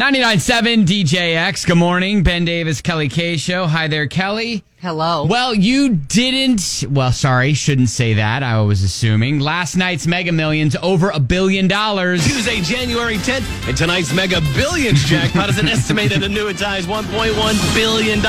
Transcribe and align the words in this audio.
99.7 0.00 0.86
DJX. 0.86 1.66
Good 1.66 1.76
morning. 1.76 2.22
Ben 2.22 2.46
Davis, 2.46 2.80
Kelly 2.80 3.10
K 3.10 3.36
Show. 3.36 3.66
Hi 3.66 3.86
there, 3.86 4.06
Kelly. 4.06 4.64
Hello. 4.82 5.26
Well, 5.26 5.54
you 5.54 5.90
didn't. 5.90 6.86
Well, 6.88 7.12
sorry, 7.12 7.52
shouldn't 7.52 7.90
say 7.90 8.14
that. 8.14 8.42
I 8.42 8.62
was 8.62 8.82
assuming. 8.82 9.38
Last 9.38 9.76
night's 9.76 10.06
Mega 10.06 10.32
Millions 10.32 10.74
over 10.82 11.10
a 11.10 11.20
billion 11.20 11.68
dollars. 11.68 12.26
Tuesday, 12.26 12.62
January 12.62 13.16
10th, 13.16 13.68
and 13.68 13.76
tonight's 13.76 14.10
Mega 14.14 14.40
Millions 14.56 15.04
jackpot 15.04 15.50
is 15.50 15.58
an 15.58 15.68
estimated 15.68 16.22
annuitized 16.22 16.84
$1.1 16.84 17.74
billion. 17.74 18.20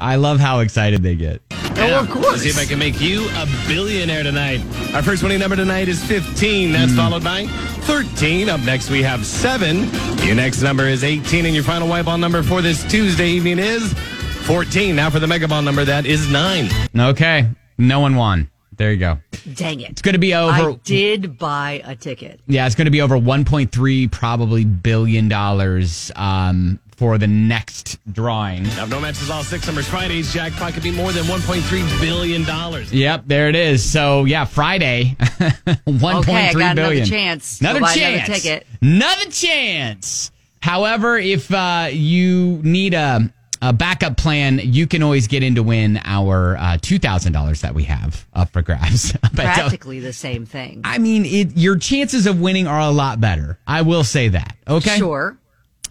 I 0.00 0.16
love 0.16 0.40
how 0.40 0.58
excited 0.58 1.04
they 1.04 1.14
get. 1.14 1.40
Oh, 1.76 2.00
of 2.00 2.10
course. 2.10 2.26
Let's 2.26 2.42
see 2.42 2.48
if 2.48 2.58
I 2.58 2.64
can 2.64 2.80
make 2.80 3.00
you 3.00 3.28
a 3.36 3.46
billionaire 3.68 4.24
tonight. 4.24 4.60
Our 4.94 5.04
first 5.04 5.22
winning 5.22 5.38
number 5.38 5.54
tonight 5.54 5.86
is 5.86 6.02
15. 6.02 6.72
That's 6.72 6.90
hmm. 6.90 6.98
followed 6.98 7.22
by 7.22 7.46
13. 7.46 8.48
Up 8.48 8.60
next, 8.62 8.90
we 8.90 9.04
have 9.04 9.24
7. 9.24 9.88
Your 10.26 10.34
next 10.34 10.62
number 10.62 10.88
is 10.88 11.04
18, 11.04 11.46
and 11.46 11.54
your 11.54 11.62
final 11.62 11.86
white 11.86 12.06
ball 12.06 12.18
number 12.18 12.42
for 12.42 12.60
this 12.60 12.82
Tuesday 12.90 13.28
evening 13.28 13.60
is 13.60 13.94
14. 14.42 14.94
Now 14.96 15.10
for 15.10 15.18
the 15.20 15.26
Mega 15.26 15.48
Ball 15.48 15.62
number, 15.62 15.84
that 15.84 16.06
is 16.06 16.30
9. 16.30 16.68
Okay. 16.98 17.48
No 17.78 18.00
one 18.00 18.16
won. 18.16 18.50
There 18.76 18.90
you 18.90 18.98
go. 18.98 19.18
Dang 19.54 19.80
it. 19.80 19.90
It's 19.90 20.02
going 20.02 20.14
to 20.14 20.18
be 20.18 20.34
over. 20.34 20.52
I 20.70 20.78
did 20.84 21.38
buy 21.38 21.82
a 21.84 21.94
ticket. 21.94 22.40
Yeah, 22.46 22.66
it's 22.66 22.74
going 22.74 22.86
to 22.86 22.90
be 22.90 23.02
over 23.02 23.16
1.3 23.16 24.10
probably 24.10 24.64
billion 24.64 25.28
dollars 25.28 26.10
um, 26.16 26.80
for 26.96 27.18
the 27.18 27.26
next 27.26 27.98
drawing. 28.12 28.62
Now, 28.64 28.84
if 28.84 28.90
no 28.90 29.00
matches 29.00 29.30
all 29.30 29.42
six 29.44 29.66
numbers 29.66 29.86
Friday's 29.88 30.32
jackpot 30.32 30.72
could 30.74 30.82
be 30.82 30.90
more 30.90 31.12
than 31.12 31.24
$1.3 31.24 32.00
billion. 32.00 32.44
Yep, 32.90 33.24
there 33.26 33.48
it 33.48 33.56
is. 33.56 33.84
So 33.88 34.24
yeah, 34.24 34.44
Friday, 34.46 35.16
one 35.84 36.16
Okay, 36.16 36.48
I 36.48 36.52
point 36.52 36.58
got 36.58 36.76
billion. 36.76 37.02
another 37.02 37.04
chance 37.04 37.60
Another 37.60 37.80
buy 37.80 37.92
another 37.92 38.16
chance. 38.26 38.42
ticket. 38.42 38.66
Another 38.80 39.30
chance. 39.30 40.30
However, 40.60 41.18
if 41.18 41.52
uh, 41.52 41.88
you 41.92 42.60
need 42.62 42.94
a, 42.94 43.32
a 43.62 43.72
backup 43.72 44.16
plan, 44.18 44.60
you 44.62 44.86
can 44.86 45.02
always 45.02 45.26
get 45.28 45.42
in 45.42 45.54
to 45.54 45.62
win 45.62 45.98
our 46.04 46.56
uh, 46.58 46.76
two 46.82 46.98
thousand 46.98 47.32
dollars 47.32 47.62
that 47.62 47.74
we 47.74 47.84
have 47.84 48.26
up 48.34 48.50
for 48.50 48.60
grabs. 48.60 49.12
But, 49.34 49.46
uh, 49.46 49.54
Practically 49.54 50.00
the 50.00 50.12
same 50.12 50.44
thing. 50.44 50.82
I 50.84 50.98
mean, 50.98 51.24
it, 51.24 51.56
your 51.56 51.76
chances 51.78 52.26
of 52.26 52.38
winning 52.40 52.66
are 52.66 52.80
a 52.80 52.90
lot 52.90 53.18
better. 53.20 53.58
I 53.66 53.80
will 53.82 54.04
say 54.04 54.28
that. 54.28 54.56
Okay. 54.68 54.98
Sure. 54.98 55.38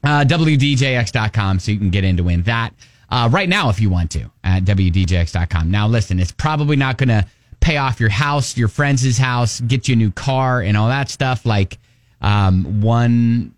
uh, 0.04 0.24
WDJX.com 0.26 1.60
so 1.60 1.72
you 1.72 1.78
can 1.80 1.90
get 1.90 2.04
in 2.04 2.18
to 2.18 2.24
win 2.24 2.44
that 2.44 2.74
uh, 3.10 3.30
right 3.32 3.50
now 3.50 3.70
if 3.70 3.80
you 3.80 3.90
want 3.90 4.12
to 4.12 4.30
at 4.44 4.64
WDJX.com. 4.66 5.72
Now, 5.72 5.88
listen, 5.88 6.20
it's 6.20 6.32
probably 6.32 6.76
not 6.76 6.98
going 6.98 7.10
to 7.10 7.26
pay 7.62 7.78
off 7.78 8.00
your 8.00 8.10
house, 8.10 8.58
your 8.58 8.68
friend's 8.68 9.18
house, 9.18 9.60
get 9.62 9.88
you 9.88 9.94
a 9.94 9.96
new 9.96 10.12
car, 10.12 10.62
and 10.62 10.76
all 10.78 10.88
that 10.90 11.10
stuff 11.10 11.46
like 11.46 11.80
um, 12.22 12.82
one 12.82 13.54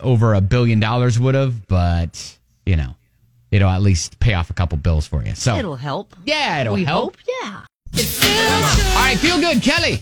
over 0.00 0.34
a 0.34 0.40
billion 0.40 0.80
dollars 0.80 1.18
would 1.18 1.34
have, 1.34 1.66
but, 1.68 2.38
you 2.66 2.76
know, 2.76 2.94
it'll 3.50 3.70
at 3.70 3.82
least 3.82 4.18
pay 4.20 4.34
off 4.34 4.50
a 4.50 4.54
couple 4.54 4.78
bills 4.78 5.06
for 5.06 5.24
you. 5.24 5.34
So, 5.34 5.56
It'll 5.56 5.76
help. 5.76 6.14
yeah, 6.24 6.60
it'll 6.60 6.74
we 6.74 6.84
help. 6.84 7.16
hope. 7.16 7.34
Yeah. 7.42 7.64
All 7.94 9.04
right, 9.04 9.16
feel 9.18 9.40
good, 9.40 9.62
Kelly. 9.62 10.00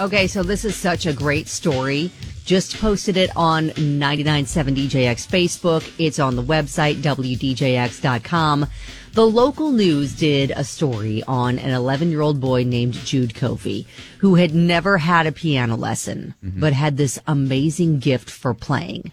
Okay, 0.00 0.26
so 0.26 0.42
this 0.42 0.64
is 0.64 0.76
such 0.76 1.06
a 1.06 1.12
great 1.12 1.48
story. 1.48 2.10
Just 2.44 2.78
posted 2.78 3.16
it 3.16 3.30
on 3.34 3.68
997 3.76 4.76
DJX 4.76 5.26
Facebook. 5.26 5.90
It's 5.98 6.18
on 6.20 6.36
the 6.36 6.42
website, 6.42 6.96
WDJX.com. 6.96 8.66
The 9.14 9.26
local 9.26 9.72
news 9.72 10.14
did 10.14 10.52
a 10.54 10.62
story 10.62 11.22
on 11.26 11.58
an 11.58 11.70
11 11.70 12.10
year 12.10 12.20
old 12.20 12.40
boy 12.40 12.64
named 12.64 12.92
Jude 12.92 13.32
Kofi, 13.32 13.86
who 14.18 14.34
had 14.34 14.54
never 14.54 14.98
had 14.98 15.26
a 15.26 15.32
piano 15.32 15.74
lesson, 15.74 16.34
mm-hmm. 16.44 16.60
but 16.60 16.72
had 16.74 16.98
this 16.98 17.18
amazing 17.26 17.98
gift 17.98 18.30
for 18.30 18.52
playing. 18.54 19.10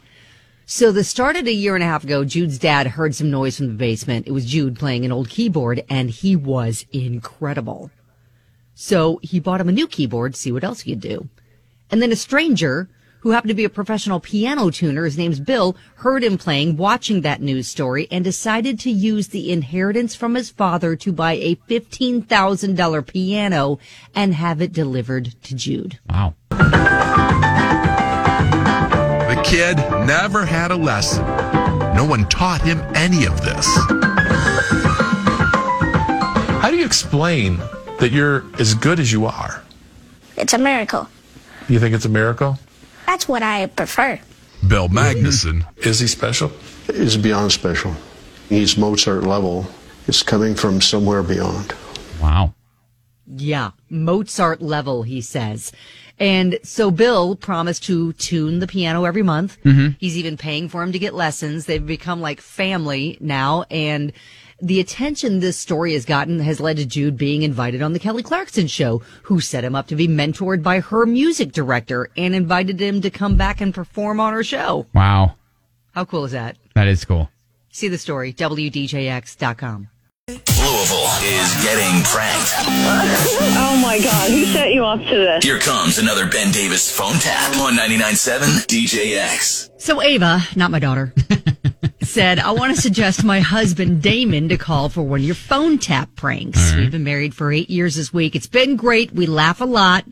So 0.66 0.92
this 0.92 1.10
started 1.10 1.48
a 1.48 1.54
year 1.54 1.76
and 1.76 1.84
a 1.84 1.88
half 1.88 2.04
ago. 2.04 2.24
Jude's 2.24 2.58
dad 2.58 2.88
heard 2.88 3.14
some 3.14 3.30
noise 3.30 3.58
from 3.58 3.68
the 3.68 3.74
basement. 3.74 4.28
It 4.28 4.32
was 4.32 4.46
Jude 4.46 4.78
playing 4.78 5.04
an 5.04 5.12
old 5.12 5.30
keyboard 5.30 5.84
and 5.90 6.10
he 6.10 6.36
was 6.36 6.86
incredible. 6.92 7.92
So 8.74 9.20
he 9.22 9.40
bought 9.40 9.62
him 9.62 9.70
a 9.70 9.74
new 9.74 9.88
keyboard 9.88 10.34
to 10.34 10.40
see 10.40 10.52
what 10.52 10.64
else 10.64 10.82
he 10.82 10.92
could 10.92 11.02
do. 11.02 11.30
And 11.92 12.02
then 12.02 12.12
a 12.12 12.16
stranger 12.16 12.90
who 13.20 13.32
happened 13.32 13.50
to 13.50 13.56
be 13.56 13.64
a 13.64 13.70
professional 13.70 14.20
piano 14.20 14.70
tuner, 14.70 15.06
his 15.06 15.18
name's 15.18 15.40
Bill, 15.40 15.78
heard 15.96 16.24
him 16.24 16.38
playing, 16.38 16.76
watching 16.76 17.22
that 17.22 17.42
news 17.42 17.70
story, 17.70 18.08
and 18.12 18.24
decided 18.24 18.80
to 18.82 18.92
use 18.92 19.30
the 19.30 19.52
inheritance 19.52 20.14
from 20.14 20.36
his 20.36 20.50
father 20.50 20.96
to 20.98 21.14
buy 21.14 21.34
a 21.34 21.56
$15,000 21.56 23.08
piano 23.08 23.80
and 24.14 24.34
have 24.34 24.62
it 24.62 24.74
delivered 24.74 25.36
to 25.44 25.56
Jude. 25.56 26.00
Wow. 26.10 26.36
The 29.54 29.60
kid 29.60 30.08
never 30.08 30.48
had 30.48 30.72
a 30.72 30.76
lesson. 30.76 31.24
No 31.96 32.06
one 32.06 32.28
taught 32.28 32.64
him 32.64 32.80
any 32.96 33.26
of 33.28 33.40
this. 33.42 33.68
How 36.60 36.72
do 36.72 36.76
you 36.78 36.84
explain 36.84 37.58
that 38.00 38.10
you're 38.12 38.46
as 38.60 38.74
good 38.74 39.00
as 39.00 39.12
you 39.12 39.28
are? 39.28 39.62
It's 40.38 40.54
a 40.54 40.58
miracle. 40.58 41.08
You 41.70 41.80
think 41.80 41.94
it's 41.94 42.06
a 42.06 42.10
miracle? 42.10 42.58
That's 43.06 43.28
what 43.28 43.44
I 43.44 43.68
prefer. 43.68 44.20
Bill 44.68 44.90
Magnuson 44.90 45.68
Is 45.86 46.00
he 46.00 46.08
special? 46.08 46.52
is 46.88 47.16
beyond 47.16 47.52
special. 47.52 47.94
He's 48.50 48.76
Mozart 48.76 49.22
level. 49.22 49.68
It's 50.08 50.24
coming 50.24 50.56
from 50.56 50.82
somewhere 50.82 51.22
beyond. 51.22 51.76
Wow. 52.20 52.56
Yeah, 53.28 53.70
Mozart 53.88 54.64
level, 54.64 55.04
he 55.04 55.22
says. 55.22 55.72
And 56.24 56.58
so 56.64 56.90
Bill 56.90 57.36
promised 57.36 57.84
to 57.84 58.14
tune 58.14 58.60
the 58.60 58.68
piano 58.68 59.04
every 59.04 59.24
month. 59.24 59.62
Mm-hmm. 59.66 59.98
He's 60.00 60.18
even 60.18 60.38
paying 60.38 60.70
for 60.70 60.82
him 60.82 60.94
to 60.94 61.00
get 61.00 61.14
lessons. 61.14 61.66
They've 61.66 61.86
become 61.86 62.22
like 62.22 62.40
family 62.40 63.18
now. 63.20 63.66
And 63.70 64.14
the 64.62 64.80
attention 64.80 65.42
this 65.42 65.58
story 65.58 65.92
has 65.92 66.06
gotten 66.06 66.40
has 66.40 66.62
led 66.62 66.78
to 66.78 66.86
Jude 66.86 67.18
being 67.18 67.44
invited 67.44 67.82
on 67.82 67.92
the 67.92 68.00
Kelly 68.00 68.24
Clarkson 68.24 68.68
show, 68.68 69.02
who 69.24 69.42
set 69.42 69.66
him 69.66 69.76
up 69.76 69.88
to 69.88 69.98
be 69.98 70.08
mentored 70.08 70.64
by 70.64 70.80
her 70.80 71.06
music 71.06 71.52
director 71.52 72.10
and 72.16 72.34
invited 72.34 72.80
him 72.80 73.02
to 73.02 73.10
come 73.10 73.36
back 73.36 73.60
and 73.60 73.74
perform 73.74 74.22
on 74.22 74.32
her 74.32 74.46
show. 74.46 74.88
Wow. 74.94 75.36
How 75.92 76.06
cool 76.06 76.24
is 76.24 76.32
that? 76.32 76.56
That 76.74 76.88
is 76.88 77.04
cool. 77.04 77.30
See 77.70 77.90
the 77.90 77.98
story, 77.98 78.32
WDJX.com. 78.32 79.90
Louisville 80.74 81.06
is 81.22 81.54
getting 81.64 82.02
pranked. 82.04 82.52
Oh 82.58 83.80
my 83.80 84.00
God, 84.04 84.32
who 84.32 84.44
set 84.46 84.74
you 84.74 84.84
off 84.84 85.00
to 85.02 85.16
this? 85.16 85.44
Here 85.44 85.60
comes 85.60 86.00
another 86.00 86.28
Ben 86.28 86.52
Davis 86.52 86.92
phone 86.92 87.14
tap 87.18 87.56
on 87.58 87.74
99.7 87.78 88.66
DJX. 88.66 89.70
So 89.80 90.02
Ava, 90.02 90.40
not 90.56 90.72
my 90.72 90.80
daughter, 90.80 91.14
said, 92.02 92.40
I 92.40 92.54
want 92.54 92.76
to 92.76 92.82
suggest 92.82 93.24
my 93.24 93.40
husband 93.40 94.02
Damon 94.02 94.50
to 94.50 94.58
call 94.58 94.90
for 94.90 95.04
one 95.04 95.20
of 95.20 95.26
your 95.28 95.36
phone 95.36 95.78
tap 95.78 96.10
pranks. 96.16 96.74
We've 96.74 96.90
been 96.90 97.04
married 97.04 97.36
for 97.36 97.52
eight 97.52 97.70
years 97.70 97.94
this 97.94 98.12
week. 98.12 98.36
It's 98.36 98.48
been 98.48 98.76
great. 98.76 99.12
We 99.12 99.28
laugh 99.28 99.62
a 99.62 99.66
lot. 99.66 100.06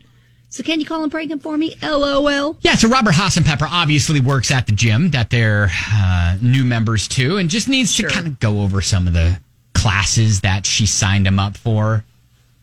So 0.48 0.62
can 0.62 0.78
you 0.78 0.86
call 0.86 1.02
and 1.02 1.10
prank 1.10 1.32
him 1.32 1.40
for 1.40 1.58
me? 1.58 1.74
LOL. 1.82 2.56
Yeah, 2.60 2.76
so 2.76 2.86
Robert 2.86 3.14
Hassenpepper 3.14 3.66
obviously 3.68 4.20
works 4.20 4.52
at 4.52 4.66
the 4.66 4.72
gym 4.72 5.10
that 5.10 5.30
they're 5.30 5.70
uh, 5.92 6.36
new 6.40 6.62
members 6.62 7.08
to 7.08 7.38
and 7.38 7.50
just 7.50 7.68
needs 7.68 7.96
to 7.96 8.06
kind 8.06 8.28
of 8.28 8.38
go 8.38 8.60
over 8.60 8.80
some 8.80 9.08
of 9.08 9.12
the 9.12 9.40
classes 9.82 10.42
that 10.42 10.64
she 10.64 10.86
signed 10.86 11.26
him 11.26 11.40
up 11.40 11.56
for. 11.56 12.04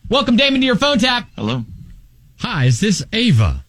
Welcome, 0.08 0.36
Damon, 0.36 0.62
to 0.62 0.66
your 0.66 0.76
phone 0.76 0.98
tap. 0.98 1.28
Hello. 1.36 1.64
Hi, 2.38 2.64
is 2.64 2.80
this 2.80 3.04
Ava? 3.12 3.62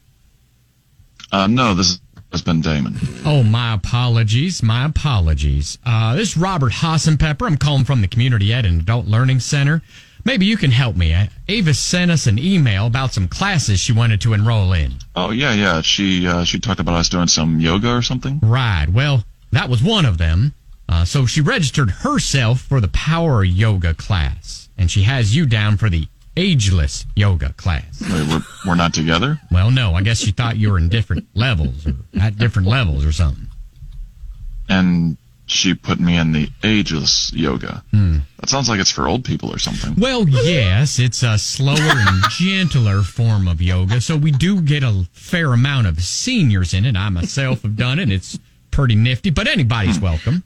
Uh, 1.33 1.47
no, 1.47 1.73
this 1.73 1.99
has 2.31 2.41
been 2.41 2.61
Damon. 2.61 2.95
Oh, 3.25 3.43
my 3.43 3.73
apologies. 3.73 4.63
My 4.63 4.85
apologies. 4.85 5.77
Uh, 5.85 6.15
this 6.15 6.29
is 6.31 6.37
Robert 6.37 6.71
Hassenpepper. 6.71 7.45
I'm 7.45 7.57
calling 7.57 7.83
from 7.83 8.01
the 8.01 8.07
Community 8.07 8.53
Ed 8.53 8.65
and 8.65 8.81
Adult 8.83 9.05
Learning 9.05 9.41
Center. 9.41 9.81
Maybe 10.23 10.45
you 10.45 10.55
can 10.55 10.71
help 10.71 10.95
me. 10.95 11.13
Uh, 11.13 11.27
Ava 11.49 11.73
sent 11.73 12.09
us 12.09 12.27
an 12.27 12.39
email 12.39 12.87
about 12.87 13.11
some 13.11 13.27
classes 13.27 13.81
she 13.81 13.91
wanted 13.91 14.21
to 14.21 14.33
enroll 14.33 14.71
in. 14.71 14.93
Oh 15.13 15.31
yeah, 15.31 15.53
yeah. 15.53 15.81
She 15.81 16.25
uh, 16.25 16.45
she 16.45 16.59
talked 16.59 16.79
about 16.79 16.95
us 16.95 17.09
doing 17.09 17.27
some 17.27 17.59
yoga 17.59 17.93
or 17.93 18.01
something. 18.01 18.39
Right. 18.41 18.87
Well, 18.87 19.25
that 19.51 19.67
was 19.67 19.83
one 19.83 20.05
of 20.05 20.17
them. 20.19 20.53
Uh, 20.91 21.05
so 21.05 21.25
she 21.25 21.39
registered 21.39 21.89
herself 21.89 22.59
for 22.61 22.81
the 22.81 22.89
power 22.89 23.43
yoga 23.43 23.93
class, 23.93 24.67
and 24.77 24.91
she 24.91 25.03
has 25.03 25.33
you 25.35 25.45
down 25.45 25.77
for 25.77 25.89
the 25.89 26.05
ageless 26.35 27.05
yoga 27.15 27.53
class. 27.53 28.01
Wait, 28.01 28.27
we're 28.27 28.41
we're 28.67 28.75
not 28.75 28.93
together. 28.93 29.39
Well, 29.49 29.71
no, 29.71 29.93
I 29.93 30.01
guess 30.01 30.19
she 30.19 30.31
thought 30.31 30.57
you 30.57 30.71
were 30.71 30.77
in 30.77 30.89
different 30.89 31.27
levels 31.33 31.87
or 31.87 31.95
at 32.19 32.37
different 32.37 32.67
levels 32.67 33.05
or 33.05 33.11
something. 33.13 33.47
And 34.67 35.17
she 35.45 35.73
put 35.73 35.99
me 35.99 36.17
in 36.17 36.31
the 36.33 36.49
ageless 36.63 37.31
yoga. 37.33 37.83
That 37.91 38.49
sounds 38.49 38.69
like 38.69 38.79
it's 38.79 38.91
for 38.91 39.07
old 39.07 39.23
people 39.23 39.53
or 39.53 39.59
something. 39.59 39.95
Well, 39.97 40.27
yes, 40.27 40.97
it's 40.99 41.23
a 41.23 41.37
slower 41.37 41.77
and 41.79 42.23
gentler 42.31 43.01
form 43.01 43.47
of 43.47 43.61
yoga, 43.61 44.01
so 44.01 44.17
we 44.17 44.31
do 44.31 44.61
get 44.61 44.83
a 44.83 45.07
fair 45.11 45.53
amount 45.53 45.87
of 45.87 46.01
seniors 46.01 46.73
in 46.73 46.85
it. 46.85 46.95
I 46.95 47.09
myself 47.09 47.61
have 47.63 47.75
done 47.75 47.99
it. 47.99 48.11
It's 48.11 48.39
pretty 48.71 48.95
nifty, 48.95 49.29
but 49.29 49.47
anybody's 49.47 49.99
welcome. 49.99 50.43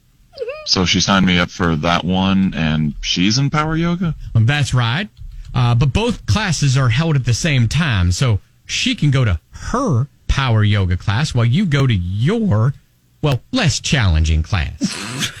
So 0.66 0.84
she 0.84 1.00
signed 1.00 1.26
me 1.26 1.38
up 1.38 1.50
for 1.50 1.76
that 1.76 2.04
one, 2.04 2.52
and 2.54 2.94
she's 3.00 3.38
in 3.38 3.50
power 3.50 3.76
yoga. 3.76 4.14
That's 4.34 4.74
right. 4.74 5.08
Uh, 5.54 5.74
but 5.74 5.92
both 5.92 6.26
classes 6.26 6.76
are 6.76 6.88
held 6.88 7.16
at 7.16 7.24
the 7.24 7.34
same 7.34 7.68
time, 7.68 8.12
so 8.12 8.40
she 8.66 8.94
can 8.94 9.10
go 9.10 9.24
to 9.24 9.40
her 9.50 10.08
power 10.26 10.62
yoga 10.62 10.96
class 10.96 11.34
while 11.34 11.44
you 11.44 11.64
go 11.64 11.86
to 11.86 11.94
your, 11.94 12.74
well, 13.22 13.40
less 13.52 13.80
challenging 13.80 14.42
class. 14.42 15.32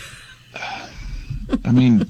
I 1.64 1.70
mean, 1.70 2.08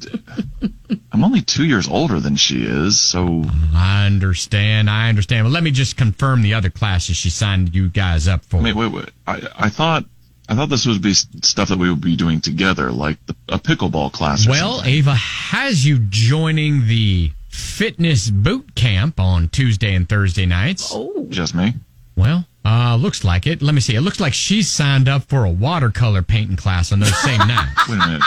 I'm 1.13 1.25
only 1.25 1.43
two 1.43 1.65
years 1.65 1.89
older 1.89 2.21
than 2.21 2.37
she 2.37 2.63
is, 2.65 3.01
so 3.01 3.45
I 3.75 4.07
understand. 4.07 4.89
I 4.89 5.09
understand. 5.09 5.45
But 5.47 5.53
let 5.53 5.63
me 5.63 5.71
just 5.71 5.97
confirm 5.97 6.43
the 6.43 6.55
other 6.55 6.71
classes 6.71 7.17
she 7.17 7.31
signed 7.31 7.75
you 7.75 7.89
guys 7.89 8.29
up 8.29 8.45
for. 8.45 8.63
wait, 8.63 8.77
wait, 8.77 8.93
wait. 8.93 9.11
I, 9.27 9.43
I 9.57 9.69
thought, 9.69 10.05
I 10.49 10.55
thought 10.55 10.69
this 10.69 10.87
would 10.87 11.03
be 11.03 11.13
stuff 11.15 11.69
that 11.69 11.79
we 11.79 11.91
would 11.91 12.01
be 12.01 12.17
doing 12.17 12.41
together, 12.41 12.93
like 12.93 13.19
the, 13.27 13.35
a 13.49 13.59
pickleball 13.59 14.13
class. 14.13 14.47
Or 14.47 14.51
Well, 14.51 14.75
something. 14.77 14.93
Ava 14.95 15.15
has 15.15 15.85
you 15.85 15.99
joining 16.09 16.87
the 16.87 17.33
fitness 17.49 18.31
boot 18.31 18.75
camp 18.75 19.19
on 19.19 19.49
Tuesday 19.49 19.95
and 19.95 20.09
Thursday 20.09 20.47
nights. 20.47 20.91
Oh, 20.95 21.27
just 21.31 21.55
me. 21.55 21.75
Well, 22.17 22.47
uh, 22.65 22.97
looks 22.97 23.25
like 23.25 23.47
it. 23.47 23.61
Let 23.61 23.75
me 23.75 23.81
see. 23.81 23.95
It 23.95 24.01
looks 24.03 24.21
like 24.21 24.35
she's 24.35 24.69
signed 24.71 25.09
up 25.09 25.25
for 25.25 25.45
a 25.45 25.51
watercolor 25.51 26.23
painting 26.23 26.57
class 26.57 26.93
on 26.93 27.01
those 27.01 27.17
same 27.23 27.39
nights. 27.47 27.89
Wait 27.89 27.97
a 27.97 28.07
minute. 28.07 28.23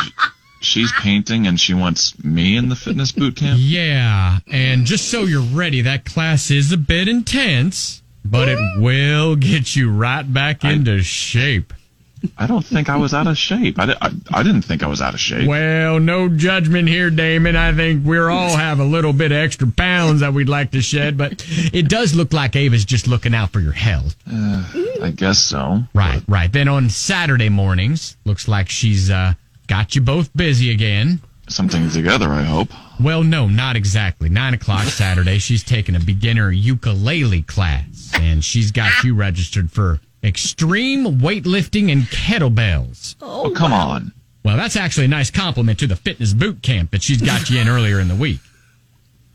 She's 0.61 0.91
painting 0.99 1.47
and 1.47 1.57
she 1.59 1.73
wants 1.73 2.21
me 2.21 2.57
in 2.57 2.67
the 2.67 2.75
fitness 2.75 3.13
boot 3.13 3.37
camp. 3.37 3.59
Yeah, 3.61 4.39
and 4.51 4.85
just 4.85 5.09
so 5.09 5.21
you're 5.23 5.41
ready, 5.41 5.81
that 5.81 6.03
class 6.03 6.51
is 6.51 6.73
a 6.73 6.77
bit 6.77 7.07
intense, 7.07 8.03
but 8.25 8.49
it 8.49 8.59
will 8.81 9.37
get 9.37 9.73
you 9.77 9.89
right 9.89 10.23
back 10.31 10.65
into 10.65 11.01
shape. 11.01 11.73
I 12.37 12.47
don't 12.47 12.65
think 12.65 12.89
I 12.89 12.97
was 12.97 13.13
out 13.13 13.27
of 13.27 13.37
shape. 13.37 13.79
I, 13.79 13.85
di- 13.85 13.97
I, 14.01 14.11
I 14.31 14.43
didn't 14.43 14.63
think 14.63 14.83
I 14.83 14.87
was 14.87 15.01
out 15.01 15.13
of 15.13 15.19
shape. 15.19 15.47
Well, 15.47 15.99
no 15.99 16.27
judgment 16.29 16.87
here, 16.89 17.09
Damon. 17.09 17.55
I 17.55 17.73
think 17.73 18.05
we're 18.05 18.29
all 18.29 18.55
have 18.57 18.79
a 18.79 18.83
little 18.83 19.13
bit 19.13 19.31
of 19.31 19.37
extra 19.37 19.67
pounds 19.67 20.19
that 20.21 20.33
we'd 20.33 20.49
like 20.49 20.71
to 20.71 20.81
shed, 20.81 21.17
but 21.17 21.43
it 21.47 21.87
does 21.89 22.13
look 22.15 22.33
like 22.33 22.55
Ava's 22.55 22.85
just 22.85 23.07
looking 23.07 23.33
out 23.33 23.51
for 23.51 23.59
your 23.59 23.71
health. 23.73 24.15
I 24.27 25.13
guess 25.15 25.39
so. 25.39 25.83
Right, 25.93 26.21
right. 26.27 26.51
Then 26.51 26.67
on 26.67 26.89
Saturday 26.89 27.49
mornings, 27.49 28.17
looks 28.25 28.47
like 28.47 28.69
she's 28.69 29.09
uh, 29.09 29.33
got 29.67 29.95
you 29.95 30.01
both 30.01 30.35
busy 30.35 30.71
again. 30.71 31.21
Something 31.47 31.89
together, 31.89 32.29
I 32.29 32.43
hope. 32.43 32.69
Well, 33.01 33.23
no, 33.23 33.47
not 33.47 33.75
exactly. 33.75 34.29
Nine 34.29 34.53
o'clock 34.53 34.83
Saturday, 34.83 35.39
she's 35.39 35.63
taking 35.63 35.95
a 35.95 35.99
beginner 35.99 36.51
ukulele 36.51 37.41
class, 37.41 38.11
and 38.13 38.43
she's 38.43 38.71
got 38.71 39.03
you 39.03 39.15
registered 39.15 39.71
for 39.71 39.99
extreme 40.23 41.19
weightlifting 41.19 41.91
and 41.91 42.03
kettlebells. 42.03 43.15
Oh, 43.21 43.51
come 43.55 43.73
on. 43.73 44.13
Well, 44.43 44.57
that's 44.57 44.75
actually 44.75 45.05
a 45.05 45.09
nice 45.09 45.31
compliment 45.31 45.79
to 45.79 45.87
the 45.87 45.95
fitness 45.95 46.33
boot 46.33 46.61
camp 46.61 46.91
that 46.91 47.03
she's 47.03 47.21
got 47.21 47.49
you 47.49 47.59
in 47.59 47.67
earlier 47.69 47.99
in 47.99 48.07
the 48.07 48.15
week. 48.15 48.39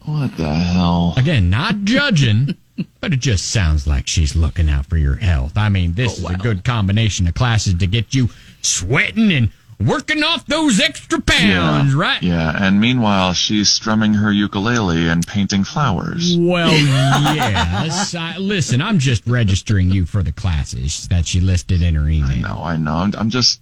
What 0.04 0.36
the 0.36 0.52
hell? 0.52 1.14
Again, 1.16 1.48
not 1.48 1.84
judging, 1.84 2.56
but 3.00 3.12
it 3.12 3.20
just 3.20 3.50
sounds 3.50 3.86
like 3.86 4.06
she's 4.06 4.36
looking 4.36 4.68
out 4.68 4.86
for 4.86 4.98
your 4.98 5.16
health. 5.16 5.56
I 5.56 5.68
mean, 5.68 5.94
this 5.94 6.22
oh, 6.22 6.28
is 6.28 6.34
a 6.34 6.38
good 6.38 6.64
combination 6.64 7.26
of 7.26 7.34
classes 7.34 7.74
to 7.74 7.86
get 7.86 8.14
you 8.14 8.28
sweating 8.60 9.32
and 9.32 9.50
working 9.80 10.22
off 10.22 10.46
those 10.46 10.80
extra 10.80 11.20
pounds, 11.20 11.94
right? 11.94 12.22
Yeah, 12.22 12.52
and 12.56 12.80
meanwhile, 12.80 13.32
she's 13.32 13.68
strumming 13.68 14.14
her 14.14 14.32
ukulele 14.32 15.08
and 15.08 15.26
painting 15.26 15.64
flowers. 15.64 16.36
Well, 16.38 16.70
yes. 16.72 18.14
I, 18.14 18.36
listen, 18.38 18.80
I'm 18.80 18.98
just 18.98 19.26
registering 19.26 19.90
you 19.90 20.06
for 20.06 20.22
the 20.22 20.32
classes 20.32 21.08
that 21.08 21.26
she 21.26 21.40
listed 21.40 21.82
in 21.82 21.94
her 21.94 22.08
email. 22.08 22.36
No, 22.36 22.62
I 22.62 22.76
know. 22.76 22.94
I'm, 22.94 23.14
I'm 23.16 23.30
just, 23.30 23.60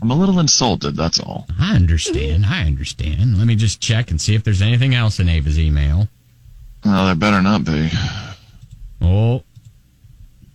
I'm 0.00 0.10
a 0.10 0.16
little 0.16 0.38
insulted, 0.40 0.96
that's 0.96 1.20
all. 1.20 1.46
I 1.60 1.74
understand. 1.74 2.46
I 2.46 2.62
understand. 2.64 3.38
Let 3.38 3.46
me 3.46 3.54
just 3.54 3.80
check 3.80 4.10
and 4.10 4.20
see 4.20 4.34
if 4.34 4.44
there's 4.44 4.62
anything 4.62 4.94
else 4.94 5.20
in 5.20 5.28
Ava's 5.28 5.58
email. 5.58 6.08
Well, 6.84 7.06
there 7.06 7.14
better 7.14 7.40
not 7.40 7.64
be. 7.64 7.90
Oh. 9.00 9.44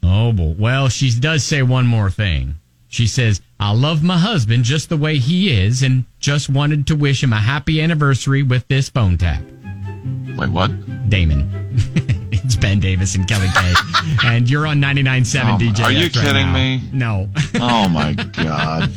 Oh, 0.04 0.32
boy. 0.32 0.56
Well, 0.58 0.90
she 0.90 1.12
does 1.18 1.44
say 1.44 1.62
one 1.62 1.88
more 1.88 2.10
thing. 2.10 2.56
She 2.88 3.08
says, 3.08 3.42
I 3.60 3.74
love 3.74 4.04
my 4.04 4.18
husband 4.18 4.64
just 4.64 4.90
the 4.90 4.98
way 4.98 5.18
he 5.18 5.52
is 5.52 5.84
and 5.84 6.06
just 6.20 6.50
wanted 6.50 6.88
to 6.88 6.96
wish 6.96 7.24
him 7.24 7.34
a 7.34 7.38
happy 7.38 7.82
anniversary 7.82 8.44
with 8.44 8.68
this 8.68 8.90
phone 8.90 9.18
tap. 9.18 9.42
Wait, 10.38 10.50
what? 10.50 11.10
Damon. 11.10 11.50
it's 12.32 12.56
Ben 12.56 12.80
Davis 12.80 13.16
and 13.16 13.28
Kelly 13.28 13.48
K. 13.54 13.74
and 14.26 14.50
you're 14.50 14.68
on 14.68 14.80
99.7 14.80 15.56
Oh, 15.56 15.58
DJ. 15.58 15.84
are 15.84 15.92
you 15.92 16.04
right 16.04 16.14
kidding 16.14 16.46
now. 16.48 16.54
me? 16.54 16.82
No. 16.94 17.30
Oh 17.56 17.88
my 17.90 18.14
god. 18.34 18.92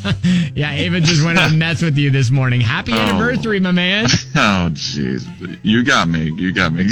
yeah, 0.54 0.72
Ava 0.72 1.00
just 1.00 1.24
went 1.24 1.38
out 1.38 1.50
and 1.50 1.58
messed 1.58 1.82
with 1.82 1.96
you 1.96 2.10
this 2.10 2.30
morning. 2.30 2.60
Happy 2.60 2.92
Oh. 2.92 2.98
anniversary, 2.98 3.58
my 3.60 3.70
man. 3.72 4.06
Oh 4.36 4.68
jeez. 4.72 5.26
You 5.62 5.82
got 5.84 6.08
me. 6.08 6.30
You 6.36 6.52
got 6.52 6.72
me. 6.72 6.88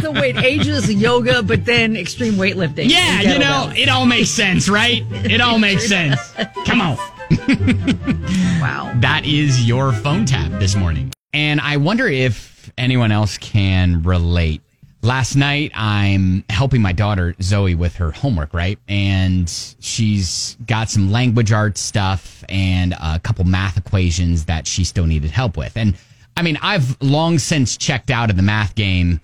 so 0.00 0.12
wait, 0.12 0.36
ages 0.36 0.92
yoga, 0.92 1.42
but 1.42 1.64
then 1.64 1.96
extreme 1.96 2.34
weightlifting. 2.34 2.88
Yeah, 2.90 3.20
and 3.20 3.32
you 3.32 3.38
know, 3.38 3.68
kettlebell. 3.70 3.78
it 3.78 3.88
all 3.88 4.06
makes 4.06 4.28
sense, 4.30 4.68
right? 4.68 5.02
It 5.10 5.40
all 5.40 5.58
makes 5.58 5.86
sense. 5.88 6.20
Come 6.66 6.80
on. 6.80 6.96
wow. 8.60 8.92
That 8.96 9.22
is 9.24 9.66
your 9.66 9.92
phone 9.92 10.24
tap 10.26 10.50
this 10.60 10.74
morning. 10.76 11.12
And 11.32 11.60
I 11.62 11.78
wonder 11.78 12.06
if 12.06 12.51
anyone 12.76 13.12
else 13.12 13.38
can 13.38 14.02
relate. 14.02 14.62
Last 15.04 15.34
night, 15.34 15.72
I'm 15.74 16.44
helping 16.48 16.80
my 16.80 16.92
daughter 16.92 17.34
Zoe 17.42 17.74
with 17.74 17.96
her 17.96 18.12
homework, 18.12 18.54
right? 18.54 18.78
And 18.88 19.50
she's 19.80 20.56
got 20.66 20.90
some 20.90 21.10
language 21.10 21.50
arts 21.50 21.80
stuff 21.80 22.44
and 22.48 22.94
a 23.00 23.18
couple 23.18 23.44
math 23.44 23.76
equations 23.76 24.44
that 24.44 24.66
she 24.66 24.84
still 24.84 25.06
needed 25.06 25.32
help 25.32 25.56
with. 25.56 25.76
And 25.76 25.96
I 26.36 26.42
mean, 26.42 26.56
I've 26.62 26.96
long 27.02 27.40
since 27.40 27.76
checked 27.76 28.10
out 28.10 28.30
of 28.30 28.36
the 28.36 28.42
math 28.42 28.76
game 28.76 29.20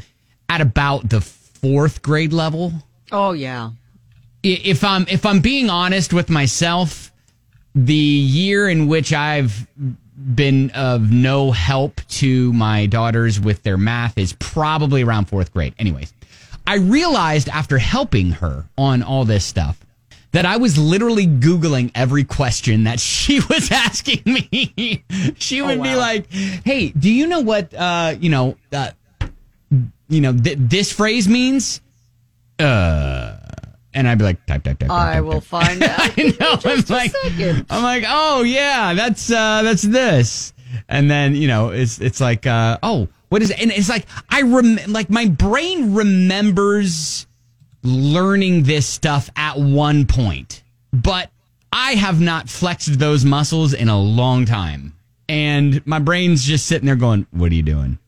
at 0.49 0.61
about 0.61 1.09
the 1.11 1.21
fourth 1.21 2.03
grade 2.03 2.33
level 2.33 2.73
Oh 3.11 3.33
yeah. 3.33 3.71
if 4.43 4.85
I'm 4.85 5.07
if 5.09 5.25
I'm 5.25 5.41
being 5.41 5.71
honest 5.71 6.13
with 6.13 6.29
myself, 6.29 7.13
the 7.75 7.95
year 7.95 8.69
in 8.69 8.87
which 8.89 9.13
I've 9.13 9.67
been 10.35 10.71
of 10.71 11.11
no 11.11 11.51
help 11.51 12.01
to 12.09 12.53
my 12.53 12.87
daughters 12.87 13.39
with 13.41 13.63
their 13.63 13.77
math 13.77 14.19
is 14.19 14.33
probably 14.35 15.03
around 15.03 15.27
fourth 15.27 15.53
grade. 15.53 15.75
Anyways, 15.79 16.13
I 16.67 16.77
realized 16.77 17.49
after 17.49 17.79
helping 17.79 18.33
her 18.33 18.67
on 18.77 19.03
all 19.03 19.25
this 19.25 19.45
stuff 19.45 19.79
that 20.33 20.45
I 20.45 20.59
was 20.59 20.77
literally 20.77 21.27
Googling 21.27 21.91
every 21.95 22.25
question 22.25 22.85
that 22.85 23.01
she 23.19 23.41
was 23.49 23.71
asking 23.71 24.23
me. 24.25 25.05
she 25.39 25.63
would 25.63 25.83
be 25.83 25.89
wow. 25.89 25.99
like, 25.99 26.33
Hey, 26.33 26.91
do 26.91 27.11
you 27.11 27.27
know 27.27 27.41
what, 27.41 27.73
uh, 27.75 28.15
you 28.19 28.31
know, 28.31 28.57
uh, 28.73 28.91
you 30.09 30.21
know, 30.21 30.33
th- 30.33 30.59
this 30.61 30.93
phrase 30.93 31.29
means? 31.29 31.81
Uh, 32.59 33.37
and 33.99 34.09
I'd 34.09 34.17
be 34.17 34.23
like, 34.23 34.47
type, 34.47 34.63
type, 34.63 34.79
type. 34.79 34.91
I 34.91 35.15
type, 35.15 35.25
will 35.25 35.41
type. 35.41 35.43
find 35.43 35.83
out. 35.83 35.99
I 35.99 36.35
know. 36.39 36.59
I'm 36.65 36.85
like, 36.89 37.11
second. 37.11 37.67
I'm 37.69 37.83
like, 37.83 38.05
oh 38.07 38.43
yeah, 38.43 38.95
that's 38.95 39.29
uh, 39.29 39.63
that's 39.65 39.83
this, 39.83 40.53
and 40.89 41.11
then 41.11 41.35
you 41.35 41.49
know, 41.49 41.71
it's 41.71 42.01
it's 42.01 42.21
like, 42.21 42.47
uh, 42.47 42.79
oh, 42.85 43.09
what 43.29 43.43
is 43.43 43.51
it? 43.51 43.61
And 43.61 43.73
it's 43.73 43.89
like 43.89 44.07
I 44.31 44.43
rem 44.43 44.79
like 44.87 45.11
my 45.11 45.27
brain 45.27 45.95
remembers 45.95 47.27
learning 47.83 48.63
this 48.63 48.87
stuff 48.87 49.31
at 49.35 49.59
one 49.59 50.07
point, 50.07 50.63
but 50.93 51.33
I 51.73 51.95
have 51.95 52.21
not 52.21 52.49
flexed 52.49 53.01
those 53.01 53.25
muscles 53.25 53.75
in 53.75 53.89
a 53.89 53.99
long 54.01 54.45
time, 54.45 54.95
and 55.29 55.85
my 55.89 55.99
brain's 55.99 56.45
just 56.45 56.67
sitting 56.67 56.87
there 56.87 56.95
going, 56.95 57.27
"What 57.33 57.51
are 57.51 57.55
you 57.57 57.65
doing? 57.65 57.99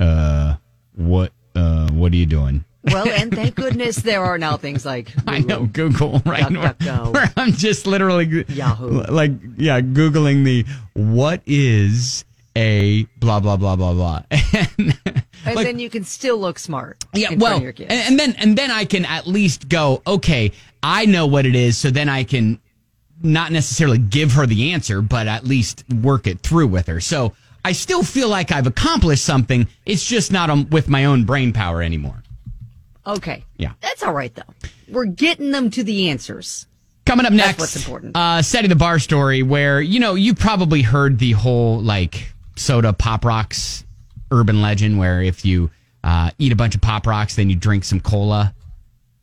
Uh, 0.00 0.56
what? 0.94 1.32
Uh, 1.54 1.90
what 1.90 2.12
are 2.12 2.16
you 2.16 2.24
doing?" 2.26 2.64
Well, 2.84 3.08
and 3.08 3.34
thank 3.34 3.56
goodness 3.56 3.96
there 3.96 4.22
are 4.22 4.38
now 4.38 4.56
things 4.56 4.86
like 4.86 5.12
I 5.26 5.40
know 5.40 5.66
Google, 5.66 6.22
right? 6.24 6.44
DuckDuckGo. 6.44 7.12
Where 7.12 7.32
I'm 7.36 7.52
just 7.52 7.86
literally 7.86 8.44
Yahoo. 8.48 9.02
like 9.04 9.32
yeah, 9.56 9.80
googling 9.80 10.44
the 10.44 10.64
what 10.94 11.42
is 11.46 12.24
a 12.56 13.04
blah 13.18 13.40
blah 13.40 13.56
blah 13.56 13.76
blah 13.76 13.94
blah. 13.94 14.22
And, 15.46 15.54
and 15.54 15.56
like, 15.56 15.66
then 15.66 15.78
you 15.78 15.88
can 15.88 16.02
still 16.02 16.36
look 16.36 16.58
smart. 16.58 17.04
yeah, 17.14 17.32
well, 17.34 17.56
of 17.56 17.62
your 17.62 17.72
kids. 17.72 17.90
and, 17.90 18.00
and 18.08 18.18
then 18.18 18.34
and 18.38 18.58
then 18.58 18.70
I 18.72 18.84
can 18.84 19.04
at 19.04 19.26
least 19.26 19.68
go, 19.68 20.02
okay, 20.06 20.50
I 20.82 21.06
know 21.06 21.26
what 21.26 21.46
it 21.46 21.54
is, 21.54 21.78
so 21.78 21.90
then 21.90 22.08
I 22.08 22.24
can 22.24 22.60
not 23.22 23.52
necessarily 23.52 23.98
give 23.98 24.32
her 24.32 24.46
the 24.46 24.72
answer, 24.72 25.00
but 25.00 25.26
at 25.28 25.44
least 25.44 25.84
work 26.02 26.26
it 26.26 26.40
through 26.40 26.66
with 26.68 26.86
her. 26.88 27.00
So 27.00 27.34
I 27.64 27.72
still 27.72 28.02
feel 28.02 28.28
like 28.28 28.50
I've 28.50 28.66
accomplished 28.66 29.24
something. 29.24 29.68
It's 29.86 30.04
just 30.04 30.32
not 30.32 30.50
um, 30.50 30.68
with 30.70 30.88
my 30.88 31.04
own 31.04 31.24
brain 31.24 31.52
power 31.52 31.82
anymore. 31.82 32.22
Okay, 33.08 33.44
Yeah. 33.56 33.72
that's 33.80 34.02
all 34.02 34.12
right 34.12 34.34
though. 34.34 34.42
We're 34.88 35.06
getting 35.06 35.50
them 35.50 35.70
to 35.70 35.82
the 35.84 36.10
answers. 36.10 36.66
Coming 37.04 37.24
up 37.26 37.32
That's 37.32 37.46
next, 37.46 37.58
what's 37.60 37.76
important. 37.76 38.16
Uh, 38.16 38.42
setting 38.42 38.68
the 38.68 38.76
bar 38.76 38.98
story 38.98 39.42
where 39.42 39.80
you 39.80 39.98
know 39.98 40.14
you 40.14 40.34
probably 40.34 40.82
heard 40.82 41.18
the 41.18 41.32
whole 41.32 41.80
like 41.80 42.32
soda 42.56 42.92
pop 42.92 43.24
rocks 43.24 43.84
urban 44.30 44.60
legend 44.60 44.98
where 44.98 45.22
if 45.22 45.44
you 45.44 45.70
uh, 46.04 46.30
eat 46.38 46.52
a 46.52 46.56
bunch 46.56 46.74
of 46.74 46.80
pop 46.82 47.06
rocks 47.06 47.36
then 47.36 47.48
you 47.48 47.56
drink 47.56 47.84
some 47.84 47.98
cola, 48.00 48.54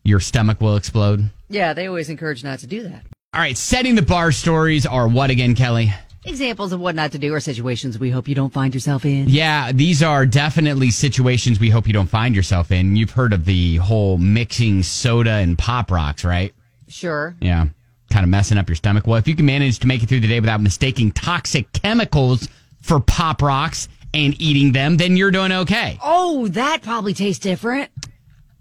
your 0.04 0.20
stomach 0.20 0.60
will 0.62 0.76
explode. 0.78 1.30
Yeah, 1.48 1.74
they 1.74 1.88
always 1.88 2.10
encourage 2.10 2.44
not 2.44 2.60
to 2.60 2.68
do 2.68 2.84
that. 2.84 3.04
All 3.34 3.42
right, 3.42 3.56
setting 3.58 3.94
the 3.96 4.02
bar 4.02 4.32
stories 4.32 4.86
are 4.88 5.08
what 5.08 5.30
again, 5.30 5.54
Kelly? 5.56 5.94
Examples 6.26 6.72
of 6.74 6.80
what 6.80 6.96
not 6.96 7.12
to 7.12 7.20
do 7.20 7.34
are 7.34 7.40
situations 7.40 8.00
we 8.00 8.10
hope 8.10 8.28
you 8.28 8.34
don't 8.36 8.52
find 8.52 8.74
yourself 8.74 9.06
in. 9.06 9.30
Yeah, 9.30 9.72
these 9.72 10.02
are 10.02 10.26
definitely 10.26 10.90
situations 10.90 11.60
we 11.60 11.70
hope 11.70 11.86
you 11.88 11.94
don't 11.94 12.08
find 12.10 12.36
yourself 12.36 12.72
in. 12.72 12.96
You've 12.96 13.12
heard 13.12 13.32
of 13.32 13.46
the 13.46 13.76
whole 13.78 14.18
mixing 14.18 14.82
soda 14.84 15.32
and 15.34 15.58
pop 15.58 15.92
rocks, 15.92 16.26
right? 16.26 16.54
Sure. 16.88 17.36
Yeah. 17.40 17.68
kind 18.10 18.24
of 18.24 18.30
messing 18.30 18.58
up 18.58 18.68
your 18.68 18.76
stomach. 18.76 19.06
Well, 19.06 19.18
if 19.18 19.28
you 19.28 19.36
can 19.36 19.46
manage 19.46 19.80
to 19.80 19.88
make 19.88 20.02
it 20.02 20.10
through 20.10 20.22
the 20.22 20.28
day 20.28 20.40
without 20.40 20.62
mistaking 20.62 21.12
toxic 21.12 21.72
chemicals 21.74 22.48
for 22.82 23.00
pop 23.00 23.42
rocks 23.42 23.88
and 24.14 24.40
eating 24.42 24.72
them, 24.72 24.98
then 24.98 25.18
you're 25.18 25.32
doing 25.32 25.52
okay. 25.52 26.00
Oh, 26.04 26.48
that 26.50 26.82
probably 26.82 27.14
tastes 27.14 27.40
different. 27.44 27.92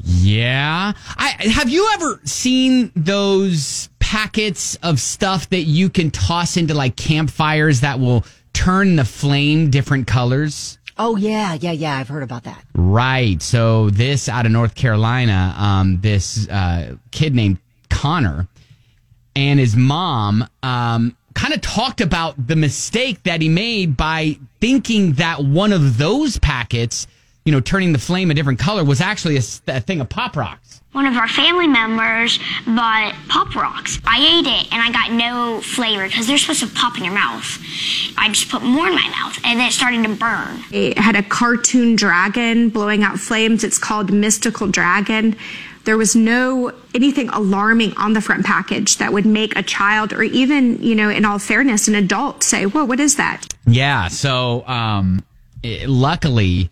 Yeah. 0.04 0.92
I 1.16 1.28
have 1.49 1.68
you 1.68 1.90
ever 1.94 2.20
seen 2.25 2.92
those 2.94 3.88
packets 3.99 4.76
of 4.82 5.00
stuff 5.00 5.49
that 5.50 5.62
you 5.62 5.88
can 5.88 6.11
toss 6.11 6.56
into 6.56 6.75
like 6.75 6.96
campfires 6.96 7.80
that 7.80 7.99
will 7.99 8.25
turn 8.52 8.96
the 8.96 9.04
flame 9.04 9.70
different 9.70 10.06
colors? 10.06 10.78
Oh 10.96 11.16
yeah, 11.16 11.54
yeah, 11.54 11.73
yeah. 11.73 11.96
I've 11.96 12.08
heard 12.08 12.23
about 12.23 12.44
that. 12.44 12.62
Right. 12.75 13.40
So 13.42 13.90
this 13.90 14.28
out 14.28 14.46
of 14.46 14.52
North 14.52 14.75
Carolina, 14.75 15.54
um, 15.58 16.00
this 16.00 16.49
uh, 16.49 16.96
kid 17.11 17.34
named 17.34 17.58
Connor 17.88 18.46
and 19.34 19.58
his 19.58 19.75
mom 19.75 20.46
um, 20.62 21.16
kind 21.34 21.52
of 21.52 21.61
talked 21.61 22.00
about 22.00 22.46
the 22.46 22.56
mistake 22.56 23.23
that 23.25 23.40
he 23.42 23.49
made 23.49 23.96
by 23.96 24.38
thinking 24.61 25.14
that 25.14 25.42
one 25.44 25.73
of 25.73 25.99
those 25.99 26.38
packets, 26.38 27.06
you 27.44 27.52
know, 27.52 27.60
turning 27.60 27.92
the 27.92 27.98
flame 27.98 28.30
a 28.30 28.34
different 28.34 28.58
color, 28.58 28.84
was 28.84 29.00
actually 29.00 29.36
a 29.36 29.40
thing 29.42 30.00
of 30.00 30.08
pop 30.08 30.36
rocks. 30.36 30.80
One 30.92 31.06
of 31.06 31.16
our 31.16 31.26
family 31.26 31.66
members 31.66 32.38
bought 32.64 33.16
Pop 33.28 33.56
Rocks. 33.56 33.98
I 34.06 34.18
ate 34.18 34.46
it 34.46 34.72
and 34.72 34.80
I 34.80 34.92
got 34.92 35.10
no 35.10 35.60
flavor 35.60 36.06
because 36.06 36.28
they're 36.28 36.38
supposed 36.38 36.60
to 36.60 36.68
pop 36.68 36.96
in 36.96 37.04
your 37.04 37.12
mouth. 37.12 37.58
I 38.16 38.28
just 38.28 38.48
put 38.48 38.62
more 38.62 38.86
in 38.86 38.94
my 38.94 39.08
mouth 39.08 39.36
and 39.44 39.58
then 39.58 39.66
it 39.66 39.72
started 39.72 40.04
to 40.04 40.14
burn. 40.14 40.62
It 40.70 40.96
had 40.96 41.16
a 41.16 41.22
cartoon 41.24 41.96
dragon 41.96 42.68
blowing 42.68 43.02
out 43.02 43.18
flames. 43.18 43.64
It's 43.64 43.76
called 43.76 44.12
Mystical 44.12 44.68
Dragon. 44.68 45.36
There 45.82 45.98
was 45.98 46.14
no 46.14 46.70
anything 46.94 47.28
alarming 47.30 47.94
on 47.96 48.12
the 48.12 48.20
front 48.20 48.46
package 48.46 48.98
that 48.98 49.12
would 49.12 49.26
make 49.26 49.56
a 49.56 49.64
child 49.64 50.12
or 50.12 50.22
even, 50.22 50.80
you 50.80 50.94
know, 50.94 51.10
in 51.10 51.24
all 51.24 51.40
fairness, 51.40 51.88
an 51.88 51.96
adult 51.96 52.44
say, 52.44 52.66
Whoa, 52.66 52.84
what 52.84 53.00
is 53.00 53.16
that? 53.16 53.52
Yeah. 53.66 54.06
So, 54.06 54.64
um, 54.68 55.24
eh, 55.64 55.86
luckily, 55.88 56.70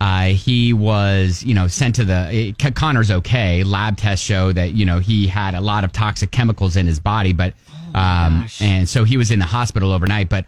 uh, 0.00 0.26
he 0.26 0.72
was, 0.72 1.42
you 1.42 1.54
know, 1.54 1.66
sent 1.66 1.96
to 1.96 2.04
the. 2.04 2.54
eh, 2.60 2.70
Connor's 2.70 3.10
okay. 3.10 3.64
Lab 3.64 3.96
tests 3.96 4.24
show 4.24 4.52
that 4.52 4.72
you 4.72 4.86
know 4.86 5.00
he 5.00 5.26
had 5.26 5.54
a 5.54 5.60
lot 5.60 5.84
of 5.84 5.92
toxic 5.92 6.30
chemicals 6.30 6.76
in 6.76 6.86
his 6.86 7.00
body, 7.00 7.32
but, 7.32 7.54
um, 7.94 8.46
and 8.60 8.88
so 8.88 9.04
he 9.04 9.16
was 9.16 9.30
in 9.30 9.40
the 9.40 9.44
hospital 9.44 9.90
overnight. 9.90 10.28
But 10.28 10.44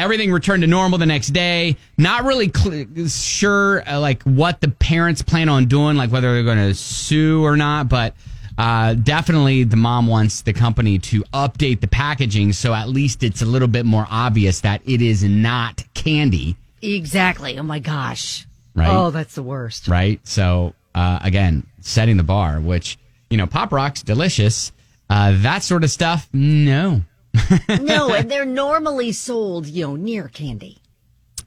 everything 0.00 0.32
returned 0.32 0.62
to 0.62 0.66
normal 0.66 0.98
the 0.98 1.06
next 1.06 1.28
day. 1.28 1.76
Not 1.96 2.24
really 2.24 2.50
cl- 2.54 3.06
sure, 3.08 3.88
uh, 3.88 4.00
like 4.00 4.24
what 4.24 4.60
the 4.60 4.68
parents 4.68 5.22
plan 5.22 5.48
on 5.48 5.66
doing, 5.66 5.96
like 5.96 6.10
whether 6.10 6.34
they're 6.34 6.42
going 6.42 6.68
to 6.68 6.74
sue 6.74 7.44
or 7.44 7.56
not, 7.56 7.88
but. 7.88 8.14
Uh, 8.60 8.94
definitely, 8.94 9.62
the 9.62 9.76
mom 9.76 10.08
wants 10.08 10.42
the 10.42 10.52
company 10.52 10.98
to 10.98 11.22
update 11.32 11.80
the 11.80 11.86
packaging 11.86 12.52
so 12.52 12.74
at 12.74 12.88
least 12.88 13.22
it's 13.22 13.40
a 13.40 13.46
little 13.46 13.68
bit 13.68 13.86
more 13.86 14.04
obvious 14.10 14.62
that 14.62 14.82
it 14.84 15.00
is 15.00 15.22
not 15.22 15.84
candy, 15.94 16.56
Exactly. 16.82 17.56
Oh 17.56 17.62
my 17.62 17.78
gosh. 17.78 18.47
Right. 18.78 18.88
Oh, 18.88 19.10
that's 19.10 19.34
the 19.34 19.42
worst. 19.42 19.88
right? 19.88 20.20
So, 20.26 20.74
uh, 20.94 21.18
again, 21.22 21.66
setting 21.80 22.16
the 22.16 22.22
bar, 22.22 22.60
which, 22.60 22.98
you 23.30 23.36
know, 23.36 23.46
Pop 23.46 23.72
Rocks, 23.72 24.02
delicious. 24.02 24.72
Uh, 25.10 25.32
that 25.42 25.62
sort 25.62 25.84
of 25.84 25.90
stuff, 25.90 26.28
no. 26.32 27.02
no, 27.80 28.12
and 28.14 28.30
they're 28.30 28.44
normally 28.44 29.12
sold, 29.12 29.66
you 29.66 29.86
know, 29.86 29.96
near 29.96 30.28
candy. 30.28 30.78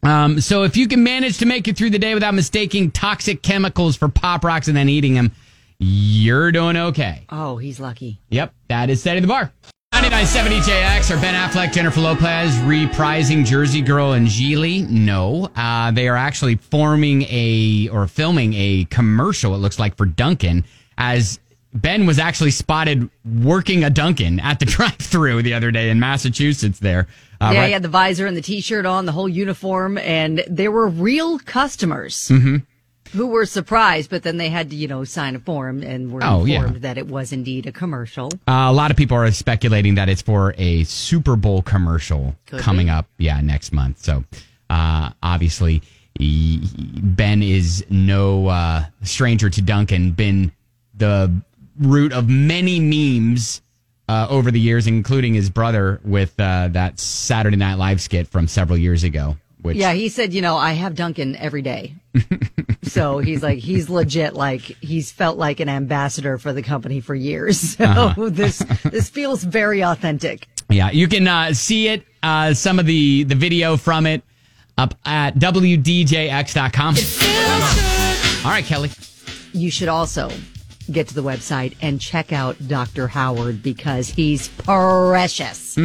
Um, 0.04 0.42
so 0.42 0.64
if 0.64 0.76
you 0.78 0.88
can 0.88 1.04
manage 1.04 1.38
to 1.40 1.46
make 1.46 1.68
it 1.68 1.78
through 1.78 1.92
the 1.92 2.00
day 2.00 2.14
without 2.14 2.34
mistaking 2.34 2.90
toxic 2.92 3.44
chemicals 3.44 3.96
for 3.96 4.08
Pop 4.10 4.44
Rocks 4.44 4.68
and 4.68 4.76
then 4.76 4.90
eating 4.90 5.14
them, 5.14 5.32
you're 5.80 6.52
doing 6.52 6.78
okay. 6.78 7.26
Oh, 7.30 7.58
he's 7.58 7.80
lucky. 7.80 8.20
Yep, 8.30 8.54
that 8.70 8.90
is 8.90 9.02
setting 9.02 9.22
the 9.22 9.28
bar. 9.28 9.52
99.7 10.02 10.60
DJX 10.62 11.16
or 11.16 11.22
Ben 11.22 11.36
Affleck, 11.36 11.72
Jennifer 11.74 12.02
Lopez 12.02 12.56
reprising 12.60 13.46
Jersey 13.46 13.82
Girl 13.82 14.14
and 14.14 14.26
Gigli? 14.28 14.90
No. 14.90 15.48
Uh, 15.56 15.92
they 15.92 16.08
are 16.08 16.16
actually 16.18 16.56
forming 16.56 17.22
a 17.30 17.88
or 17.92 18.08
filming 18.08 18.54
a 18.56 18.86
commercial, 18.86 19.54
it 19.54 19.60
looks 19.60 19.78
like, 19.78 19.96
for 19.98 20.08
Dunkin' 20.08 20.66
as 20.98 21.40
Ben 21.74 22.08
was 22.08 22.18
actually 22.18 22.50
spotted 22.50 23.10
working 23.44 23.84
a 23.84 23.92
Dunkin' 23.92 24.40
at 24.40 24.60
the 24.60 24.66
drive 24.68 24.96
through 24.96 25.44
the 25.44 25.54
other 25.54 25.70
day 25.70 25.92
in 25.92 26.00
Massachusetts 26.00 26.80
there. 26.80 27.08
Uh, 27.40 27.52
yeah, 27.54 27.60
right- 27.60 27.68
he 27.68 27.74
had 27.74 27.84
the 27.84 27.88
visor 27.88 28.26
and 28.26 28.36
the 28.36 28.42
t-shirt 28.42 28.88
on, 28.88 29.06
the 29.06 29.12
whole 29.12 29.30
uniform, 29.30 30.00
and 30.00 30.44
there 30.48 30.72
were 30.72 30.88
real 30.88 31.38
customers 31.40 32.28
Mhm. 32.30 32.64
Who 33.14 33.28
were 33.28 33.46
surprised, 33.46 34.10
but 34.10 34.24
then 34.24 34.38
they 34.38 34.50
had 34.50 34.70
to, 34.70 34.76
you 34.76 34.88
know, 34.88 35.04
sign 35.04 35.36
a 35.36 35.40
form 35.40 35.84
and 35.84 36.12
were 36.12 36.24
Oh, 36.24 36.46
informed 36.46 36.76
yeah. 36.76 36.80
that 36.82 36.98
it 36.98 37.08
was 37.08 37.32
indeed 37.34 37.66
a 37.68 37.72
commercial. 37.72 38.28
Uh, 38.48 38.68
a 38.70 38.74
lot 38.74 38.90
of 38.92 38.98
people 38.98 39.18
are 39.18 39.30
speculating 39.32 39.96
that 39.96 40.08
it's 40.10 40.22
for 40.22 40.54
a 40.58 40.84
Super 40.86 41.36
Bowl 41.36 41.62
commercial 41.62 42.36
Could 42.48 42.60
coming 42.62 42.88
be. 42.88 42.92
up, 42.92 43.08
yeah, 43.18 43.42
next 43.42 43.74
month. 43.74 44.00
So, 44.04 44.24
uh, 44.70 45.10
obviously, 45.22 45.82
he- 46.18 46.62
Ben 46.78 47.42
is 47.44 47.86
no 47.90 48.48
uh, 48.48 48.86
stranger 49.04 49.50
to 49.50 49.62
Dunkin'. 49.62 50.12
Been 50.12 50.52
the 50.96 51.32
root 51.80 52.14
of 52.14 52.30
many 52.30 52.80
memes 52.80 53.62
uh, 54.08 54.28
over 54.30 54.52
the 54.52 54.60
years, 54.60 54.88
including 54.88 55.34
his 55.34 55.50
brother 55.50 56.00
with 56.04 56.38
uh, 56.40 56.68
that 56.72 57.00
Saturday 57.00 57.56
Night 57.58 57.76
Live 57.76 58.02
skit 58.02 58.28
from 58.28 58.48
several 58.48 58.78
years 58.78 59.04
ago. 59.04 59.38
Which, 59.62 59.78
yeah, 59.78 59.94
he 59.94 60.10
said, 60.10 60.34
you 60.34 60.42
know, 60.42 60.58
I 60.58 60.72
have 60.74 60.96
Dunkin' 60.96 61.36
every 61.36 61.62
day. 61.62 61.94
so 62.84 63.20
he's 63.20 63.44
like, 63.44 63.60
he's 63.60 63.90
legit, 63.90 64.34
like 64.34 64.62
he's 64.62 65.12
felt 65.12 65.38
like 65.38 65.60
an 65.60 65.70
ambassador 65.70 66.38
for 66.40 66.52
the 66.52 66.64
company 66.64 67.00
for 67.00 67.14
years. 67.16 67.78
So 67.78 67.86
Uh-huh. 67.86 68.30
this 68.32 68.60
this 68.84 69.10
feels 69.10 69.44
very 69.44 69.82
authentic. 69.84 70.48
Yeah, 70.70 70.90
you 70.92 71.08
can 71.08 71.28
uh, 71.28 71.54
see 71.54 71.90
it, 71.90 72.04
uh, 72.24 72.54
some 72.54 72.80
of 72.80 72.86
the, 72.86 73.24
the 73.24 73.36
video 73.36 73.78
from 73.78 74.06
it 74.08 74.24
up 74.78 74.96
at 75.06 75.36
WDJX.com. 75.36 76.96
All 78.46 78.52
right, 78.52 78.66
Kelly. 78.66 78.90
You 79.54 79.70
should 79.70 79.90
also 79.90 80.32
get 80.92 81.08
to 81.10 81.14
the 81.14 81.22
website 81.24 81.76
and 81.82 82.00
check 82.02 82.32
out 82.34 82.56
Dr. 82.68 83.08
Howard 83.08 83.62
because 83.62 84.10
he's 84.10 84.48
precious. 84.48 85.78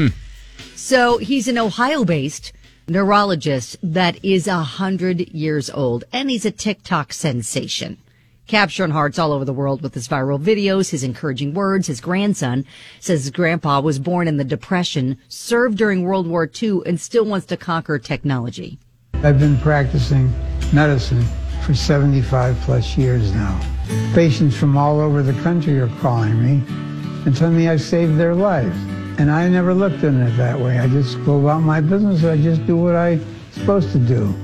So 0.74 1.18
he's 1.18 1.48
an 1.48 1.58
Ohio 1.58 2.04
based 2.04 2.52
neurologist 2.88 3.76
that 3.82 4.24
is 4.24 4.46
a 4.46 4.62
hundred 4.62 5.20
years 5.30 5.68
old 5.70 6.04
and 6.12 6.30
he's 6.30 6.44
a 6.44 6.50
TikTok 6.50 7.12
sensation. 7.12 7.98
Capturing 8.46 8.92
hearts 8.92 9.18
all 9.18 9.32
over 9.32 9.44
the 9.44 9.52
world 9.52 9.82
with 9.82 9.94
his 9.94 10.06
viral 10.06 10.40
videos, 10.40 10.90
his 10.90 11.02
encouraging 11.02 11.52
words. 11.52 11.88
His 11.88 12.00
grandson 12.00 12.64
says 13.00 13.24
his 13.24 13.30
grandpa 13.30 13.80
was 13.80 13.98
born 13.98 14.28
in 14.28 14.36
the 14.36 14.44
Depression, 14.44 15.18
served 15.26 15.76
during 15.76 16.04
World 16.04 16.28
War 16.28 16.48
II, 16.62 16.82
and 16.86 17.00
still 17.00 17.24
wants 17.24 17.46
to 17.46 17.56
conquer 17.56 17.98
technology. 17.98 18.78
I've 19.14 19.40
been 19.40 19.58
practicing 19.58 20.32
medicine 20.72 21.24
for 21.64 21.74
75 21.74 22.56
plus 22.60 22.96
years 22.96 23.34
now. 23.34 23.60
Patients 24.14 24.56
from 24.56 24.76
all 24.76 25.00
over 25.00 25.24
the 25.24 25.32
country 25.42 25.80
are 25.80 25.90
calling 26.00 26.40
me 26.40 26.62
and 27.24 27.36
telling 27.36 27.56
me 27.56 27.68
I've 27.68 27.80
saved 27.80 28.16
their 28.16 28.36
lives. 28.36 28.95
And 29.18 29.30
I 29.30 29.48
never 29.48 29.72
looked 29.72 30.04
at 30.04 30.14
it 30.14 30.36
that 30.36 30.60
way. 30.60 30.78
I 30.78 30.88
just 30.88 31.22
go 31.24 31.40
about 31.40 31.60
my 31.60 31.80
business. 31.80 32.22
I 32.24 32.36
just 32.36 32.66
do 32.66 32.76
what 32.76 32.94
I'm 32.94 33.24
supposed 33.52 33.92
to 33.92 33.98
do. 33.98 34.34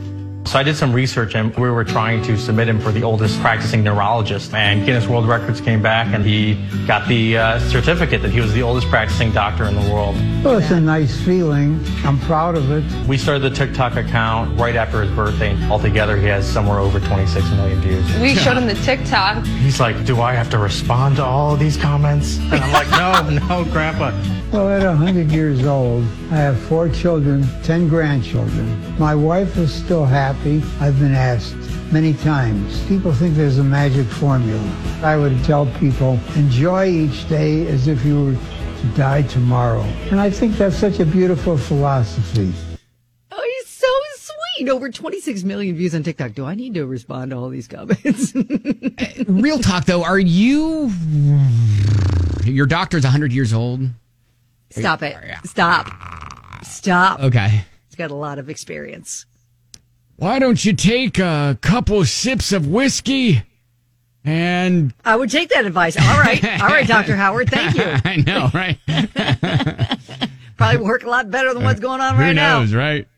So 0.44 0.58
I 0.58 0.64
did 0.64 0.76
some 0.76 0.92
research 0.92 1.34
and 1.34 1.54
we 1.56 1.70
were 1.70 1.84
trying 1.84 2.22
to 2.25 2.37
submit 2.37 2.68
him 2.68 2.78
for 2.80 2.90
the 2.92 3.02
oldest 3.02 3.40
practicing 3.40 3.82
neurologist. 3.82 4.52
And 4.52 4.84
Guinness 4.84 5.06
World 5.06 5.26
Records 5.26 5.61
came 5.62 5.80
back 5.80 6.12
and 6.12 6.26
he 6.26 6.54
got 6.87 7.08
the 7.08 7.38
uh, 7.38 7.58
certificate 7.70 8.20
that 8.22 8.32
he 8.32 8.40
was 8.40 8.52
the 8.52 8.61
oldest 8.61 8.88
practicing 8.88 9.32
doctor 9.32 9.64
in 9.64 9.75
the 9.75 9.90
world. 9.92 10.14
Well, 10.44 10.58
it's 10.58 10.70
a 10.70 10.80
nice 10.80 11.18
feeling. 11.25 11.80
I'm 12.04 12.18
proud 12.20 12.56
of 12.56 12.70
it. 12.70 12.84
We 13.08 13.16
started 13.16 13.40
the 13.40 13.50
TikTok 13.50 13.94
account 13.96 14.58
right 14.58 14.76
after 14.76 15.02
his 15.02 15.14
birthday. 15.14 15.56
Altogether, 15.70 16.16
he 16.18 16.26
has 16.26 16.46
somewhere 16.46 16.80
over 16.80 17.00
26 17.00 17.49
million 17.52 17.80
views. 17.80 18.04
We 18.20 18.34
showed 18.34 18.56
him 18.58 18.66
the 18.66 18.75
TikTok. 18.75 19.46
He's 19.46 19.80
like, 19.80 20.04
Do 20.04 20.20
I 20.20 20.34
have 20.34 20.50
to 20.50 20.58
respond 20.58 21.16
to 21.16 21.25
all 21.25 21.54
of 21.54 21.61
these 21.61 21.76
comments? 21.78 22.38
And 22.38 22.54
I'm 22.54 22.72
like, 22.72 22.90
No, 22.90 23.46
no, 23.64 23.64
Grandpa. 23.70 24.11
Well, 24.52 24.68
at 24.68 24.87
100 24.87 25.30
years 25.30 25.64
old, 25.64 26.02
I 26.30 26.37
have 26.37 26.58
four 26.64 26.90
children, 26.90 27.46
10 27.62 27.88
grandchildren. 27.88 28.99
My 28.99 29.14
wife 29.14 29.56
is 29.56 29.72
still 29.72 30.04
happy. 30.04 30.31
I've 30.36 30.98
been 30.98 31.14
asked 31.14 31.54
many 31.92 32.14
times. 32.14 32.82
People 32.88 33.12
think 33.12 33.36
there's 33.36 33.58
a 33.58 33.64
magic 33.64 34.06
formula. 34.06 34.60
I 35.02 35.16
would 35.16 35.42
tell 35.44 35.66
people, 35.78 36.18
enjoy 36.36 36.86
each 36.88 37.28
day 37.28 37.66
as 37.66 37.86
if 37.86 38.02
you 38.04 38.24
were 38.24 38.32
to 38.32 38.86
die 38.96 39.22
tomorrow. 39.22 39.82
And 40.10 40.18
I 40.18 40.30
think 40.30 40.56
that's 40.56 40.76
such 40.76 41.00
a 41.00 41.04
beautiful 41.04 41.58
philosophy. 41.58 42.52
Oh, 43.30 43.42
he's 43.58 43.68
so 43.68 43.86
sweet. 44.16 44.68
Over 44.70 44.90
26 44.90 45.44
million 45.44 45.76
views 45.76 45.94
on 45.94 46.02
TikTok. 46.02 46.32
Do 46.32 46.46
I 46.46 46.54
need 46.54 46.74
to 46.74 46.86
respond 46.86 47.30
to 47.32 47.36
all 47.36 47.48
these 47.48 47.68
comments? 47.68 48.32
Uh, 48.98 49.24
real 49.26 49.58
talk, 49.58 49.84
though, 49.86 50.04
are 50.04 50.18
you. 50.18 50.90
Your 52.44 52.66
doctor's 52.66 53.04
100 53.04 53.32
years 53.32 53.52
old? 53.52 53.80
Stop 54.70 55.02
it. 55.02 55.16
Stop. 55.44 55.88
Stop. 56.64 57.20
Okay. 57.20 57.64
He's 57.88 57.96
got 57.96 58.10
a 58.10 58.14
lot 58.14 58.38
of 58.38 58.48
experience. 58.50 59.24
Why 60.16 60.38
don't 60.38 60.64
you 60.64 60.73
take 60.75 61.19
a 61.19 61.59
couple 61.61 62.04
sips 62.04 62.52
of 62.52 62.66
whiskey 62.69 63.42
And 64.25 64.95
I 65.04 65.16
would 65.16 65.31
take 65.31 65.49
that 65.50 65.64
advice. 65.66 65.97
All 65.97 66.21
right. 66.21 66.45
All 66.62 66.69
right, 66.69 66.87
Dr. 66.87 67.16
Howard. 67.16 67.50
Thank 67.50 67.76
you. 67.76 67.83
I 68.11 68.16
know, 68.16 68.50
right? 68.54 68.78
Probably 70.57 70.81
work 70.81 71.02
a 71.02 71.09
lot 71.11 71.31
better 71.31 71.52
than 71.54 71.64
what's 71.64 71.81
going 71.81 72.00
on 72.00 72.16
right 72.16 72.28
Who 72.28 72.35
now. 72.35 72.61
knows, 72.61 72.73
right? 72.73 73.09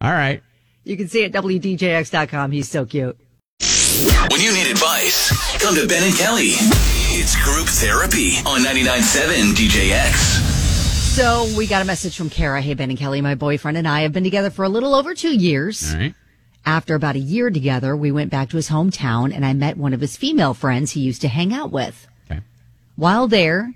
All 0.00 0.10
right. 0.12 0.42
You 0.84 0.96
can 0.96 1.08
see 1.08 1.22
it 1.22 1.34
at 1.34 1.42
WDJX.com. 1.42 2.50
He's 2.52 2.68
so 2.68 2.84
cute. 2.84 3.16
When 4.30 4.40
you 4.40 4.52
need 4.52 4.70
advice, 4.70 5.30
come 5.62 5.74
to 5.76 5.86
Ben 5.86 6.02
and 6.02 6.14
Kelly. 6.16 6.52
It's 7.14 7.36
group 7.44 7.68
therapy 7.68 8.36
on 8.44 8.60
99.7 8.62 9.54
DJX. 9.54 10.14
So 11.14 11.46
we 11.56 11.66
got 11.66 11.82
a 11.82 11.84
message 11.84 12.16
from 12.16 12.28
Kara. 12.30 12.60
Hey, 12.60 12.74
Ben 12.74 12.90
and 12.90 12.98
Kelly, 12.98 13.20
my 13.20 13.34
boyfriend 13.36 13.76
and 13.78 13.86
I 13.86 14.00
have 14.02 14.12
been 14.12 14.24
together 14.24 14.50
for 14.50 14.64
a 14.64 14.68
little 14.68 14.94
over 14.94 15.14
two 15.14 15.34
years. 15.36 15.92
All 15.94 16.00
right. 16.00 16.14
After 16.64 16.94
about 16.94 17.16
a 17.16 17.20
year 17.20 17.50
together, 17.50 17.96
we 17.96 18.12
went 18.12 18.30
back 18.30 18.50
to 18.50 18.56
his 18.56 18.68
hometown 18.68 19.34
and 19.34 19.44
I 19.44 19.52
met 19.52 19.76
one 19.76 19.92
of 19.92 20.00
his 20.00 20.16
female 20.16 20.54
friends 20.54 20.92
he 20.92 21.00
used 21.00 21.20
to 21.22 21.28
hang 21.28 21.52
out 21.52 21.72
with. 21.72 22.06
Okay. 22.30 22.40
While 22.94 23.26
there, 23.26 23.74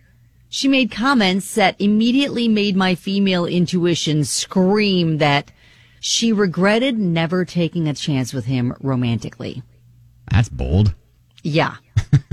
she 0.48 0.68
made 0.68 0.90
comments 0.90 1.54
that 1.56 1.80
immediately 1.80 2.46
made 2.46 2.76
my 2.76 2.94
female 2.94 3.44
intuition 3.44 4.24
scream 4.24 5.18
that 5.18 5.50
she 5.98 6.32
regretted 6.32 6.96
never 6.96 7.44
taking 7.44 7.88
a 7.88 7.94
chance 7.94 8.32
with 8.32 8.44
him 8.44 8.74
romantically. 8.80 9.64
That's 10.30 10.48
bold. 10.48 10.94
Yeah. 11.42 11.76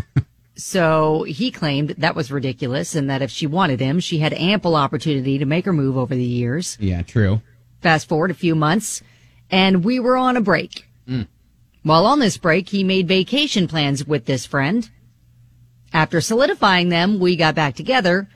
so 0.55 1.23
he 1.23 1.49
claimed 1.49 1.95
that 1.97 2.15
was 2.15 2.31
ridiculous 2.31 2.93
and 2.93 3.09
that 3.09 3.23
if 3.23 3.31
she 3.31 3.47
wanted 3.47 3.79
him, 3.79 3.99
she 3.99 4.19
had 4.19 4.33
ample 4.33 4.75
opportunity 4.75 5.39
to 5.39 5.45
make 5.45 5.65
her 5.65 5.73
move 5.73 5.97
over 5.97 6.13
the 6.13 6.23
years. 6.23 6.77
Yeah, 6.79 7.01
true. 7.01 7.41
Fast 7.81 8.07
forward 8.07 8.29
a 8.29 8.35
few 8.35 8.53
months 8.53 9.01
and 9.49 9.83
we 9.83 9.99
were 9.99 10.17
on 10.17 10.37
a 10.37 10.41
break. 10.41 10.87
Mm. 11.07 11.27
While 11.83 12.05
on 12.05 12.19
this 12.19 12.37
break, 12.37 12.69
he 12.69 12.83
made 12.83 13.07
vacation 13.07 13.67
plans 13.67 14.05
with 14.05 14.25
this 14.25 14.45
friend. 14.45 14.89
After 15.91 16.21
solidifying 16.21 16.89
them, 16.89 17.19
we 17.19 17.35
got 17.35 17.55
back 17.55 17.75
together. 17.75 18.29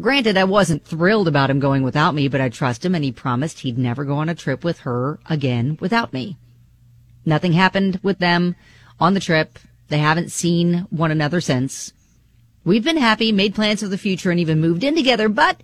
Granted, 0.00 0.36
I 0.36 0.44
wasn't 0.44 0.84
thrilled 0.84 1.26
about 1.26 1.50
him 1.50 1.58
going 1.58 1.82
without 1.82 2.14
me, 2.14 2.28
but 2.28 2.40
I 2.40 2.48
trust 2.48 2.84
him 2.84 2.94
and 2.94 3.02
he 3.02 3.12
promised 3.12 3.60
he'd 3.60 3.78
never 3.78 4.04
go 4.04 4.14
on 4.14 4.28
a 4.28 4.34
trip 4.34 4.62
with 4.62 4.80
her 4.80 5.18
again 5.26 5.78
without 5.80 6.12
me. 6.12 6.36
Nothing 7.24 7.52
happened 7.52 7.98
with 8.02 8.18
them 8.18 8.54
on 9.00 9.14
the 9.14 9.20
trip. 9.20 9.58
They 9.88 9.98
haven't 9.98 10.30
seen 10.30 10.86
one 10.90 11.10
another 11.10 11.40
since. 11.40 11.92
We've 12.64 12.84
been 12.84 12.96
happy, 12.96 13.32
made 13.32 13.54
plans 13.54 13.80
for 13.80 13.88
the 13.88 13.98
future, 13.98 14.30
and 14.30 14.38
even 14.38 14.60
moved 14.60 14.84
in 14.84 14.94
together, 14.94 15.28
but 15.28 15.60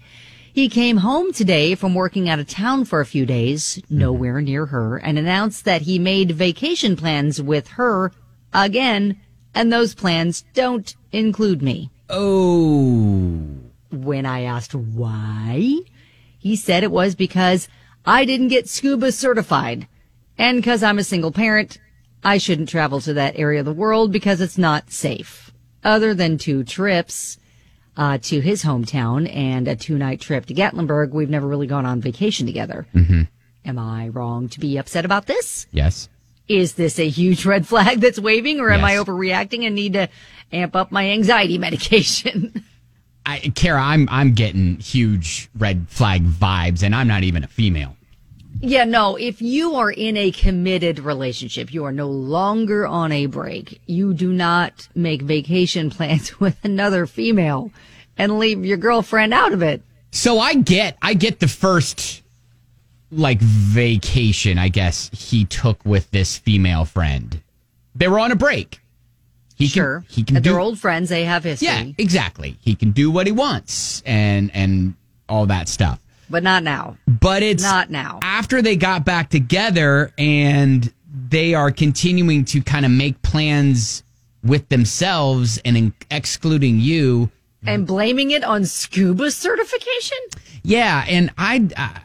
he 0.55 0.69
came 0.69 0.99
home 0.99 1.33
today 1.33 1.75
from 1.75 1.97
working 1.97 2.29
out 2.29 2.39
of 2.39 2.47
town 2.47 2.85
for 2.85 3.01
a 3.01 3.07
few 3.07 3.27
days, 3.27 3.75
mm-hmm. 3.75 3.99
nowhere 3.99 4.41
near 4.41 4.67
her, 4.67 4.97
and 4.97 5.19
announced 5.19 5.65
that 5.65 5.83
he 5.83 5.99
made 5.99 6.31
vacation 6.31 6.95
plans 6.95 7.43
with 7.43 7.67
her 7.71 8.13
again, 8.53 9.21
and 9.53 9.73
those 9.73 9.97
plans 9.97 10.45
don't 10.55 10.95
include 11.11 11.61
me. 11.61 11.91
Oh. 12.09 13.43
When 13.91 14.25
I 14.25 14.43
asked 14.43 14.77
why, 14.77 15.79
he 16.39 16.55
said 16.55 16.85
it 16.85 16.93
was 16.93 17.17
because 17.17 17.67
I 18.07 18.25
didn't 18.25 18.49
get 18.49 18.69
scuba 18.69 19.11
certified. 19.11 19.89
And 20.39 20.59
because 20.59 20.85
I'm 20.85 21.01
a 21.01 21.05
single 21.05 21.33
parent, 21.33 21.79
I 22.23 22.39
shouldn't 22.39 22.69
travel 22.69 23.01
to 23.01 23.15
that 23.15 23.37
area 23.37 23.59
of 23.59 23.67
the 23.67 23.73
world 23.73 24.13
because 24.13 24.41
it's 24.41 24.59
not 24.59 24.93
safe. 24.93 25.53
Other 25.83 26.15
than 26.15 26.39
two 26.39 26.63
trips 26.63 27.39
uh, 27.97 28.19
to 28.19 28.41
his 28.41 28.65
hometown 28.65 29.33
and 29.35 29.69
a 29.69 29.77
two 29.77 29.99
night 29.99 30.21
trip 30.21 30.47
to 30.47 30.55
Gatlinburg, 30.55 31.11
we've 31.11 31.31
never 31.31 31.47
really 31.47 31.67
gone 31.67 31.87
on 31.87 32.01
vacation 32.01 32.47
together. 32.47 32.87
Mm-hmm. 32.95 33.23
Am 33.65 33.79
I 33.79 34.09
wrong 34.09 34.49
to 34.51 34.61
be 34.61 34.77
upset 34.77 35.05
about 35.05 35.27
this? 35.27 35.67
Yes. 35.71 36.09
Is 36.49 36.75
this 36.75 36.99
a 36.99 37.09
huge 37.09 37.47
red 37.47 37.67
flag 37.67 38.01
that's 38.01 38.19
waving 38.19 38.61
or 38.61 38.71
am 38.71 38.85
I 38.85 38.95
overreacting 38.95 39.67
and 39.67 39.75
need 39.75 39.95
to 39.95 40.09
amp 40.53 40.77
up 40.77 40.93
my 40.93 41.09
anxiety 41.11 41.59
medication? 41.67 42.65
I, 43.27 43.39
Kara, 43.55 43.81
I'm 43.81 44.07
I'm 44.11 44.35
getting 44.35 44.79
huge 44.81 45.49
red 45.57 45.89
flag 45.89 46.27
vibes, 46.27 46.83
and 46.83 46.95
I'm 46.95 47.09
not 47.09 47.23
even 47.23 47.43
a 47.43 47.47
female. 47.47 47.97
Yeah, 48.61 48.85
no, 48.85 49.17
if 49.17 49.43
you 49.43 49.75
are 49.75 49.91
in 49.91 50.17
a 50.17 50.31
committed 50.31 50.99
relationship, 51.01 51.73
you 51.73 51.85
are 51.85 51.93
no 51.93 52.09
longer 52.09 52.87
on 52.87 53.13
a 53.13 53.27
break. 53.27 53.81
You 53.87 54.15
do 54.15 54.33
not 54.33 54.89
make 54.95 55.23
vacation 55.23 55.91
plans 55.91 56.39
with 56.41 56.57
another 56.65 57.07
female 57.07 57.71
and 58.17 58.39
leave 58.39 58.65
your 58.65 58.77
girlfriend 58.77 59.35
out 59.35 59.53
of 59.53 59.63
it. 59.63 59.83
So 60.11 60.39
I 60.39 60.55
get 60.55 60.97
I 61.03 61.15
get 61.15 61.41
the 61.41 61.49
first 61.49 62.23
like 63.11 63.41
vacation, 63.41 64.59
I 64.59 64.69
guess 64.69 65.11
he 65.13 65.45
took 65.45 65.85
with 65.85 66.11
this 66.11 66.39
female 66.39 66.85
friend. 66.85 67.41
They 67.95 68.09
were 68.09 68.19
on 68.19 68.33
a 68.33 68.37
break. 68.37 68.81
He 69.57 69.69
sure. 69.69 70.01
Can, 70.01 70.09
he 70.09 70.25
can 70.25 70.35
They're 70.43 70.55
do 70.55 70.59
old 70.59 70.79
friends. 70.79 71.09
They 71.09 71.25
have 71.25 71.45
history. 71.45 71.69
Yeah, 71.69 71.85
exactly. 71.97 72.57
He 72.61 72.75
can 72.75 72.91
do 72.91 73.11
what 73.11 73.27
he 73.27 73.33
wants 73.33 74.03
and 74.05 74.51
and 74.55 74.95
all 75.29 75.47
that 75.47 75.69
stuff. 75.69 76.01
But 76.35 76.43
not 76.43 76.65
now. 76.65 76.97
But 77.07 77.45
it's 77.45 77.63
Not 77.63 77.91
now. 77.91 78.19
After 78.21 78.61
they 78.61 78.75
got 78.75 79.05
back 79.05 79.31
together 79.31 80.13
and 80.19 80.93
they 81.29 81.55
are 81.55 81.71
continuing 81.71 82.45
to 82.47 82.61
kind 82.61 82.85
of 82.85 82.91
make 82.91 83.23
plans 83.23 84.03
with 84.43 84.69
themselves 84.69 85.59
and 85.65 85.77
in, 85.77 85.95
excluding 86.11 86.81
you. 86.81 87.31
And 87.65 87.87
blaming 87.87 88.33
it 88.33 88.43
on 88.43 88.65
scuba 88.65 89.31
certification? 89.31 90.19
Yeah, 90.65 91.05
and 91.07 91.31
I, 91.39 91.69
uh, 91.77 91.99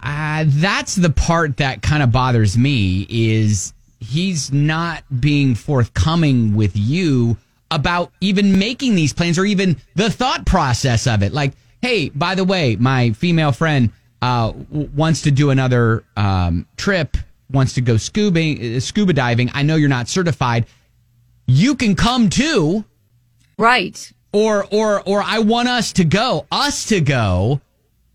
uh, 0.00 0.44
that's 0.46 0.94
the 0.94 1.10
part 1.10 1.56
that 1.56 1.82
kind 1.82 2.04
of 2.04 2.12
bothers 2.12 2.56
me 2.56 3.04
is 3.10 3.74
he's 3.98 4.52
not 4.52 5.02
being 5.20 5.56
forthcoming 5.56 6.54
with 6.54 6.76
you 6.76 7.36
about 7.72 8.12
even 8.20 8.60
making 8.60 8.94
these 8.94 9.12
plans 9.12 9.40
or 9.40 9.44
even 9.44 9.76
the 9.96 10.08
thought 10.08 10.46
process 10.46 11.08
of 11.08 11.24
it. 11.24 11.32
Like, 11.32 11.54
hey, 11.82 12.08
by 12.10 12.34
the 12.34 12.44
way, 12.44 12.76
my 12.76 13.10
female 13.10 13.52
friend 13.52 13.90
uh, 14.22 14.52
w- 14.52 14.88
wants 14.94 15.22
to 15.22 15.30
do 15.30 15.50
another 15.50 16.04
um, 16.16 16.66
trip, 16.76 17.16
wants 17.50 17.74
to 17.74 17.80
go 17.80 17.96
scuba 17.96 18.80
scuba 18.80 19.12
diving. 19.12 19.50
I 19.52 19.62
know 19.62 19.76
you're 19.76 19.88
not 19.88 20.08
certified. 20.08 20.66
You 21.46 21.74
can 21.74 21.96
come 21.96 22.30
too. 22.30 22.84
Right. 23.58 24.10
Or 24.32 24.64
or 24.70 25.02
or 25.02 25.22
I 25.22 25.40
want 25.40 25.68
us 25.68 25.92
to 25.94 26.04
go. 26.04 26.46
Us 26.50 26.86
to 26.86 27.00
go. 27.00 27.60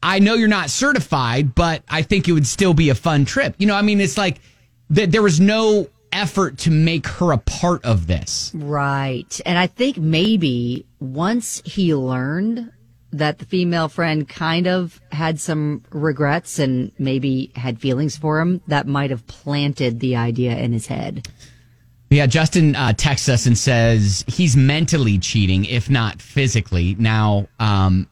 I 0.01 0.19
know 0.19 0.36
you're 0.36 0.47
not 0.47 0.69
certified, 0.69 1.53
but 1.53 1.84
I 1.89 2.01
think 2.01 2.27
it 2.27 2.32
would 2.32 2.47
still 2.47 2.73
be 2.73 2.89
a 2.89 2.95
fun 2.95 3.25
trip. 3.25 3.56
You 3.58 3.67
know, 3.67 3.75
I 3.75 3.82
mean, 3.82 3.99
it's 3.99 4.17
like 4.17 4.39
th- 4.93 5.10
there 5.10 5.23
was 5.23 5.39
no 5.39 5.88
effort 6.12 6.60
to 6.60 6.71
make 6.71 7.06
her 7.08 7.32
a 7.32 7.38
part 7.38 7.84
of 7.84 8.08
this. 8.08 8.51
Right. 8.56 9.39
And 9.45 9.58
I 9.58 9.67
think 9.67 9.97
maybe 9.97 10.86
once 10.99 11.62
he 11.65 11.93
learned 11.93 12.71
that 13.12 13.39
the 13.39 13.46
female 13.46 13.88
friend 13.88 14.28
kind 14.28 14.67
of 14.67 15.02
had 15.12 15.39
some 15.39 15.84
regrets 15.91 16.60
and 16.60 16.91
maybe 17.00 17.52
had 17.56 17.80
feelings 17.80 18.17
for 18.17 18.39
him, 18.39 18.62
that 18.67 18.88
might 18.88 19.10
have 19.10 19.26
planted 19.28 20.00
the 20.00 20.15
idea 20.15 20.58
in 20.58 20.74
his 20.74 20.88
head. 20.88 21.28
Yeah, 22.10 22.26
Justin 22.26 22.76
uh, 22.76 22.93
texts 22.93 23.28
us 23.28 23.46
and 23.46 23.58
says 23.58 24.24
he's 24.28 24.56
mentally 24.56 25.17
cheating, 25.17 25.65
if 25.65 25.89
not 25.89 26.22
physically. 26.22 26.96
Now, 26.98 27.48
um, 27.60 28.10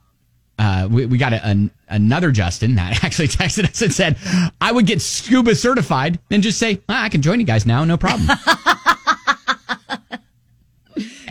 uh, 0.59 0.87
we, 0.89 1.05
we 1.05 1.17
got 1.17 1.33
a, 1.33 1.45
an, 1.45 1.71
another 1.87 2.31
Justin 2.31 2.75
that 2.75 3.03
actually 3.03 3.29
texted 3.29 3.69
us 3.69 3.81
and 3.81 3.93
said, 3.93 4.17
I 4.59 4.71
would 4.71 4.85
get 4.85 5.01
scuba 5.01 5.55
certified 5.55 6.19
and 6.29 6.43
just 6.43 6.57
say, 6.57 6.81
ah, 6.89 7.03
I 7.03 7.09
can 7.09 7.21
join 7.21 7.39
you 7.39 7.45
guys 7.45 7.65
now, 7.65 7.83
no 7.85 7.97
problem. 7.97 8.29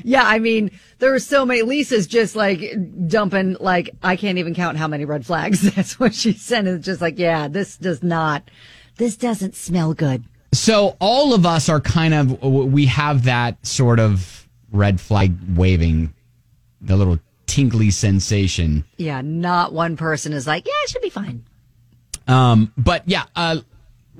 Yeah, 0.05 0.23
I 0.23 0.39
mean, 0.39 0.71
there 1.05 1.13
are 1.13 1.19
so 1.19 1.45
many. 1.45 1.61
Lisa's 1.61 2.07
just 2.07 2.35
like 2.35 2.63
dumping, 3.07 3.59
like, 3.61 3.91
I 4.03 4.17
can't 4.17 4.39
even 4.39 4.55
count 4.55 4.79
how 4.79 4.89
many 4.89 5.05
red 5.05 5.27
flags. 5.27 5.61
That's 5.75 6.01
what 6.01 6.15
she 6.15 6.33
sent. 6.33 6.67
It's 6.67 6.87
just 6.87 7.03
like, 7.03 7.19
yeah, 7.19 7.47
this 7.47 7.77
does 7.77 8.03
not, 8.03 8.51
this 8.97 9.15
doesn't 9.15 9.55
smell 9.55 9.93
good. 9.93 10.25
So 10.55 10.97
all 11.01 11.35
of 11.35 11.45
us 11.45 11.69
are 11.69 11.81
kind 11.81 12.15
of 12.15 12.43
we 12.43 12.87
have 12.87 13.25
that 13.25 13.67
sort 13.67 14.01
of 14.01 14.49
red 14.73 14.99
flag 14.99 15.37
waving, 15.55 16.15
the 16.81 16.97
little 16.97 17.19
tingly 17.47 17.91
sensation. 17.91 18.87
Yeah, 18.97 19.21
not 19.21 19.75
one 19.75 19.99
person 19.99 20.33
is 20.33 20.47
like, 20.47 20.65
yeah, 20.65 20.73
it 20.85 20.91
should 20.91 21.03
be 21.03 21.11
fine. 21.11 21.45
Um, 22.27 22.73
but 22.79 23.03
yeah, 23.05 23.25
uh, 23.37 23.59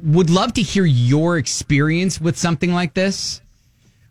would 0.03 0.29
love 0.29 0.53
to 0.55 0.63
hear 0.63 0.85
your 0.85 1.39
experience 1.39 2.21
with 2.21 2.37
something 2.37 2.75
like 2.75 2.93
this, 2.93 3.41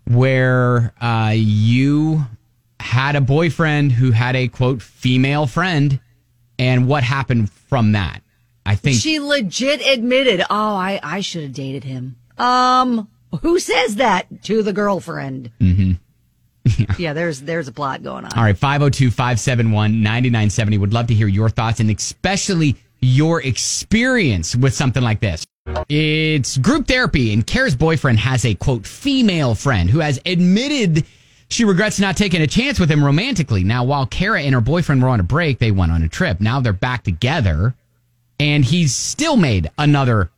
where 0.05 0.91
uh, 0.99 1.33
you 1.35 2.25
had 2.83 3.15
a 3.15 3.21
boyfriend 3.21 3.91
who 3.93 4.11
had 4.11 4.35
a 4.35 4.47
quote 4.47 4.81
female 4.81 5.47
friend, 5.47 5.99
and 6.59 6.87
what 6.87 7.03
happened 7.03 7.49
from 7.51 7.93
that. 7.93 8.21
I 8.65 8.75
think 8.75 8.97
She 8.99 9.19
legit 9.19 9.85
admitted, 9.85 10.41
oh, 10.49 10.75
I, 10.75 10.99
I 11.03 11.21
should 11.21 11.43
have 11.43 11.53
dated 11.53 11.83
him. 11.83 12.15
Um, 12.37 13.09
who 13.41 13.59
says 13.59 13.95
that 13.95 14.43
to 14.43 14.63
the 14.63 14.73
girlfriend? 14.73 15.51
Mhm. 15.59 15.99
Yeah, 16.97 17.11
there's, 17.11 17.41
there's 17.41 17.67
a 17.67 17.73
plot 17.73 18.03
going 18.03 18.23
on. 18.23 18.31
All 18.37 18.43
right, 18.43 18.57
502 18.57 19.11
571 19.11 20.01
9970. 20.01 20.77
Would 20.77 20.93
love 20.93 21.07
to 21.07 21.13
hear 21.13 21.27
your 21.27 21.49
thoughts 21.49 21.81
and 21.81 21.89
especially 21.89 22.77
your 23.01 23.41
experience 23.41 24.55
with 24.55 24.73
something 24.73 25.03
like 25.03 25.19
this. 25.19 25.45
It's 25.89 26.57
group 26.57 26.87
therapy, 26.87 27.33
and 27.33 27.45
Kara's 27.45 27.75
boyfriend 27.75 28.19
has 28.19 28.45
a 28.45 28.55
quote 28.55 28.85
female 28.85 29.55
friend 29.55 29.89
who 29.89 29.99
has 29.99 30.19
admitted 30.25 31.05
She 31.53 31.65
regrets 31.65 31.99
not 31.99 32.17
taking 32.17 32.41
a 32.41 32.47
chance 32.47 32.79
with 32.79 32.89
him 32.89 33.05
romantically. 33.05 33.63
Now, 33.63 33.83
while 33.83 34.07
Kara 34.07 34.41
and 34.41 34.55
her 34.55 34.59
boyfriend 34.59 35.03
were 35.03 35.09
on 35.09 35.19
a 35.19 35.23
break, 35.23 35.59
they 35.59 35.69
went 35.69 35.91
on 35.91 36.01
a 36.01 36.09
trip. 36.09 36.41
Now 36.41 36.59
they're 36.59 36.73
back 36.73 37.03
together, 37.03 37.75
and 38.39 38.65
he's 38.65 38.95
still 38.95 39.37
made 39.37 39.69
another 39.77 40.31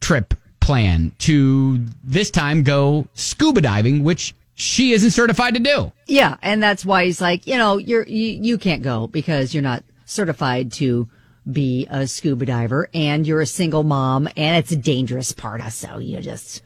trip 0.00 0.32
plan 0.60 1.12
to 1.18 1.84
this 2.02 2.30
time 2.30 2.62
go 2.62 3.06
scuba 3.12 3.60
diving, 3.60 4.04
which 4.04 4.34
she 4.54 4.92
isn't 4.92 5.10
certified 5.10 5.52
to 5.52 5.60
do. 5.60 5.92
Yeah, 6.06 6.38
and 6.40 6.62
that's 6.62 6.82
why 6.82 7.04
he's 7.04 7.20
like, 7.20 7.46
you 7.46 7.58
know, 7.58 7.76
you're 7.76 8.06
you, 8.06 8.40
you 8.42 8.56
can't 8.56 8.82
go 8.82 9.06
because 9.06 9.52
you're 9.52 9.62
not 9.62 9.84
certified 10.06 10.72
to 10.72 11.06
be 11.52 11.86
a 11.90 12.06
scuba 12.06 12.46
diver 12.46 12.88
and 12.94 13.26
you're 13.26 13.42
a 13.42 13.46
single 13.46 13.82
mom 13.82 14.28
and 14.34 14.56
it's 14.56 14.72
a 14.72 14.76
dangerous 14.76 15.30
part. 15.30 15.60
Of 15.60 15.74
so 15.74 15.98
you 15.98 16.22
just 16.22 16.62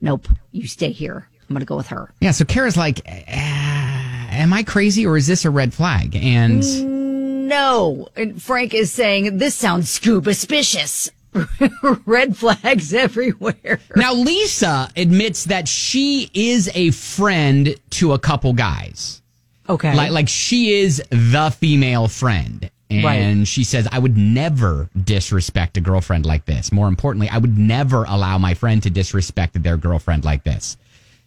nope, 0.00 0.28
you 0.52 0.68
stay 0.68 0.92
here. 0.92 1.26
I'm 1.50 1.54
going 1.54 1.60
to 1.60 1.66
go 1.66 1.76
with 1.76 1.88
her. 1.88 2.12
Yeah, 2.20 2.30
so 2.30 2.44
Kara's 2.44 2.76
like, 2.76 3.00
"Uh, 3.08 3.10
am 3.26 4.52
I 4.52 4.62
crazy 4.62 5.04
or 5.04 5.16
is 5.16 5.26
this 5.26 5.44
a 5.44 5.50
red 5.50 5.74
flag? 5.74 6.14
And 6.14 7.48
No, 7.48 8.08
and 8.16 8.40
Frank 8.40 8.72
is 8.72 8.92
saying 8.92 9.38
this 9.38 9.56
sounds 9.56 9.90
scuba 9.90 10.32
suspicious. 10.32 11.10
Red 12.06 12.36
flags 12.36 12.92
everywhere. 12.92 13.78
now 13.94 14.12
Lisa 14.14 14.88
admits 14.96 15.44
that 15.44 15.68
she 15.68 16.28
is 16.34 16.68
a 16.74 16.90
friend 16.90 17.74
to 17.90 18.12
a 18.12 18.18
couple 18.18 18.52
guys. 18.52 19.20
Okay. 19.68 19.94
Like 19.94 20.10
like 20.12 20.28
she 20.28 20.72
is 20.80 21.02
the 21.10 21.54
female 21.58 22.06
friend. 22.08 22.70
And 22.90 23.04
Right. 23.04 23.46
she 23.46 23.62
says, 23.62 23.86
I 23.92 24.00
would 24.00 24.16
never 24.16 24.88
disrespect 25.04 25.76
a 25.76 25.80
girlfriend 25.80 26.26
like 26.26 26.44
this. 26.46 26.72
More 26.72 26.88
importantly, 26.88 27.28
I 27.28 27.38
would 27.38 27.56
never 27.56 28.02
allow 28.08 28.36
my 28.38 28.54
friend 28.54 28.82
to 28.82 28.90
disrespect 28.90 29.60
their 29.62 29.76
girlfriend 29.76 30.24
like 30.24 30.42
this. 30.42 30.76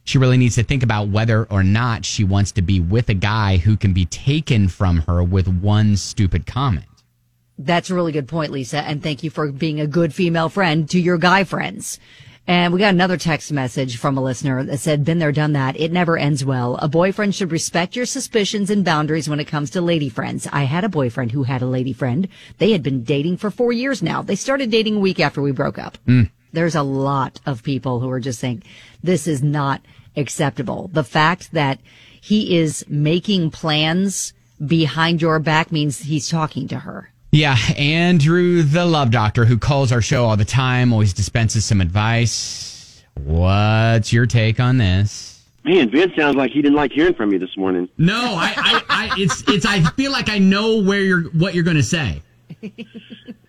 She 0.06 0.18
really 0.18 0.38
needs 0.38 0.56
to 0.56 0.64
think 0.64 0.84
about 0.84 1.08
whether 1.08 1.46
or 1.46 1.64
not 1.64 2.06
she 2.06 2.24
wants 2.24 2.52
to 2.54 2.62
be 2.62 2.80
with 2.80 3.10
a 3.10 3.14
guy 3.14 3.58
who 3.58 3.78
can 3.78 3.94
be 3.94 4.06
taken 4.06 4.68
from 4.68 4.98
her 5.08 5.24
with 5.24 5.48
one 5.48 5.96
stupid 5.96 6.46
comment. 6.46 6.86
That's 7.58 7.90
a 7.90 7.96
really 7.96 8.12
good 8.12 8.28
point, 8.28 8.52
Lisa. 8.52 8.80
And 8.80 9.02
thank 9.02 9.24
you 9.24 9.30
for 9.30 9.52
being 9.52 9.80
a 9.80 9.88
good 9.88 10.14
female 10.14 10.50
friend 10.50 10.90
to 10.90 11.00
your 11.00 11.18
guy 11.18 11.44
friends. 11.44 12.00
And 12.46 12.74
we 12.74 12.80
got 12.80 12.94
another 12.94 13.16
text 13.16 13.54
message 13.54 13.98
from 13.98 14.18
a 14.18 14.22
listener 14.22 14.64
that 14.66 14.80
said, 14.80 15.06
been 15.06 15.20
there, 15.20 15.32
done 15.32 15.54
that. 15.54 15.80
It 15.80 15.94
never 15.94 16.18
ends 16.18 16.44
well. 16.44 16.76
A 16.82 16.90
boyfriend 16.90 17.34
should 17.34 17.54
respect 17.54 17.96
your 17.96 18.06
suspicions 18.06 18.70
and 18.70 18.84
boundaries 18.84 19.30
when 19.30 19.40
it 19.40 19.46
comes 19.46 19.70
to 19.72 19.82
lady 19.82 20.10
friends. 20.10 20.46
I 20.52 20.64
had 20.64 20.84
a 20.84 20.90
boyfriend 20.90 21.32
who 21.32 21.44
had 21.44 21.62
a 21.62 21.66
lady 21.68 21.94
friend. 21.94 22.28
They 22.58 22.74
had 22.74 22.84
been 22.84 23.04
dating 23.04 23.38
for 23.38 23.50
four 23.50 23.72
years 23.72 24.04
now. 24.04 24.22
They 24.22 24.36
started 24.36 24.72
dating 24.72 24.98
a 24.98 25.00
week 25.00 25.22
after 25.22 25.42
we 25.42 25.52
broke 25.52 25.80
up. 25.80 25.98
Mm. 26.06 26.32
There's 26.52 26.76
a 26.76 26.84
lot 26.84 27.40
of 27.46 27.64
people 27.64 28.02
who 28.02 28.10
are 28.10 28.20
just 28.20 28.40
saying 28.40 28.64
this 29.02 29.26
is 29.26 29.42
not 29.42 29.82
acceptable. 30.16 30.90
The 30.94 31.04
fact 31.04 31.52
that 31.54 31.80
he 32.20 32.58
is 32.58 32.86
making 32.88 33.52
plans 33.52 34.34
behind 34.66 35.22
your 35.22 35.40
back 35.40 35.72
means 35.72 36.00
he's 36.00 36.30
talking 36.30 36.68
to 36.70 36.80
her. 36.80 37.12
Yeah, 37.32 37.58
Andrew, 37.78 38.62
the 38.62 38.86
love 38.86 39.10
doctor 39.10 39.46
who 39.46 39.58
calls 39.58 39.92
our 39.92 40.02
show 40.02 40.26
all 40.26 40.38
the 40.38 40.46
time, 40.46 40.94
always 40.94 41.14
dispenses 41.14 41.66
some 41.66 41.82
advice. 41.82 43.04
What's 43.16 44.14
your 44.14 44.26
take 44.28 44.60
on 44.60 44.78
this? 44.78 45.44
Man, 45.64 45.90
Vince 45.90 46.14
sounds 46.16 46.36
like 46.36 46.52
he 46.52 46.62
didn't 46.62 46.76
like 46.76 46.92
hearing 46.92 47.14
from 47.14 47.32
you 47.32 47.40
this 47.40 47.56
morning. 47.58 47.90
No, 47.98 48.36
I, 48.38 48.54
I, 48.56 48.84
I 48.90 49.16
it's, 49.18 49.44
it's. 49.48 49.66
I 49.66 49.82
feel 49.82 50.12
like 50.12 50.30
I 50.30 50.38
know 50.38 50.82
where 50.82 51.00
you're, 51.00 51.24
what 51.30 51.56
you're 51.56 51.64
going 51.64 51.78
to 51.78 51.84
say. 51.84 52.22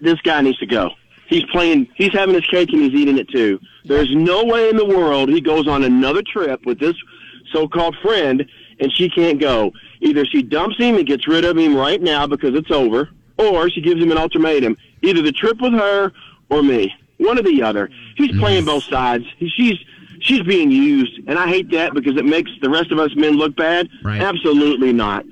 This 0.01 0.21
guy 0.23 0.41
needs 0.41 0.59
to 0.59 0.67
go. 0.67 0.91
He's 1.29 1.45
playing. 1.47 1.89
He's 1.95 2.13
having 2.13 2.35
his 2.35 2.47
cake 2.47 2.73
and 2.73 2.83
he's 2.83 2.95
eating 2.95 3.19
it 3.19 3.29
too. 3.29 3.61
There's 3.85 4.15
no 4.15 4.45
way 4.45 4.69
in 4.69 4.77
the 4.77 4.85
world 4.85 5.29
he 5.29 5.41
goes 5.41 5.69
on 5.69 5.85
another 5.85 6.23
trip 6.23 6.65
with 6.67 6.79
this 6.79 6.95
so-called 7.53 7.97
friend 8.03 8.45
and 8.81 8.93
she 8.93 9.09
can't 9.09 9.41
go. 9.41 9.73
Either 10.01 10.25
she 10.25 10.43
dumps 10.43 10.77
him 10.79 10.97
and 10.97 11.07
gets 11.07 11.27
rid 11.27 11.45
of 11.45 11.57
him 11.57 11.77
right 11.77 12.01
now 12.01 12.27
because 12.27 12.55
it's 12.55 12.71
over, 12.71 13.11
or 13.39 13.71
she 13.71 13.81
gives 13.81 14.03
him 14.03 14.11
an 14.11 14.19
ultimatum: 14.19 14.77
either 15.03 15.23
the 15.23 15.33
trip 15.33 15.61
with 15.61 15.73
her 15.73 16.13
or 16.51 16.63
me. 16.63 16.93
One 17.19 17.39
or 17.39 17.43
the 17.43 17.63
other. 17.63 17.91
He's 18.17 18.33
mm. 18.33 18.41
playing 18.41 18.65
both 18.65 18.85
sides. 18.85 19.25
She's 19.39 19.79
she's 20.21 20.43
being 20.43 20.71
used, 20.71 21.21
and 21.27 21.39
I 21.39 21.47
hate 21.49 21.71
that 21.71 21.95
because 21.95 22.17
it 22.17 22.25
makes 22.25 22.51
the 22.61 22.69
rest 22.69 22.91
of 22.91 22.99
us 22.99 23.15
men 23.15 23.35
look 23.35 23.57
bad. 23.57 23.89
Right. 24.03 24.21
Absolutely 24.21 24.93
not. 24.93 25.25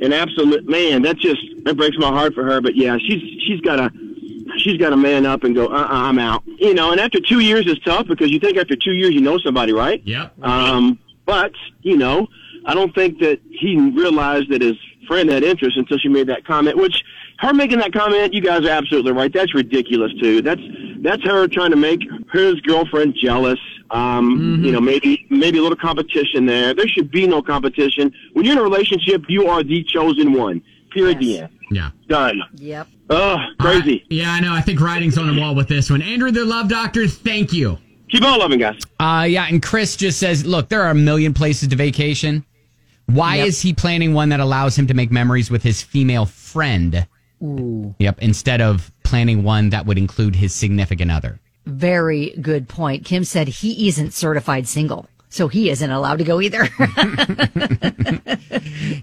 An 0.00 0.12
absolute 0.12 0.68
man. 0.68 1.02
That 1.02 1.18
just 1.18 1.40
that 1.64 1.76
breaks 1.76 1.96
my 1.98 2.08
heart 2.08 2.34
for 2.34 2.44
her. 2.44 2.60
But 2.60 2.76
yeah, 2.76 2.96
she's 2.98 3.22
she's 3.46 3.60
got 3.60 3.76
to 3.76 3.92
she's 4.58 4.76
got 4.78 4.90
to 4.90 4.96
man 4.96 5.26
up 5.26 5.44
and 5.44 5.54
go. 5.54 5.66
Uh, 5.66 5.82
uh 5.82 5.88
I'm 5.90 6.18
out. 6.18 6.42
You 6.46 6.74
know, 6.74 6.92
and 6.92 7.00
after 7.00 7.20
two 7.20 7.40
years 7.40 7.66
is 7.66 7.78
tough 7.80 8.06
because 8.06 8.30
you 8.30 8.38
think 8.38 8.56
after 8.56 8.76
two 8.76 8.92
years 8.92 9.14
you 9.14 9.20
know 9.20 9.38
somebody, 9.38 9.72
right? 9.72 10.02
Yep. 10.04 10.32
Um, 10.42 10.98
but 11.26 11.52
you 11.82 11.96
know, 11.96 12.26
I 12.64 12.74
don't 12.74 12.94
think 12.94 13.18
that 13.20 13.40
he 13.50 13.76
realized 13.76 14.50
that 14.50 14.62
his 14.62 14.76
friend 15.06 15.30
had 15.30 15.42
interest 15.42 15.76
until 15.76 15.98
she 15.98 16.08
made 16.08 16.26
that 16.28 16.44
comment. 16.44 16.76
Which 16.76 17.02
her 17.38 17.54
making 17.54 17.78
that 17.78 17.92
comment, 17.92 18.34
you 18.34 18.40
guys 18.40 18.64
are 18.64 18.70
absolutely 18.70 19.12
right. 19.12 19.32
That's 19.32 19.54
ridiculous 19.54 20.12
too. 20.20 20.42
That's 20.42 20.60
that's 21.00 21.22
her 21.24 21.46
trying 21.48 21.70
to 21.70 21.76
make 21.76 22.00
his 22.32 22.54
girlfriend 22.60 23.16
jealous. 23.20 23.60
Um, 23.90 24.62
You 24.62 24.72
know, 24.72 24.80
maybe 24.80 25.26
maybe 25.30 25.58
a 25.58 25.62
little 25.62 25.76
competition 25.76 26.46
there. 26.46 26.74
There 26.74 26.88
should 26.88 27.10
be 27.10 27.26
no 27.26 27.42
competition. 27.42 28.12
When 28.32 28.44
you're 28.44 28.52
in 28.52 28.58
a 28.58 28.62
relationship, 28.62 29.24
you 29.28 29.48
are 29.48 29.62
the 29.62 29.82
chosen 29.84 30.32
one. 30.32 30.62
Period. 30.90 31.20
The 31.20 31.40
end. 31.40 31.57
Yeah. 31.70 31.90
Done. 32.08 32.40
Yep. 32.56 32.88
Oh, 33.10 33.36
crazy. 33.60 34.04
Yeah, 34.10 34.30
I 34.32 34.40
know. 34.40 34.52
I 34.52 34.60
think 34.60 34.80
writing's 34.80 35.18
on 35.18 35.34
the 35.34 35.40
wall 35.40 35.54
with 35.54 35.68
this 35.68 35.90
one. 35.90 36.02
Andrew, 36.02 36.30
the 36.30 36.44
love 36.44 36.68
doctor, 36.68 37.06
thank 37.06 37.52
you. 37.52 37.78
Keep 38.08 38.22
on 38.24 38.38
loving, 38.38 38.58
guys. 38.58 38.80
Uh, 39.00 39.26
yeah, 39.28 39.46
and 39.48 39.62
Chris 39.62 39.96
just 39.96 40.18
says, 40.18 40.46
look, 40.46 40.68
there 40.70 40.82
are 40.82 40.90
a 40.90 40.94
million 40.94 41.34
places 41.34 41.68
to 41.68 41.76
vacation. 41.76 42.44
Why 43.06 43.36
Yep. 43.36 43.46
is 43.48 43.60
he 43.62 43.72
planning 43.74 44.14
one 44.14 44.30
that 44.30 44.40
allows 44.40 44.76
him 44.78 44.86
to 44.86 44.94
make 44.94 45.10
memories 45.10 45.50
with 45.50 45.62
his 45.62 45.82
female 45.82 46.24
friend? 46.26 47.06
Ooh. 47.42 47.94
Yep, 47.98 48.18
instead 48.20 48.60
of 48.60 48.90
planning 49.04 49.42
one 49.42 49.70
that 49.70 49.86
would 49.86 49.98
include 49.98 50.36
his 50.36 50.54
significant 50.54 51.10
other. 51.10 51.38
Very 51.66 52.30
good 52.40 52.68
point. 52.68 53.04
Kim 53.04 53.24
said 53.24 53.48
he 53.48 53.88
isn't 53.88 54.12
certified 54.14 54.66
single, 54.68 55.06
so 55.30 55.48
he 55.48 55.70
isn't 55.70 55.90
allowed 55.90 56.18
to 56.18 56.24
go 56.24 56.40
either. 56.40 56.68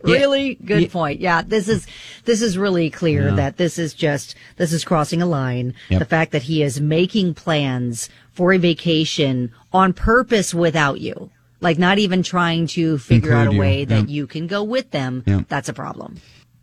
really 0.04 0.56
good 0.56 0.92
point. 0.92 1.20
Yeah, 1.20 1.42
this 1.42 1.68
is 1.68 1.88
this 2.26 2.42
is 2.42 2.58
really 2.58 2.90
clear 2.90 3.30
Yeah. 3.30 3.36
that 3.36 3.58
this 3.58 3.78
is 3.78 3.94
just 3.94 4.36
this 4.58 4.74
is 4.74 4.84
crossing 4.84 5.22
a 5.22 5.26
line. 5.26 5.74
Yep. 5.90 6.00
The 6.00 6.06
fact 6.06 6.32
that 6.32 6.44
he 6.44 6.64
is 6.64 6.82
making 6.82 7.34
plans 7.36 8.10
for 8.34 8.54
a 8.54 8.58
vacation 8.58 9.52
on 9.72 9.94
purpose 9.94 10.54
without 10.54 11.00
you. 11.00 11.30
Like 11.62 11.78
not 11.80 11.98
even 12.00 12.22
trying 12.22 12.68
to 12.68 12.98
figure 12.98 13.34
out 13.34 13.48
a 13.48 13.52
Include 13.52 13.54
you. 13.56 13.60
way 13.60 13.86
that 13.86 14.00
Yep. 14.02 14.10
you 14.10 14.28
can 14.28 14.48
go 14.48 14.64
with 14.64 14.92
them. 14.92 15.24
Yep. 15.26 15.46
That's 15.48 15.70
a 15.70 15.74
problem. 15.74 16.18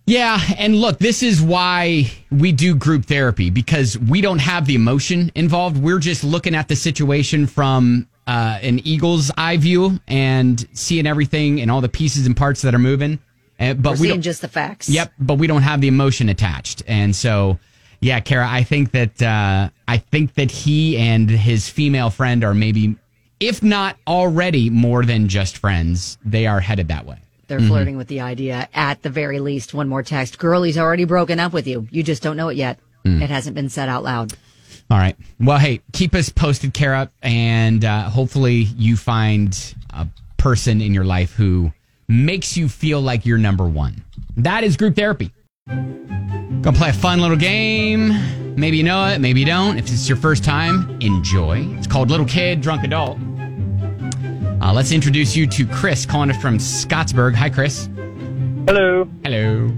Yeah, 0.05 0.41
and 0.59 0.75
look, 0.75 0.99
this 0.99 1.23
is 1.23 1.41
why 1.41 2.11
we 2.31 2.51
do 2.51 2.75
group 2.75 3.05
therapy 3.07 3.51
because 3.51 3.97
we 3.97 4.21
don't 4.21 4.41
have 4.41 4.67
the 4.67 4.75
emotion 4.75 5.31
involved. 5.37 5.77
We're 5.81 6.01
just 6.01 6.25
looking 6.25 6.57
at 6.57 6.67
the 6.67 6.75
situation 6.75 7.47
from 7.47 8.09
uh, 8.27 8.59
an 8.63 8.81
eagle's 8.87 9.31
eye 9.37 9.57
view 9.57 9.99
and 10.09 10.67
seeing 10.73 11.07
everything 11.07 11.61
and 11.61 11.71
all 11.71 11.81
the 11.81 11.89
pieces 11.89 12.27
and 12.27 12.37
parts 12.37 12.63
that 12.63 12.75
are 12.75 12.79
moving. 12.79 13.19
Uh, 13.59 13.75
but 13.75 13.91
We're 13.91 13.93
we 13.93 13.97
seeing 13.99 14.11
don't. 14.15 14.23
just 14.23 14.41
the 14.43 14.49
facts. 14.49 14.89
Yep, 14.89 15.13
but 15.19 15.35
we 15.39 15.47
don't 15.47 15.63
have 15.63 15.81
the 15.81 15.89
emotion 15.89 16.29
attached, 16.29 16.83
and 16.87 17.15
so 17.15 17.59
yeah, 18.01 18.19
Kara, 18.21 18.49
I 18.51 18.65
think 18.65 18.91
that 18.93 19.23
uh, 19.23 19.69
I 19.87 19.99
think 19.99 20.35
that 20.35 20.51
he 20.51 20.97
and 20.99 21.31
his 21.31 21.69
female 21.69 22.11
friend 22.11 22.43
are 22.43 22.55
maybe, 22.55 22.97
if 23.39 23.63
not 23.63 23.97
already, 24.09 24.71
more 24.71 25.05
than 25.05 25.29
just 25.29 25.59
friends. 25.59 26.19
They 26.25 26.47
are 26.47 26.59
headed 26.61 26.89
that 26.89 27.07
way. 27.07 27.19
They're 27.47 27.61
Mhm. 27.61 27.69
flirting 27.69 27.97
with 27.99 28.09
the 28.09 28.21
idea 28.21 28.69
at 28.75 29.03
the 29.03 29.11
very 29.11 29.39
least. 29.39 29.75
One 29.75 29.89
more 29.89 30.03
text. 30.03 30.39
Girl, 30.39 30.63
he's 30.63 30.79
already 30.79 31.05
broken 31.05 31.39
up 31.39 31.53
with 31.53 31.67
you. 31.69 31.87
You 31.91 32.03
just 32.03 32.23
don't 32.23 32.37
know 32.37 32.49
it 32.49 32.57
yet. 32.57 32.79
Mm. 33.05 33.21
It 33.23 33.31
hasn't 33.31 33.55
been 33.55 33.69
said 33.69 33.89
out 33.89 34.03
loud. 34.03 34.33
All 34.93 34.99
right. 34.99 35.17
Well, 35.41 35.57
hey, 35.57 35.81
keep 35.95 36.15
us 36.15 36.29
posted, 36.29 36.75
Kara, 36.75 37.11
and 37.23 37.83
uh, 37.83 38.11
hopefully 38.11 38.67
you 38.77 38.99
find 38.99 39.75
a 39.89 40.07
person 40.37 40.83
in 40.83 40.93
your 40.93 41.05
life 41.05 41.33
who 41.33 41.73
makes 42.09 42.59
you 42.59 42.69
feel 42.69 43.01
like 43.01 43.25
you're 43.25 43.39
number 43.39 43.67
one. 43.67 44.05
That 44.37 44.65
is 44.65 44.77
group 44.77 44.95
therapy. 44.95 45.33
Gonna 45.67 46.73
play 46.75 46.91
a 46.91 46.93
fun 46.93 47.21
little 47.21 47.39
game. 47.39 48.11
Maybe 48.55 48.77
you 48.77 48.83
know 48.83 49.07
it, 49.07 49.19
maybe 49.19 49.41
you 49.41 49.47
don't. 49.47 49.79
If 49.79 49.85
it's 49.85 50.11
your 50.11 50.19
first 50.19 50.45
time, 50.45 51.01
enjoy. 51.01 51.67
It's 51.79 51.87
called 51.87 52.11
Little 52.11 52.27
Kid, 52.27 52.61
Drunk 52.61 52.85
Adult. 52.85 53.17
Uh, 54.61 54.75
let's 54.75 54.93
introduce 54.93 55.35
you 55.35 55.47
to 55.47 55.67
Chris, 55.69 56.05
calling 56.05 56.29
us 56.29 56.37
from 56.37 56.59
Scottsburg. 56.59 57.35
Hi, 57.37 57.49
Chris. 57.49 57.89
Hello. 58.67 59.09
Hello. 59.25 59.75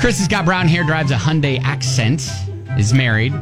Chris 0.00 0.18
has 0.18 0.26
got 0.26 0.44
brown 0.44 0.66
hair, 0.66 0.82
drives 0.82 1.12
a 1.12 1.14
Hyundai 1.14 1.60
Accent, 1.62 2.28
is 2.76 2.92
married, 2.92 3.32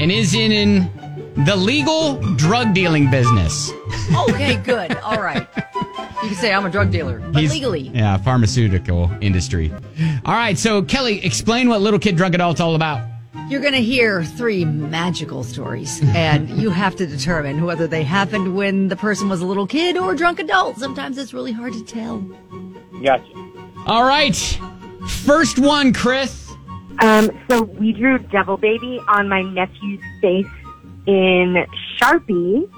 and 0.00 0.10
is 0.10 0.34
in, 0.34 0.50
in 0.50 1.44
the 1.44 1.54
legal 1.56 2.20
drug 2.36 2.72
dealing 2.74 3.10
business. 3.10 3.70
Okay, 4.28 4.56
good. 4.56 4.96
All 4.98 5.20
right. 5.20 5.46
You 6.22 6.28
can 6.28 6.34
say 6.34 6.52
I'm 6.52 6.64
a 6.66 6.70
drug 6.70 6.90
dealer, 6.90 7.18
but 7.20 7.40
He's- 7.40 7.52
legally. 7.52 7.88
Yeah, 7.94 8.16
pharmaceutical 8.18 9.10
industry. 9.20 9.72
All 10.24 10.34
right, 10.34 10.58
so 10.58 10.82
Kelly, 10.82 11.24
explain 11.24 11.68
what 11.68 11.80
Little 11.80 11.98
Kid 12.00 12.16
Drunk 12.16 12.34
Adult's 12.34 12.60
all 12.60 12.74
about. 12.74 13.06
You're 13.48 13.60
going 13.60 13.72
to 13.74 13.82
hear 13.82 14.22
three 14.24 14.64
magical 14.64 15.42
stories, 15.44 16.00
and 16.14 16.48
you 16.50 16.70
have 16.70 16.94
to 16.96 17.06
determine 17.06 17.64
whether 17.64 17.86
they 17.86 18.04
happened 18.04 18.54
when 18.56 18.88
the 18.88 18.96
person 18.96 19.28
was 19.28 19.40
a 19.40 19.46
little 19.46 19.66
kid 19.66 19.96
or 19.96 20.12
a 20.12 20.16
drunk 20.16 20.38
adult. 20.38 20.78
Sometimes 20.78 21.18
it's 21.18 21.34
really 21.34 21.52
hard 21.52 21.72
to 21.72 21.82
tell. 21.84 22.18
Gotcha. 23.02 23.24
All 23.86 24.04
right. 24.04 24.36
First 25.24 25.58
one, 25.58 25.92
Chris. 25.92 26.39
Um, 27.00 27.30
so 27.48 27.62
we 27.62 27.92
drew 27.92 28.18
Devil 28.18 28.56
Baby 28.56 29.00
on 29.08 29.28
my 29.28 29.42
nephew's 29.42 30.00
face 30.20 30.46
in 31.06 31.64
Sharpie, 31.98 32.70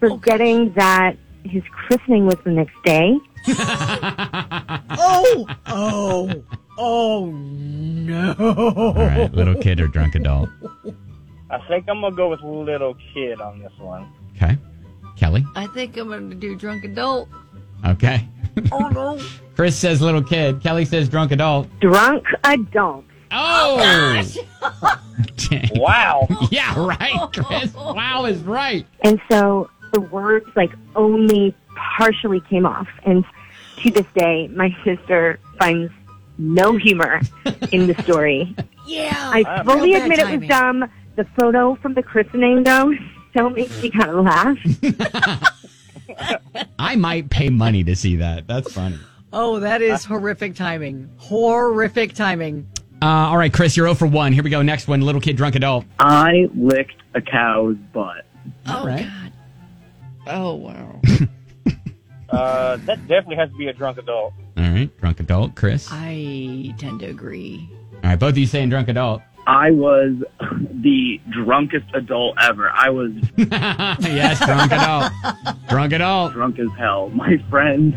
forgetting 0.00 0.72
that 0.74 1.16
his 1.44 1.62
christening 1.70 2.26
was 2.26 2.36
the 2.44 2.50
next 2.50 2.76
day. 2.84 3.18
Oh, 5.00 5.46
oh, 5.66 6.44
oh 6.76 7.26
no. 7.30 8.34
All 8.38 8.94
right, 8.94 9.32
little 9.32 9.54
kid 9.54 9.80
or 9.80 9.86
drunk 9.86 10.14
adult. 10.16 10.48
I 11.50 11.58
think 11.68 11.86
I'm 11.88 12.00
gonna 12.00 12.14
go 12.14 12.28
with 12.28 12.40
little 12.42 12.96
kid 13.14 13.40
on 13.40 13.60
this 13.60 13.72
one. 13.78 14.10
Okay. 14.36 14.58
Kelly. 15.16 15.44
I 15.56 15.66
think 15.68 15.96
I'm 15.96 16.08
going 16.08 16.30
to 16.30 16.36
do 16.36 16.54
drunk 16.56 16.84
adult. 16.84 17.28
Okay. 17.86 18.26
Oh 18.72 18.88
no. 18.88 19.20
Chris 19.56 19.76
says 19.76 20.00
little 20.00 20.22
kid. 20.22 20.62
Kelly 20.62 20.84
says 20.84 21.08
drunk 21.08 21.32
adult. 21.32 21.68
Drunk 21.80 22.24
adult. 22.44 23.04
Oh! 23.30 24.22
oh 24.62 25.58
wow. 25.72 26.26
yeah, 26.50 26.74
right, 26.78 27.30
Chris. 27.32 27.74
Wow 27.74 28.26
is 28.26 28.40
right. 28.42 28.86
And 29.02 29.20
so 29.30 29.70
the 29.92 30.00
words 30.00 30.46
like 30.56 30.72
only 30.94 31.54
partially 31.74 32.40
came 32.40 32.66
off. 32.66 32.88
And 33.04 33.24
to 33.78 33.90
this 33.90 34.06
day, 34.14 34.48
my 34.48 34.76
sister 34.84 35.38
finds 35.58 35.92
no 36.38 36.76
humor 36.76 37.20
in 37.72 37.86
the 37.86 38.00
story. 38.02 38.54
Yeah. 38.86 39.30
I 39.32 39.62
fully 39.64 39.94
admit 39.94 40.18
it 40.18 40.40
was 40.40 40.48
dumb. 40.48 40.90
The 41.16 41.24
photo 41.36 41.74
from 41.76 41.94
the 41.94 42.02
christening, 42.02 42.62
though, 42.62 42.92
still 43.30 43.50
makes 43.50 43.82
me 43.82 43.90
kind 43.90 44.10
of 44.10 44.24
laugh. 44.24 44.58
I 46.78 46.96
might 46.96 47.28
pay 47.30 47.50
money 47.50 47.82
to 47.84 47.96
see 47.96 48.16
that. 48.16 48.46
That's 48.46 48.72
funny. 48.72 48.98
Oh, 49.32 49.60
that 49.60 49.82
is 49.82 50.04
horrific 50.04 50.54
timing. 50.54 51.10
Horrific 51.18 52.14
timing. 52.14 52.66
Uh, 53.00 53.06
all 53.06 53.36
right, 53.36 53.52
Chris, 53.52 53.76
you're 53.76 53.86
0 53.86 53.94
for 53.94 54.06
1. 54.06 54.32
Here 54.32 54.42
we 54.42 54.50
go. 54.50 54.60
Next 54.62 54.88
one, 54.88 55.00
little 55.02 55.20
kid, 55.20 55.36
drunk 55.36 55.54
adult. 55.54 55.84
I 56.00 56.48
licked 56.54 56.96
a 57.14 57.20
cow's 57.20 57.76
butt. 57.92 58.26
Oh, 58.66 58.84
right. 58.86 59.06
God. 59.06 59.32
Oh, 60.26 60.54
wow. 60.54 61.00
Uh, 62.30 62.76
that 62.84 62.98
definitely 63.08 63.36
has 63.36 63.48
to 63.50 63.56
be 63.56 63.68
a 63.68 63.72
drunk 63.72 63.96
adult. 63.96 64.34
All 64.58 64.62
right, 64.62 64.94
drunk 64.98 65.18
adult. 65.18 65.54
Chris. 65.54 65.88
I 65.90 66.74
tend 66.76 67.00
to 67.00 67.06
agree. 67.06 67.66
All 67.94 68.10
right, 68.10 68.18
both 68.18 68.32
of 68.32 68.38
you 68.38 68.46
saying 68.46 68.68
drunk 68.68 68.88
adult. 68.88 69.22
I 69.46 69.70
was 69.70 70.22
the 70.40 71.20
drunkest 71.30 71.86
adult 71.94 72.36
ever. 72.42 72.68
I 72.70 72.90
was 72.90 73.12
yes, 73.38 74.44
drunk 74.44 74.72
adult. 74.72 75.10
Drunk 75.70 75.92
adult. 75.94 76.32
drunk 76.34 76.58
as 76.58 76.68
hell. 76.78 77.08
My 77.08 77.38
friends 77.48 77.94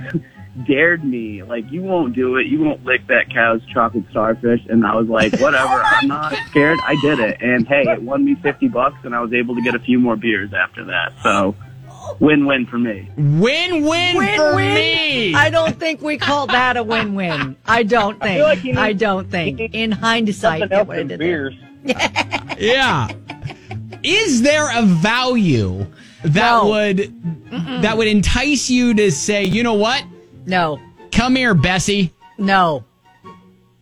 dared 0.67 1.03
me, 1.03 1.43
like, 1.43 1.69
you 1.71 1.81
won't 1.81 2.13
do 2.15 2.35
it. 2.37 2.47
You 2.47 2.59
won't 2.61 2.83
lick 2.85 3.07
that 3.07 3.33
cow's 3.33 3.61
chocolate 3.73 4.03
starfish. 4.11 4.61
And 4.69 4.85
I 4.85 4.95
was 4.95 5.07
like, 5.07 5.39
whatever. 5.39 5.81
I'm 5.85 6.07
not 6.07 6.35
scared. 6.49 6.77
I 6.85 6.95
did 7.01 7.19
it. 7.19 7.41
And 7.41 7.67
hey, 7.67 7.83
it 7.87 8.01
won 8.01 8.25
me 8.25 8.35
50 8.35 8.67
bucks 8.67 8.97
and 9.03 9.15
I 9.15 9.21
was 9.21 9.33
able 9.33 9.55
to 9.55 9.61
get 9.61 9.75
a 9.75 9.79
few 9.79 9.99
more 9.99 10.15
beers 10.15 10.51
after 10.53 10.85
that. 10.85 11.13
So 11.23 11.55
win-win 12.19 12.65
for 12.65 12.77
me. 12.77 13.09
Win 13.17 13.85
win 13.85 14.15
for 14.35 14.55
me. 14.55 15.33
I 15.33 15.49
don't 15.49 15.79
think 15.79 16.01
we 16.01 16.17
call 16.17 16.47
that 16.47 16.75
a 16.77 16.83
win-win. 16.83 17.55
I 17.65 17.83
don't 17.83 18.19
think. 18.19 18.31
I, 18.31 18.35
feel 18.35 18.43
like 18.45 18.63
you 18.63 18.73
need- 18.73 18.97
don't 18.99 19.29
think. 19.31 19.59
In 19.73 19.91
hindsight, 19.91 20.59
Something 20.61 20.69
get 20.69 20.77
else 20.79 20.87
what 20.87 20.95
I 20.95 20.99
than 20.99 21.07
did 21.07 21.19
there. 21.19 21.49
beers. 21.51 22.57
Yeah. 22.59 23.07
Is 24.03 24.41
there 24.41 24.77
a 24.77 24.83
value 24.83 25.85
that 26.23 26.51
No. 26.63 26.67
would 26.69 27.17
that 27.81 27.97
would 27.97 28.07
entice 28.07 28.69
you 28.69 28.93
to 28.95 29.11
say, 29.11 29.43
you 29.43 29.61
know 29.63 29.73
what? 29.73 30.03
No, 30.45 30.79
Come 31.11 31.35
here, 31.35 31.53
Bessie. 31.53 32.13
no. 32.37 32.83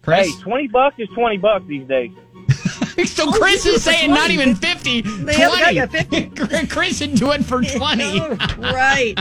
Chris. 0.02 0.28
Hey, 0.28 0.41
20 0.41 0.67
bucks 0.69 0.95
is 0.98 1.08
20 1.13 1.38
bucks 1.38 1.65
these 1.67 1.88
days. 1.88 2.12
so 3.06 3.32
Chris 3.32 3.65
is 3.65 3.84
saying 3.84 4.10
not 4.10 4.32
even 4.32 4.56
50, 4.56 5.02
20. 5.04 5.34
have 5.36 5.76
got 5.76 5.91
50. 5.91 6.30
Chris 6.67 7.02
would 7.02 7.15
do 7.15 7.32
it 7.32 7.43
for 7.45 7.62
20. 7.78 8.19
right. 8.19 9.13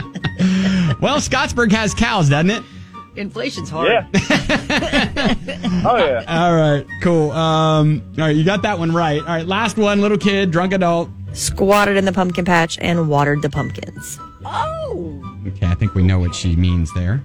well, 1.01 1.17
Scottsburg 1.17 1.71
has 1.73 1.93
cows, 1.93 2.29
doesn't 2.29 2.49
it? 2.49 2.63
Inflation's 3.15 3.69
hard. 3.69 3.89
Yeah. 3.89 4.07
oh, 5.85 5.97
yeah. 5.97 6.23
All 6.27 6.55
right, 6.55 6.85
cool. 7.01 7.31
Um, 7.31 8.01
all 8.17 8.23
right, 8.25 8.35
you 8.35 8.43
got 8.45 8.61
that 8.61 8.79
one 8.79 8.93
right. 8.93 9.19
All 9.19 9.25
right, 9.27 9.45
last 9.45 9.77
one, 9.77 9.99
little 10.01 10.17
kid, 10.17 10.51
drunk 10.51 10.73
adult. 10.73 11.09
Squatted 11.33 11.97
in 11.97 12.05
the 12.05 12.11
pumpkin 12.11 12.45
patch 12.45 12.77
and 12.81 13.09
watered 13.09 13.41
the 13.41 13.49
pumpkins. 13.49 14.19
Oh. 14.45 15.21
Okay, 15.47 15.65
I 15.67 15.75
think 15.75 15.93
we 15.95 16.03
know 16.03 16.19
what 16.19 16.35
she 16.35 16.55
means 16.55 16.93
there. 16.93 17.17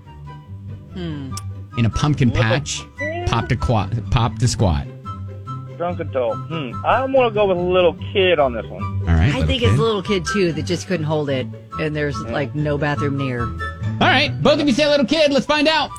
Hmm. 0.93 1.35
In 1.79 1.87
a 1.87 1.91
pumpkin 1.91 2.31
patch, 2.31 2.83
popped 3.27 3.51
a 3.51 3.57
quat, 3.57 3.91
popped 4.11 4.41
a 4.43 4.49
squat. 4.49 4.87
Drunk 5.77 5.99
adult. 5.99 6.37
Hmm. 6.47 6.73
I'm 6.87 7.13
going 7.13 7.29
to 7.29 7.35
go 7.35 7.47
with 7.47 7.59
little 7.59 7.95
kid 8.13 8.39
on 8.39 8.53
this 8.53 8.65
one. 8.67 8.83
All 9.09 9.15
right. 9.15 9.23
I 9.23 9.27
little 9.27 9.47
think 9.47 9.63
kid. 9.63 9.71
it's 9.71 9.79
a 9.79 9.83
little 9.83 10.03
kid 10.03 10.25
too 10.25 10.53
that 10.53 10.63
just 10.63 10.87
couldn't 10.87 11.07
hold 11.07 11.29
it, 11.31 11.49
and 11.81 11.97
there's 11.97 12.17
like 12.23 12.55
no 12.55 12.79
bathroom 12.79 13.17
near. 13.17 13.41
All 13.43 14.09
right, 14.09 14.31
both 14.43 14.61
of 14.61 14.67
you 14.69 14.73
say 14.75 14.87
little 14.87 15.07
kid. 15.07 15.33
Let's 15.33 15.47
find 15.47 15.67
out. 15.67 15.91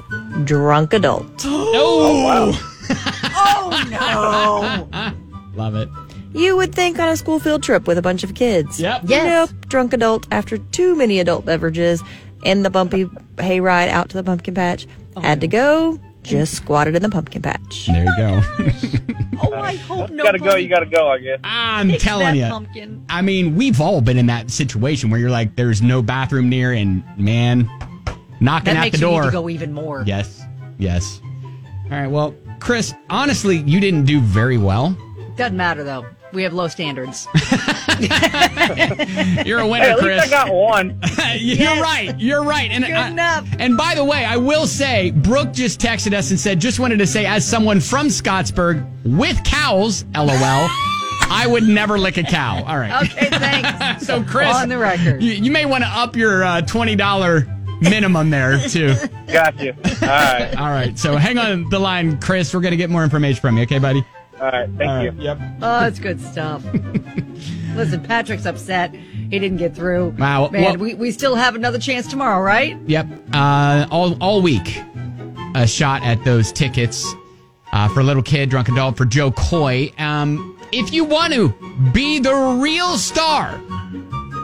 Drunk 0.46 0.94
adult. 0.94 1.26
Oh, 1.46 2.58
Oh 3.38 3.88
no! 3.90 5.12
love 5.56 5.76
it. 5.76 5.90
You 6.36 6.58
would 6.58 6.76
think 6.76 7.00
on 7.00 7.08
a 7.10 7.16
school 7.18 7.40
field 7.40 7.64
trip 7.64 7.88
with 7.88 7.98
a 7.98 8.02
bunch 8.02 8.24
of 8.24 8.34
kids. 8.36 8.80
Yep. 8.80 9.02
Yes. 9.06 9.52
Nope. 9.52 9.66
Drunk 9.68 9.94
adult 9.94 10.28
after 10.32 10.58
too 10.58 10.96
many 10.96 11.20
adult 11.20 11.46
beverages 11.46 12.04
and 12.46 12.64
the 12.66 12.70
bumpy 12.70 13.06
hayride 13.38 13.88
out 13.90 14.10
to 14.10 14.18
the 14.18 14.24
pumpkin 14.24 14.54
patch. 14.54 14.86
Oh, 15.16 15.22
Had 15.22 15.42
to 15.42 15.48
go. 15.48 16.00
Just 16.24 16.56
squatted 16.56 16.96
in 16.96 17.02
the 17.04 17.10
pumpkin 17.10 17.42
patch. 17.42 17.88
There 17.88 18.04
you 18.06 18.18
go. 18.18 18.42
Oh, 19.38 19.54
I 19.54 19.76
hope 19.76 20.10
You 20.10 20.16
no. 20.16 20.24
gotta 20.24 20.40
go, 20.40 20.56
you 20.56 20.70
gotta 20.70 20.86
go, 20.86 21.10
I 21.10 21.20
guess. 21.20 21.40
I'm 21.44 21.90
Fix 21.90 22.04
telling 22.04 22.26
that 22.28 22.36
you. 22.38 22.46
pumpkin. 22.48 23.06
I 23.10 23.22
mean, 23.22 23.56
we've 23.58 23.82
all 23.82 24.00
been 24.00 24.18
in 24.18 24.28
that 24.28 24.50
situation 24.50 25.10
where 25.10 25.20
you're 25.20 25.30
like, 25.30 25.58
there's 25.58 25.82
no 25.82 26.02
bathroom 26.02 26.48
near, 26.48 26.72
and 26.72 27.04
man, 27.18 27.70
knocking 28.40 28.74
That 28.74 28.78
at 28.78 28.82
makes 28.82 29.00
the 29.00 29.06
you 29.06 29.12
need 29.12 29.18
door. 29.18 29.26
to 29.26 29.32
go 29.32 29.50
even 29.50 29.74
more. 29.74 30.04
Yes, 30.08 30.42
yes. 30.80 31.20
All 31.86 31.90
right. 31.92 32.08
Well, 32.08 32.34
Chris, 32.62 32.94
honestly, 33.10 33.58
you 33.58 33.82
didn't 33.82 34.06
do 34.06 34.22
very 34.22 34.58
well. 34.58 34.98
Doesn't 35.36 35.58
matter 35.58 35.84
though. 35.84 36.06
We 36.34 36.44
have 36.44 36.54
low 36.54 36.68
standards. 36.68 37.28
You're 38.00 39.60
a 39.60 39.64
Hey, 39.64 39.70
winner, 39.70 39.86
at 39.86 39.96
least 39.96 40.00
Chris. 40.02 40.24
I 40.24 40.28
got 40.30 40.54
one. 40.54 41.00
You're 41.38 41.82
right. 41.82 42.14
You're 42.20 42.44
right. 42.44 42.70
And 42.72 42.84
Good 42.84 42.94
I- 42.94 43.10
enough. 43.10 43.48
And 43.60 43.78
by 43.78 43.96
the 43.96 44.04
way, 44.04 44.26
I 44.26 44.38
will 44.38 44.68
say, 44.68 45.12
Brooke 45.12 45.54
just 45.54 45.80
texted 45.80 46.14
us 46.14 46.32
and 46.32 46.40
said, 46.40 46.60
just 46.60 46.80
wanted 46.80 47.00
to 47.00 47.08
say, 47.08 47.26
as 47.26 47.48
someone 47.48 47.80
from 47.80 48.08
Scottsburg 48.08 48.86
with 49.06 49.42
cows, 49.44 50.04
lol, 50.16 50.68
I 51.28 51.46
would 51.48 51.64
never 51.64 51.98
lick 51.98 52.18
a 52.18 52.24
cow. 52.24 52.64
All 52.66 52.78
right. 52.78 53.04
Okay, 53.10 53.30
thanks. 53.30 54.06
so, 54.06 54.24
Chris, 54.24 54.54
On 54.56 54.68
the 54.70 54.78
record. 54.78 55.24
you, 55.24 55.32
you 55.34 55.52
may 55.52 55.66
want 55.66 55.84
to 55.84 55.90
up 55.90 56.16
your 56.16 56.44
uh, 56.44 56.62
$20 56.62 57.82
minimum 57.82 58.30
there, 58.30 58.60
too. 58.68 58.94
Got 59.32 59.60
you. 59.60 59.74
All 60.02 60.08
right. 60.08 60.56
All 60.58 60.70
right. 60.70 60.98
So, 61.00 61.16
hang 61.18 61.38
on 61.38 61.70
the 61.70 61.80
line, 61.80 62.20
Chris. 62.20 62.54
We're 62.54 62.62
going 62.62 62.72
to 62.72 62.78
get 62.78 62.90
more 62.90 63.04
information 63.04 63.40
from 63.42 63.58
you, 63.58 63.64
okay, 63.64 63.80
buddy? 63.80 64.04
All 64.42 64.52
right. 64.52 64.70
Thank 64.78 64.90
All 64.90 65.04
you. 65.04 65.10
right. 65.12 65.20
Yep. 65.20 65.40
Oh, 65.62 65.86
it's 65.86 66.00
good 66.00 66.20
stuff. 66.22 66.64
Listen, 67.76 68.02
Patrick's 68.04 68.46
upset. 68.46 68.94
He 68.94 69.40
didn't 69.40 69.58
get 69.58 69.76
through. 69.76 70.10
Wow, 70.18 70.50
Man, 70.50 70.64
well- 70.64 70.78
we, 70.78 70.94
we 70.94 71.12
still 71.12 71.36
have 71.36 71.56
another 71.56 71.80
chance 71.80 72.08
tomorrow, 72.08 72.42
right? 72.42 72.78
Yep. 72.88 73.08
Uh, 73.34 73.88
all 73.92 74.18
all 74.22 74.42
week, 74.42 74.82
a 75.56 75.66
shot 75.68 76.04
at 76.04 76.24
those 76.24 76.52
tickets 76.52 77.06
uh, 77.74 77.88
for 77.90 78.04
little 78.04 78.24
kid, 78.24 78.50
drunk 78.50 78.70
adult 78.70 78.96
for 78.98 79.06
Jo 79.06 79.32
Koy. 79.32 79.92
Um, 79.98 80.58
if 80.72 80.94
you 80.94 81.04
want 81.06 81.34
to 81.34 81.50
be 81.94 82.20
the 82.20 82.34
real 82.62 82.98
star 82.98 83.60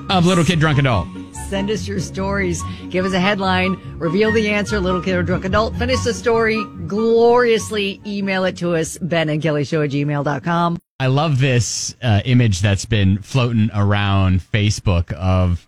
of 0.10 0.25
little 0.25 0.43
kid, 0.43 0.60
drunk 0.60 0.77
adult, 0.80 1.08
Send 1.52 1.70
us 1.70 1.86
your 1.86 2.00
stories. 2.00 2.64
Give 2.92 3.04
us 3.04 3.12
a 3.12 3.20
headline. 3.20 3.74
Reveal 3.98 4.32
the 4.32 4.48
answer, 4.52 4.80
little 4.80 5.02
kid 5.02 5.18
or 5.18 5.22
drunk 5.22 5.44
adult. 5.44 5.76
Finish 5.76 6.00
the 6.00 6.14
story 6.14 6.64
gloriously. 6.88 8.00
Email 8.08 8.46
it 8.46 8.56
to 8.60 8.74
us, 8.74 8.98
Ben 9.00 9.28
and 9.28 9.42
Kelly 9.42 9.66
Show 9.66 9.82
at 9.82 9.90
gmail.com. 9.90 10.78
I 11.02 11.08
love 11.08 11.40
this 11.40 11.94
uh, 12.02 12.22
image 12.24 12.62
that's 12.62 12.86
been 12.86 13.18
floating 13.22 13.70
around 13.74 14.40
Facebook 14.40 15.12
of 15.12 15.68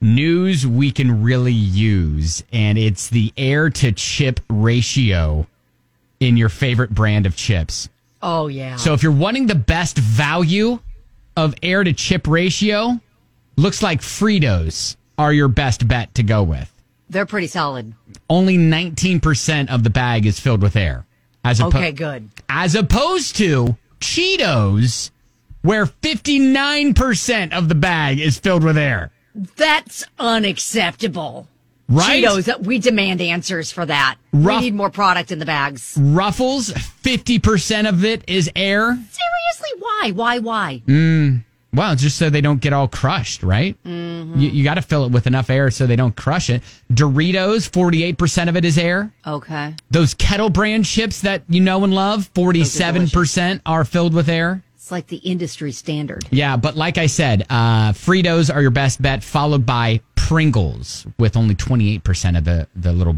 news 0.00 0.66
we 0.66 0.90
can 0.90 1.22
really 1.22 1.52
use, 1.52 2.42
and 2.52 2.76
it's 2.76 3.08
the 3.08 3.32
air 3.36 3.70
to 3.70 3.92
chip 3.92 4.40
ratio 4.50 5.46
in 6.18 6.36
your 6.36 6.48
favorite 6.48 6.90
brand 6.90 7.24
of 7.24 7.36
chips. 7.36 7.88
Oh, 8.20 8.48
yeah. 8.48 8.74
So 8.74 8.94
if 8.94 9.04
you're 9.04 9.12
wanting 9.12 9.46
the 9.46 9.54
best 9.54 9.96
value 9.96 10.80
of 11.36 11.54
air 11.62 11.84
to 11.84 11.92
chip 11.92 12.26
ratio, 12.26 12.98
looks 13.56 13.80
like 13.80 14.00
Fritos 14.00 14.96
are 15.20 15.32
your 15.34 15.48
best 15.48 15.86
bet 15.86 16.14
to 16.14 16.22
go 16.22 16.42
with. 16.42 16.72
They're 17.10 17.26
pretty 17.26 17.46
solid. 17.48 17.92
Only 18.30 18.56
19% 18.56 19.68
of 19.68 19.82
the 19.84 19.90
bag 19.90 20.24
is 20.24 20.40
filled 20.40 20.62
with 20.62 20.76
air. 20.76 21.04
As 21.44 21.60
oppo- 21.60 21.74
Okay, 21.74 21.92
good. 21.92 22.30
As 22.48 22.74
opposed 22.74 23.36
to 23.36 23.76
Cheetos, 24.00 25.10
where 25.62 25.84
59% 25.84 27.52
of 27.52 27.68
the 27.68 27.74
bag 27.74 28.18
is 28.18 28.38
filled 28.38 28.64
with 28.64 28.78
air. 28.78 29.10
That's 29.56 30.04
unacceptable. 30.18 31.48
Right? 31.88 32.22
Cheetos, 32.24 32.64
we 32.64 32.78
demand 32.78 33.20
answers 33.20 33.70
for 33.72 33.84
that. 33.84 34.16
Ruff- 34.32 34.60
we 34.60 34.66
need 34.70 34.74
more 34.74 34.90
product 34.90 35.32
in 35.32 35.38
the 35.38 35.44
bags. 35.46 35.98
Ruffles, 36.00 36.70
50% 36.70 37.88
of 37.88 38.04
it 38.04 38.22
is 38.28 38.50
air. 38.56 38.94
Seriously, 38.94 39.78
why? 39.80 40.12
Why? 40.14 40.38
Why? 40.38 40.82
Mm, 40.86 41.44
well, 41.72 41.94
just 41.94 42.16
so 42.18 42.30
they 42.30 42.40
don't 42.40 42.60
get 42.60 42.72
all 42.72 42.88
crushed, 42.88 43.42
right? 43.42 43.76
Mm-hmm. 43.84 44.38
You, 44.40 44.50
you 44.50 44.64
got 44.64 44.74
to 44.74 44.82
fill 44.82 45.04
it 45.04 45.12
with 45.12 45.26
enough 45.26 45.50
air 45.50 45.70
so 45.70 45.86
they 45.86 45.96
don't 45.96 46.16
crush 46.16 46.50
it. 46.50 46.62
Doritos, 46.92 47.70
48% 47.70 48.48
of 48.48 48.56
it 48.56 48.64
is 48.64 48.76
air. 48.76 49.12
Okay. 49.26 49.74
Those 49.90 50.14
kettle 50.14 50.50
brand 50.50 50.84
chips 50.84 51.20
that 51.20 51.42
you 51.48 51.60
know 51.60 51.84
and 51.84 51.94
love, 51.94 52.32
47% 52.34 53.60
are 53.66 53.84
filled 53.84 54.14
with 54.14 54.28
air. 54.28 54.62
It's 54.74 54.90
like 54.90 55.06
the 55.06 55.18
industry 55.18 55.72
standard. 55.72 56.24
Yeah, 56.30 56.56
but 56.56 56.76
like 56.76 56.98
I 56.98 57.06
said, 57.06 57.46
uh, 57.50 57.92
Fritos 57.92 58.52
are 58.52 58.60
your 58.62 58.70
best 58.72 59.00
bet, 59.00 59.22
followed 59.22 59.64
by 59.64 60.00
Pringles 60.16 61.06
with 61.18 61.36
only 61.36 61.54
28% 61.54 62.36
of 62.38 62.44
the, 62.44 62.66
the 62.74 62.92
little 62.92 63.16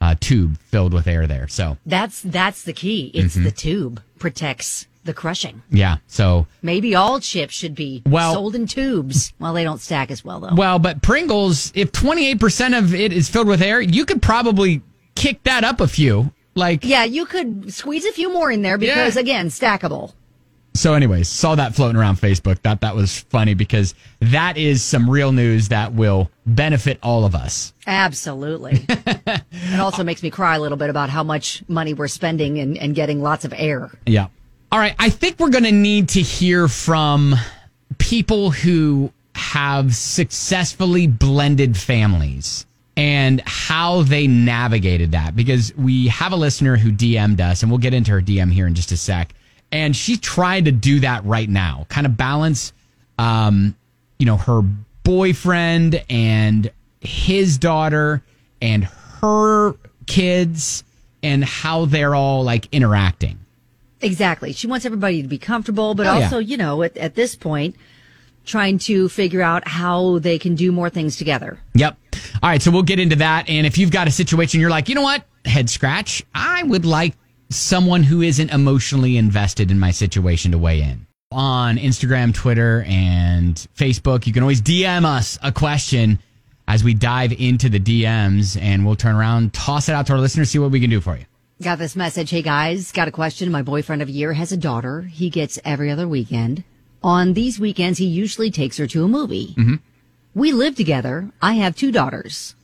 uh, 0.00 0.14
tube 0.20 0.58
filled 0.58 0.92
with 0.94 1.06
air 1.06 1.26
there. 1.26 1.46
So, 1.48 1.76
That's 1.84 2.22
that's 2.22 2.62
the 2.64 2.72
key. 2.72 3.10
It's 3.14 3.36
Mhm. 3.36 3.44
the 3.44 3.50
tube 3.50 4.02
protects 4.18 4.86
the 5.04 5.14
crushing. 5.14 5.62
yeah. 5.70 5.96
So, 6.06 6.46
Maybe 6.62 6.94
all 6.94 7.20
chips 7.20 7.54
should 7.54 7.74
be 7.74 8.02
Well- 8.06 8.34
sold 8.34 8.54
in 8.54 8.66
tubes. 8.66 9.32
Well, 9.38 9.54
they 9.54 9.64
don't 9.64 9.80
stack 9.80 10.10
as 10.10 10.24
well 10.24 10.40
though. 10.40 10.54
well, 10.54 10.78
but 10.78 11.00
Pringles, 11.02 11.72
if 11.74 11.90
28% 11.92 12.76
of 12.78 12.94
it 12.94 13.12
is 13.12 13.28
filled 13.28 13.48
with 13.48 13.62
air, 13.62 13.80
you 13.80 14.04
could 14.04 14.20
probably 14.22 14.82
kick 15.14 15.42
that 15.44 15.64
up 15.64 15.80
a 15.80 15.88
few. 15.88 16.32
Like, 16.54 16.84
yeah, 16.84 17.04
you 17.04 17.24
could 17.26 17.72
squeeze 17.72 18.04
a 18.04 18.12
few 18.12 18.32
more 18.32 18.50
in 18.50 18.62
there 18.62 18.76
because 18.76 19.16
again, 19.16 19.48
stackable. 19.48 20.12
So, 20.74 20.94
anyways, 20.94 21.28
saw 21.28 21.56
that 21.56 21.74
floating 21.74 21.96
around 21.96 22.16
Facebook. 22.16 22.58
Thought 22.58 22.82
that 22.82 22.94
was 22.94 23.20
funny 23.28 23.54
because 23.54 23.92
that 24.20 24.56
is 24.56 24.84
some 24.84 25.10
real 25.10 25.32
news 25.32 25.68
that 25.68 25.94
will 25.94 26.30
benefit 26.46 26.98
all 27.02 27.24
of 27.24 27.34
us. 27.34 27.72
Absolutely. 27.88 28.84
it 28.88 29.80
also 29.80 30.04
makes 30.04 30.22
me 30.22 30.30
cry 30.30 30.54
a 30.56 30.60
little 30.60 30.78
bit 30.78 30.88
about 30.88 31.10
how 31.10 31.24
much 31.24 31.64
money 31.66 31.92
we're 31.92 32.06
spending 32.08 32.58
and, 32.60 32.78
and 32.78 32.94
getting 32.94 33.20
lots 33.20 33.44
of 33.44 33.52
air. 33.56 33.90
Yeah. 34.06 34.28
All 34.72 34.78
right. 34.78 34.94
I 35.00 35.10
think 35.10 35.40
we're 35.40 35.50
going 35.50 35.64
to 35.64 35.72
need 35.72 36.10
to 36.10 36.22
hear 36.22 36.68
from 36.68 37.34
people 37.98 38.52
who 38.52 39.12
have 39.34 39.96
successfully 39.96 41.08
blended 41.08 41.76
families 41.76 42.66
and 42.96 43.42
how 43.46 44.02
they 44.02 44.28
navigated 44.28 45.12
that 45.12 45.34
because 45.34 45.74
we 45.74 46.06
have 46.08 46.32
a 46.32 46.36
listener 46.36 46.76
who 46.76 46.92
DM'd 46.92 47.40
us, 47.40 47.62
and 47.62 47.70
we'll 47.70 47.78
get 47.78 47.94
into 47.94 48.12
her 48.12 48.20
DM 48.20 48.52
here 48.52 48.66
in 48.66 48.74
just 48.74 48.92
a 48.92 48.96
sec. 48.96 49.32
And 49.72 49.96
she 49.96 50.16
tried 50.16 50.66
to 50.66 50.72
do 50.72 51.00
that 51.00 51.24
right 51.24 51.48
now, 51.48 51.86
kind 51.88 52.06
of 52.06 52.16
balance, 52.16 52.72
um, 53.18 53.74
you 54.18 54.26
know, 54.26 54.36
her 54.36 54.62
boyfriend 55.02 56.04
and 56.08 56.70
his 57.00 57.58
daughter 57.58 58.22
and 58.62 58.84
her 59.20 59.74
kids 60.06 60.84
and 61.22 61.44
how 61.44 61.86
they're 61.86 62.14
all 62.14 62.44
like 62.44 62.68
interacting. 62.72 63.38
Exactly. 64.02 64.52
She 64.52 64.66
wants 64.66 64.86
everybody 64.86 65.22
to 65.22 65.28
be 65.28 65.38
comfortable, 65.38 65.94
but 65.94 66.06
Oh, 66.06 66.18
yeah. 66.18 66.24
also, 66.24 66.38
you 66.38 66.56
know, 66.56 66.82
at, 66.82 66.96
at 66.96 67.14
this 67.14 67.34
point, 67.36 67.76
trying 68.46 68.78
to 68.78 69.08
figure 69.08 69.42
out 69.42 69.66
how 69.68 70.18
they 70.18 70.38
can 70.38 70.54
do 70.54 70.72
more 70.72 70.88
things 70.90 71.16
together. 71.16 71.58
Yep. 71.74 71.96
All 72.42 72.48
right, 72.50 72.62
so 72.62 72.70
we'll 72.70 72.82
get 72.82 72.98
into 72.98 73.16
that. 73.16 73.48
And 73.48 73.66
if 73.66 73.76
you've 73.78 73.90
got 73.90 74.08
a 74.08 74.10
situation 74.10 74.60
you're 74.60 74.70
like, 74.70 74.88
you 74.88 74.94
know 74.94 75.02
what, 75.02 75.24
head 75.44 75.68
scratch, 75.68 76.22
I 76.34 76.62
would 76.62 76.84
like 76.86 77.14
someone 77.50 78.02
who 78.02 78.22
isn't 78.22 78.50
emotionally 78.50 79.16
invested 79.16 79.70
in 79.70 79.78
my 79.78 79.90
situation 79.90 80.52
to 80.52 80.58
weigh 80.58 80.80
in. 80.82 81.06
On 81.32 81.76
Instagram, 81.76 82.34
Twitter, 82.34 82.84
and 82.88 83.54
Facebook, 83.76 84.26
you 84.26 84.32
can 84.32 84.42
always 84.42 84.62
DM 84.62 85.04
us 85.04 85.38
a 85.42 85.52
question 85.52 86.18
as 86.66 86.82
we 86.82 86.94
dive 86.94 87.32
into 87.32 87.68
the 87.68 87.78
DMs 87.78 88.60
and 88.60 88.84
we'll 88.86 88.96
turn 88.96 89.14
around, 89.14 89.52
toss 89.52 89.88
it 89.88 89.92
out 89.92 90.06
to 90.06 90.12
our 90.14 90.18
listeners, 90.18 90.50
see 90.50 90.58
what 90.58 90.70
we 90.70 90.80
can 90.80 90.90
do 90.90 91.00
for 91.00 91.16
you. 91.16 91.24
Got 91.62 91.78
this 91.78 91.94
message. 91.94 92.30
Hey 92.30 92.40
guys, 92.40 92.90
got 92.90 93.06
a 93.06 93.10
question. 93.10 93.52
My 93.52 93.60
boyfriend 93.60 94.00
of 94.00 94.08
a 94.08 94.12
year 94.12 94.32
has 94.32 94.50
a 94.50 94.56
daughter. 94.56 95.02
He 95.02 95.28
gets 95.28 95.58
every 95.62 95.90
other 95.90 96.08
weekend. 96.08 96.64
On 97.02 97.34
these 97.34 97.60
weekends, 97.60 97.98
he 97.98 98.06
usually 98.06 98.50
takes 98.50 98.78
her 98.78 98.86
to 98.86 99.04
a 99.04 99.08
movie. 99.08 99.48
Mm-hmm. 99.58 99.74
We 100.34 100.52
live 100.52 100.74
together. 100.74 101.28
I 101.42 101.54
have 101.54 101.76
two 101.76 101.92
daughters. 101.92 102.54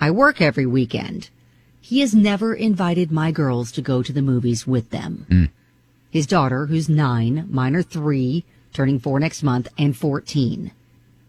I 0.00 0.10
work 0.10 0.40
every 0.40 0.64
weekend. 0.64 1.28
He 1.82 2.00
has 2.00 2.14
never 2.14 2.54
invited 2.54 3.12
my 3.12 3.32
girls 3.32 3.70
to 3.72 3.82
go 3.82 4.02
to 4.02 4.14
the 4.14 4.22
movies 4.22 4.66
with 4.66 4.88
them. 4.88 5.26
Mm. 5.28 5.50
His 6.10 6.26
daughter, 6.26 6.64
who's 6.64 6.88
nine, 6.88 7.46
mine 7.50 7.76
are 7.76 7.82
three, 7.82 8.46
turning 8.72 8.98
four 8.98 9.20
next 9.20 9.42
month, 9.42 9.68
and 9.76 9.94
14. 9.94 10.70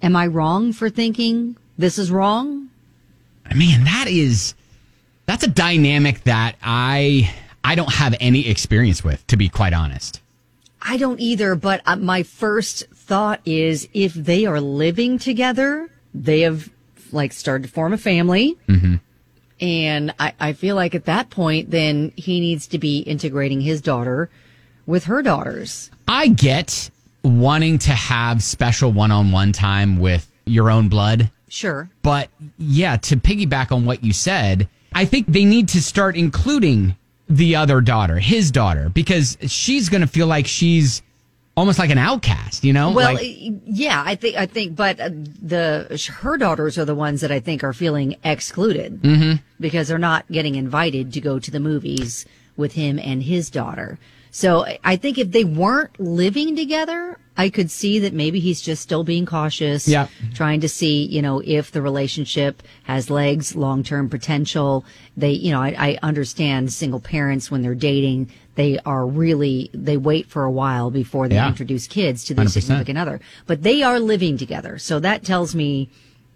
Am 0.01 0.15
I 0.15 0.25
wrong 0.25 0.71
for 0.71 0.89
thinking 0.89 1.57
this 1.77 1.99
is 1.99 2.11
wrong? 2.11 2.69
Man, 3.53 3.83
that 3.83 4.05
is 4.07 4.53
that's 5.29 5.43
a 5.43 5.47
dynamic 5.47 6.23
that 6.23 6.55
I 6.63 7.31
I 7.63 7.75
don't 7.75 7.93
have 7.93 8.15
any 8.19 8.47
experience 8.49 9.03
with, 9.03 9.25
to 9.27 9.37
be 9.37 9.47
quite 9.47 9.73
honest. 9.73 10.21
I 10.81 10.97
don't 10.97 11.19
either, 11.19 11.53
but 11.53 11.81
uh, 11.85 11.97
my 11.97 12.23
first 12.23 12.87
thought 12.95 13.39
is 13.45 13.87
if 13.93 14.15
they 14.15 14.47
are 14.47 14.59
living 14.59 15.19
together, 15.19 15.87
they 16.15 16.41
have 16.41 16.71
like 17.11 17.31
started 17.31 17.67
to 17.67 17.69
form 17.71 17.93
a 17.93 17.97
family. 17.99 18.57
Mm-hmm. 18.67 18.95
And 19.61 20.15
I, 20.19 20.33
I 20.39 20.53
feel 20.53 20.75
like 20.75 20.95
at 20.95 21.05
that 21.05 21.29
point, 21.29 21.69
then 21.69 22.11
he 22.15 22.39
needs 22.39 22.65
to 22.67 22.79
be 22.79 22.99
integrating 22.99 23.61
his 23.61 23.81
daughter 23.81 24.31
with 24.87 25.03
her 25.03 25.21
daughters. 25.21 25.91
I 26.07 26.29
get 26.29 26.89
wanting 27.23 27.77
to 27.79 27.91
have 27.91 28.41
special 28.41 28.91
one-on-one 28.91 29.51
time 29.51 29.99
with 29.99 30.31
your 30.45 30.71
own 30.71 30.89
blood, 30.89 31.29
Sure. 31.49 31.87
but 32.01 32.29
yeah, 32.57 32.97
to 32.97 33.17
piggyback 33.17 33.71
on 33.71 33.85
what 33.85 34.03
you 34.03 34.11
said, 34.13 34.67
I 34.93 35.05
think 35.05 35.27
they 35.27 35.45
need 35.45 35.69
to 35.69 35.81
start 35.81 36.15
including 36.15 36.95
the 37.29 37.55
other 37.55 37.79
daughter, 37.81 38.17
his 38.19 38.51
daughter, 38.51 38.89
because 38.89 39.37
she's 39.47 39.87
going 39.89 40.01
to 40.01 40.07
feel 40.07 40.27
like 40.27 40.47
she's 40.47 41.01
almost 41.55 41.77
like 41.77 41.89
an 41.89 41.97
outcast, 41.97 42.63
you 42.63 42.71
know? 42.73 42.91
Well, 42.91 43.13
like, 43.15 43.21
yeah, 43.65 44.01
I 44.05 44.15
think, 44.15 44.37
I 44.37 44.45
think, 44.45 44.75
but 44.75 44.99
uh, 44.99 45.09
the, 45.41 46.01
her 46.21 46.37
daughters 46.37 46.77
are 46.77 46.85
the 46.85 46.95
ones 46.95 47.21
that 47.21 47.31
I 47.31 47.39
think 47.39 47.63
are 47.63 47.73
feeling 47.73 48.15
excluded 48.23 49.01
Mhm. 49.01 49.41
because 49.59 49.89
they're 49.89 49.97
not 49.97 50.25
getting 50.31 50.55
invited 50.55 51.11
to 51.13 51.21
go 51.21 51.37
to 51.37 51.51
the 51.51 51.59
movies 51.59 52.25
with 52.55 52.73
him 52.73 52.97
and 52.97 53.23
his 53.23 53.49
daughter. 53.49 53.99
So 54.31 54.65
I 54.83 54.95
think 54.95 55.17
if 55.17 55.31
they 55.31 55.43
weren't 55.43 55.99
living 55.99 56.55
together, 56.55 57.17
I 57.45 57.49
could 57.49 57.71
see 57.71 57.99
that 57.99 58.13
maybe 58.13 58.39
he's 58.41 58.59
just 58.59 58.81
still 58.81 59.05
being 59.05 59.25
cautious. 59.25 59.87
Yeah. 59.87 60.07
Trying 60.33 60.59
to 60.59 60.67
see, 60.69 61.05
you 61.05 61.21
know, 61.21 61.41
if 61.45 61.71
the 61.71 61.81
relationship 61.81 62.61
has 62.83 63.09
legs, 63.09 63.55
long 63.55 63.81
term 63.81 64.09
potential. 64.09 64.83
They, 65.15 65.31
you 65.31 65.51
know, 65.53 65.61
I, 65.61 65.73
I 65.77 65.99
understand 66.03 66.73
single 66.73 66.99
parents 66.99 67.49
when 67.49 67.61
they're 67.61 67.75
dating, 67.91 68.29
they 68.55 68.77
are 68.85 69.05
really, 69.07 69.69
they 69.73 69.95
wait 69.95 70.25
for 70.27 70.43
a 70.43 70.51
while 70.51 70.91
before 70.91 71.29
they 71.29 71.35
Yeah. 71.35 71.47
introduce 71.47 71.87
kids 71.87 72.25
to 72.25 72.33
their 72.33 72.45
100%. 72.45 72.49
significant 72.51 72.97
other. 72.97 73.21
But 73.47 73.63
they 73.63 73.83
are 73.83 73.99
living 74.01 74.37
together. 74.37 74.77
So 74.77 74.99
that 74.99 75.23
tells 75.23 75.55
me 75.55 75.89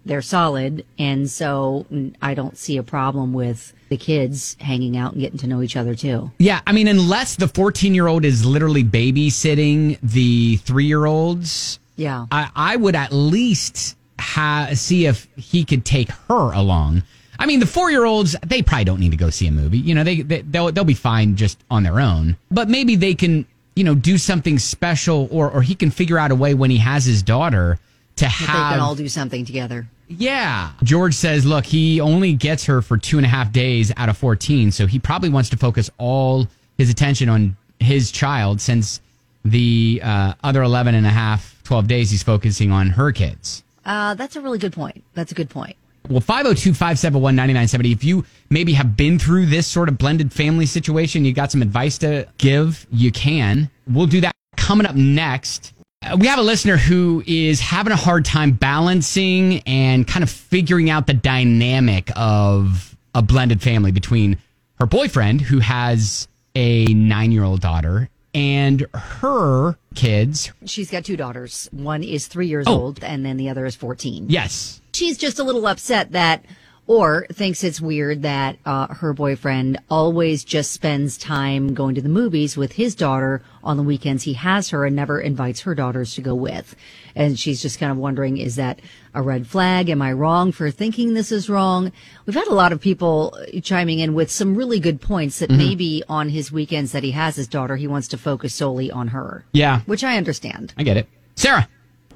they're 0.04 0.22
solid. 0.22 0.84
And 0.98 1.30
so 1.30 1.86
I 2.20 2.34
don't 2.34 2.56
see 2.58 2.76
a 2.76 2.82
problem 2.82 3.32
with 3.32 3.72
the 3.88 3.96
kids 3.96 4.56
hanging 4.60 4.96
out 4.96 5.12
and 5.12 5.20
getting 5.20 5.38
to 5.38 5.46
know 5.46 5.62
each 5.62 5.76
other 5.76 5.94
too. 5.94 6.30
yeah, 6.38 6.60
I 6.66 6.72
mean, 6.72 6.88
unless 6.88 7.36
the 7.36 7.46
14-year-old 7.46 8.24
is 8.24 8.44
literally 8.44 8.82
babysitting 8.84 9.98
the 10.02 10.58
3-year-olds, 10.58 11.78
Yeah. 11.96 12.26
I, 12.30 12.50
I 12.54 12.76
would 12.76 12.94
at 12.96 13.12
least 13.12 13.96
ha- 14.18 14.70
see 14.74 15.06
if 15.06 15.28
he 15.36 15.64
could 15.64 15.84
take 15.84 16.10
her 16.28 16.52
along. 16.52 17.02
I 17.38 17.46
mean, 17.46 17.60
the 17.60 17.66
four 17.66 17.90
year 17.90 18.04
olds, 18.04 18.36
they 18.46 18.62
probably 18.62 18.84
don't 18.84 19.00
need 19.00 19.10
to 19.10 19.16
go 19.16 19.28
see 19.30 19.46
a 19.48 19.52
movie. 19.52 19.78
You 19.78 19.94
know, 19.96 20.04
they, 20.04 20.22
they 20.22 20.42
they'll 20.42 20.70
they'll 20.70 20.84
be 20.84 20.94
fine 20.94 21.34
just 21.34 21.58
on 21.68 21.82
their 21.82 21.98
own. 21.98 22.36
But 22.48 22.68
maybe 22.68 22.94
they 22.94 23.14
can, 23.14 23.44
you 23.74 23.82
know, 23.82 23.96
do 23.96 24.18
something 24.18 24.56
special, 24.60 25.26
or 25.32 25.50
or 25.50 25.60
he 25.62 25.74
can 25.74 25.90
figure 25.90 26.16
out 26.16 26.30
a 26.30 26.36
way 26.36 26.54
when 26.54 26.70
he 26.70 26.76
has 26.78 27.04
his 27.04 27.24
daughter 27.24 27.80
to 28.16 28.26
have. 28.28 28.46
they 28.70 28.74
can 28.76 28.80
all 28.80 28.94
do 28.94 29.08
something 29.08 29.44
together. 29.44 29.88
Yeah. 30.08 30.72
George 30.82 31.14
says, 31.14 31.44
look, 31.44 31.64
he 31.64 32.00
only 32.00 32.34
gets 32.34 32.64
her 32.66 32.82
for 32.82 32.96
two 32.96 33.16
and 33.16 33.26
a 33.26 33.28
half 33.28 33.52
days 33.52 33.92
out 33.96 34.08
of 34.08 34.16
14. 34.16 34.70
So 34.70 34.86
he 34.86 34.98
probably 34.98 35.28
wants 35.28 35.48
to 35.50 35.56
focus 35.56 35.90
all 35.98 36.46
his 36.78 36.90
attention 36.90 37.28
on 37.28 37.56
his 37.80 38.10
child 38.10 38.60
since 38.60 39.00
the 39.44 40.00
uh, 40.02 40.34
other 40.42 40.62
11 40.62 40.94
and 40.94 41.06
a 41.06 41.10
half, 41.10 41.60
12 41.64 41.86
days 41.86 42.10
he's 42.10 42.22
focusing 42.22 42.70
on 42.70 42.88
her 42.90 43.12
kids. 43.12 43.62
Uh, 43.84 44.14
that's 44.14 44.36
a 44.36 44.40
really 44.40 44.58
good 44.58 44.72
point. 44.72 45.04
That's 45.14 45.32
a 45.32 45.34
good 45.34 45.50
point. 45.50 45.76
Well, 46.08 46.20
502 46.20 46.72
571 46.72 47.34
9970. 47.34 47.92
If 47.92 48.04
you 48.04 48.26
maybe 48.50 48.74
have 48.74 48.96
been 48.96 49.18
through 49.18 49.46
this 49.46 49.66
sort 49.66 49.88
of 49.88 49.96
blended 49.96 50.32
family 50.32 50.66
situation, 50.66 51.24
you 51.24 51.32
got 51.32 51.50
some 51.50 51.62
advice 51.62 51.96
to 51.98 52.28
give, 52.36 52.86
you 52.90 53.10
can. 53.10 53.70
We'll 53.86 54.06
do 54.06 54.20
that 54.20 54.34
coming 54.56 54.86
up 54.86 54.96
next. 54.96 55.72
Uh, 56.04 56.16
we 56.16 56.26
have 56.26 56.38
a 56.38 56.42
listener 56.42 56.76
who 56.76 57.22
is 57.26 57.60
having 57.60 57.92
a 57.92 57.96
hard 57.96 58.24
time 58.24 58.52
balancing 58.52 59.60
and 59.66 60.06
kind 60.06 60.22
of 60.22 60.30
figuring 60.30 60.90
out 60.90 61.06
the 61.06 61.14
dynamic 61.14 62.10
of 62.16 62.96
a 63.14 63.22
blended 63.22 63.62
family 63.62 63.92
between 63.92 64.36
her 64.78 64.86
boyfriend, 64.86 65.40
who 65.40 65.60
has 65.60 66.26
a 66.54 66.84
nine 66.86 67.32
year 67.32 67.44
old 67.44 67.60
daughter, 67.60 68.08
and 68.34 68.84
her 68.94 69.76
kids. 69.94 70.50
She's 70.66 70.90
got 70.90 71.04
two 71.04 71.16
daughters. 71.16 71.68
One 71.70 72.02
is 72.02 72.26
three 72.26 72.48
years 72.48 72.66
Oh. 72.68 72.80
old, 72.80 73.04
and 73.04 73.24
then 73.24 73.36
the 73.36 73.48
other 73.48 73.64
is 73.66 73.76
14. 73.76 74.26
Yes. 74.28 74.80
She's 74.92 75.16
just 75.16 75.38
a 75.38 75.44
little 75.44 75.66
upset 75.66 76.12
that, 76.12 76.44
or 76.86 77.26
thinks 77.32 77.64
it's 77.64 77.80
weird 77.80 78.22
that 78.22 78.58
uh, 78.66 78.88
her 78.94 79.14
boyfriend 79.14 79.78
always 79.88 80.44
just 80.44 80.70
spends 80.70 81.16
time 81.16 81.72
going 81.72 81.94
to 81.94 82.02
the 82.02 82.08
movies 82.10 82.56
with 82.58 82.72
his 82.72 82.94
daughter 82.94 83.40
on 83.62 83.76
the 83.78 83.82
weekends 83.82 84.24
he 84.24 84.34
has 84.34 84.68
her 84.68 84.84
and 84.84 84.94
never 84.94 85.18
invites 85.18 85.60
her 85.62 85.74
daughters 85.74 86.14
to 86.14 86.20
go 86.20 86.34
with. 86.34 86.76
And 87.14 87.38
she's 87.38 87.62
just 87.62 87.78
kind 87.78 87.90
of 87.90 87.96
wondering, 87.96 88.36
is 88.36 88.56
that 88.56 88.80
a 89.14 89.22
red 89.22 89.46
flag? 89.46 89.88
Am 89.88 90.02
I 90.02 90.12
wrong 90.12 90.52
for 90.52 90.70
thinking 90.70 91.14
this 91.14 91.32
is 91.32 91.48
wrong? 91.48 91.90
We've 92.26 92.34
had 92.34 92.48
a 92.48 92.54
lot 92.54 92.72
of 92.72 92.80
people 92.82 93.38
chiming 93.62 94.00
in 94.00 94.12
with 94.12 94.30
some 94.30 94.54
really 94.54 94.80
good 94.80 95.00
points 95.00 95.38
that 95.38 95.48
Mhm. 95.50 95.56
maybe 95.56 96.02
on 96.08 96.28
his 96.28 96.52
weekends 96.52 96.92
that 96.92 97.02
he 97.04 97.12
has 97.12 97.36
his 97.36 97.48
daughter, 97.48 97.76
he 97.76 97.86
wants 97.86 98.08
to 98.08 98.18
focus 98.18 98.52
solely 98.54 98.90
on 98.90 99.08
her. 99.08 99.44
Yeah. 99.52 99.80
Which 99.86 100.04
I 100.04 100.18
understand. 100.18 100.74
I 100.76 100.82
get 100.82 100.98
it. 100.98 101.08
Sarah. 101.36 101.66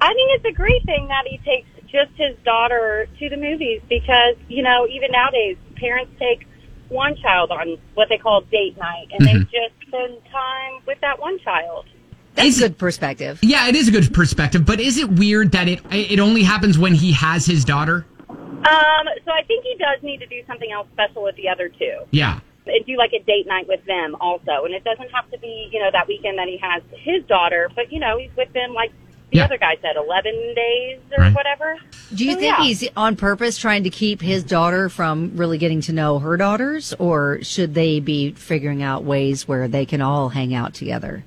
I 0.01 0.09
think 0.13 0.31
it's 0.35 0.45
a 0.45 0.53
great 0.53 0.85
thing 0.85 1.09
that 1.09 1.25
he 1.27 1.39
takes 1.39 1.69
just 1.91 2.11
his 2.17 2.37
daughter 2.45 3.09
to 3.19 3.29
the 3.29 3.37
movies 3.37 3.81
because, 3.89 4.37
you 4.49 4.63
know, 4.63 4.87
even 4.89 5.11
nowadays, 5.11 5.57
parents 5.77 6.13
take 6.19 6.47
one 6.89 7.17
child 7.17 7.51
on 7.51 7.77
what 7.95 8.09
they 8.09 8.19
call 8.19 8.41
date 8.43 8.77
night 8.79 9.09
and 9.13 9.27
they 9.27 9.35
Mhm. 9.35 9.51
just 9.51 9.75
spend 9.87 10.19
time 10.31 10.75
with 10.87 11.01
that 11.01 11.19
one 11.19 11.39
child. 11.41 11.87
That's 12.35 12.59
a 12.59 12.69
good 12.69 12.79
perspective. 12.79 13.41
Yeah, 13.43 13.69
it 13.69 13.75
is 13.75 13.89
a 13.89 13.91
good 13.91 14.15
perspective, 14.15 14.65
but 14.65 14.81
is 14.81 14.97
it 14.97 15.11
weird 15.11 15.53
that 15.53 15.69
it 15.69 15.81
it 15.91 16.21
only 16.21 16.43
happens 16.43 16.79
when 16.79 16.95
he 16.95 17.13
has 17.13 17.47
his 17.47 17.65
daughter? 17.65 18.07
Um, 18.29 19.09
so 19.25 19.33
I 19.33 19.43
think 19.47 19.65
he 19.65 19.77
does 19.77 20.03
need 20.03 20.21
to 20.21 20.27
do 20.27 20.43
something 20.47 20.71
else 20.71 20.87
special 20.93 21.23
with 21.23 21.37
the 21.37 21.49
other 21.49 21.69
two. 21.69 21.99
Yeah. 22.11 22.41
And 22.67 22.85
do 22.87 22.97
like 22.97 23.13
a 23.13 23.21
date 23.21 23.47
night 23.47 23.67
with 23.67 23.85
them 23.87 24.15
also. 24.21 24.65
And 24.65 24.75
it 24.75 24.85
doesn't 24.85 25.11
have 25.11 25.31
to 25.31 25.39
be, 25.39 25.69
you 25.73 25.81
know, 25.81 25.91
that 25.91 26.07
weekend 26.07 26.39
that 26.39 26.49
he 26.49 26.59
has 26.59 26.83
his 26.93 27.25
daughter, 27.25 27.71
but, 27.75 27.91
you 27.91 27.99
know, 27.99 28.19
he's 28.19 28.31
with 28.37 28.53
them 28.53 28.75
like 28.75 28.93
the 29.31 29.39
Yeah. 29.39 29.45
other 29.45 29.59
guy 29.59 29.77
said, 29.83 29.97
11 29.97 30.55
days 30.55 30.99
or 31.17 31.25
Right. 31.25 31.35
whatever. 31.35 31.77
Do 32.15 32.25
you 32.25 32.33
So, 32.33 32.39
think 32.41 32.59
yeah. 32.59 32.65
he's 32.65 32.89
on 32.97 33.17
purpose 33.17 33.59
trying 33.59 33.85
to 33.85 33.91
keep 33.91 34.23
his 34.23 34.43
daughter 34.43 34.89
from 34.89 35.33
really 35.35 35.59
getting 35.59 35.81
to 35.83 35.93
know 35.93 36.19
her 36.19 36.37
daughters, 36.37 36.95
or 36.99 37.39
should 37.43 37.75
they 37.75 38.01
be 38.01 38.33
figuring 38.33 38.83
out 38.83 39.05
ways 39.05 39.47
where 39.47 39.69
they 39.69 39.85
can 39.85 40.01
all 40.01 40.31
hang 40.31 40.55
out 40.55 40.73
together? 40.75 41.25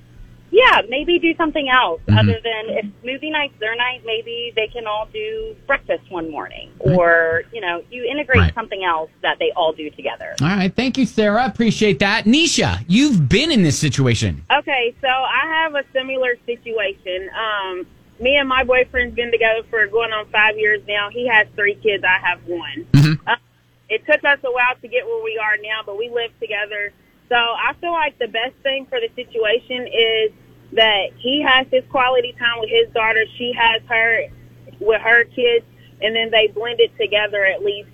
Yeah, 0.52 0.82
maybe 0.90 1.18
do 1.20 1.34
something 1.36 1.70
else 1.70 2.02
Mm-hmm. 2.08 2.18
other 2.20 2.40
than 2.44 2.78
if 2.78 2.86
movie 3.06 3.30
night's 3.30 3.58
their 3.60 3.76
night, 3.76 4.02
maybe 4.06 4.52
they 4.56 4.68
can 4.68 4.86
all 4.86 5.08
do 5.14 5.56
breakfast 5.66 6.04
one 6.10 6.30
morning. 6.30 6.70
Or, 6.80 7.44
you 7.54 7.62
know, 7.62 7.82
you 7.90 8.04
integrate 8.04 8.40
Right. 8.40 8.54
something 8.54 8.84
else 8.84 9.10
that 9.22 9.40
they 9.40 9.52
all 9.56 9.72
do 9.72 9.90
together. 9.92 10.36
All 10.42 10.48
right. 10.48 10.74
Thank 10.76 10.98
you, 10.98 11.06
Sarah. 11.06 11.46
Appreciate 11.46 12.00
that. 12.00 12.26
Nisha, 12.26 12.84
you've 12.88 13.30
been 13.30 13.52
in 13.52 13.64
this 13.64 13.80
situation. 13.80 14.44
Okay, 14.54 14.94
so 15.02 15.08
I 15.08 15.46
have 15.64 15.76
a 15.76 15.84
similar 15.94 16.36
situation. 16.46 17.30
Um, 17.34 17.86
me 18.20 18.36
and 18.36 18.48
my 18.50 18.64
boyfriend's 18.64 19.16
been 19.16 19.32
together 19.32 19.62
for 19.70 19.88
going 19.88 20.12
on 20.12 20.26
five 20.28 20.58
years 20.58 20.82
now. 20.88 21.10
He 21.10 21.28
has 21.28 21.48
three 21.56 21.76
kids. 21.76 22.04
I 22.04 22.20
have 22.28 22.40
one. 22.46 22.86
Uh, 23.26 23.36
it 23.90 24.06
took 24.06 24.24
us 24.24 24.40
a 24.44 24.52
while 24.52 24.76
to 24.82 24.88
get 24.88 25.06
where 25.06 25.24
we 25.24 25.38
are 25.38 25.58
now, 25.62 25.82
but 25.86 25.98
we 25.98 26.10
live 26.10 26.32
together. 26.40 26.92
So 27.30 27.36
I 27.36 27.74
feel 27.80 27.92
like 27.94 28.20
the 28.20 28.28
best 28.28 28.54
thing 28.64 28.86
for 28.88 29.00
the 29.00 29.10
situation 29.16 29.88
is 29.88 30.32
that 30.74 31.08
he 31.18 31.42
has 31.42 31.68
his 31.72 31.84
quality 31.90 32.34
time 32.40 32.60
with 32.60 32.70
his 32.70 32.94
daughter. 32.94 33.24
She 33.38 33.54
has 33.58 33.82
her 33.88 34.28
with 34.80 35.02
her 35.02 35.26
kids, 35.26 35.66
and 36.02 36.16
then 36.16 36.32
they 36.32 36.48
blend 36.48 36.80
it 36.80 36.92
together 36.98 37.46
at 37.46 37.64
least 37.64 37.90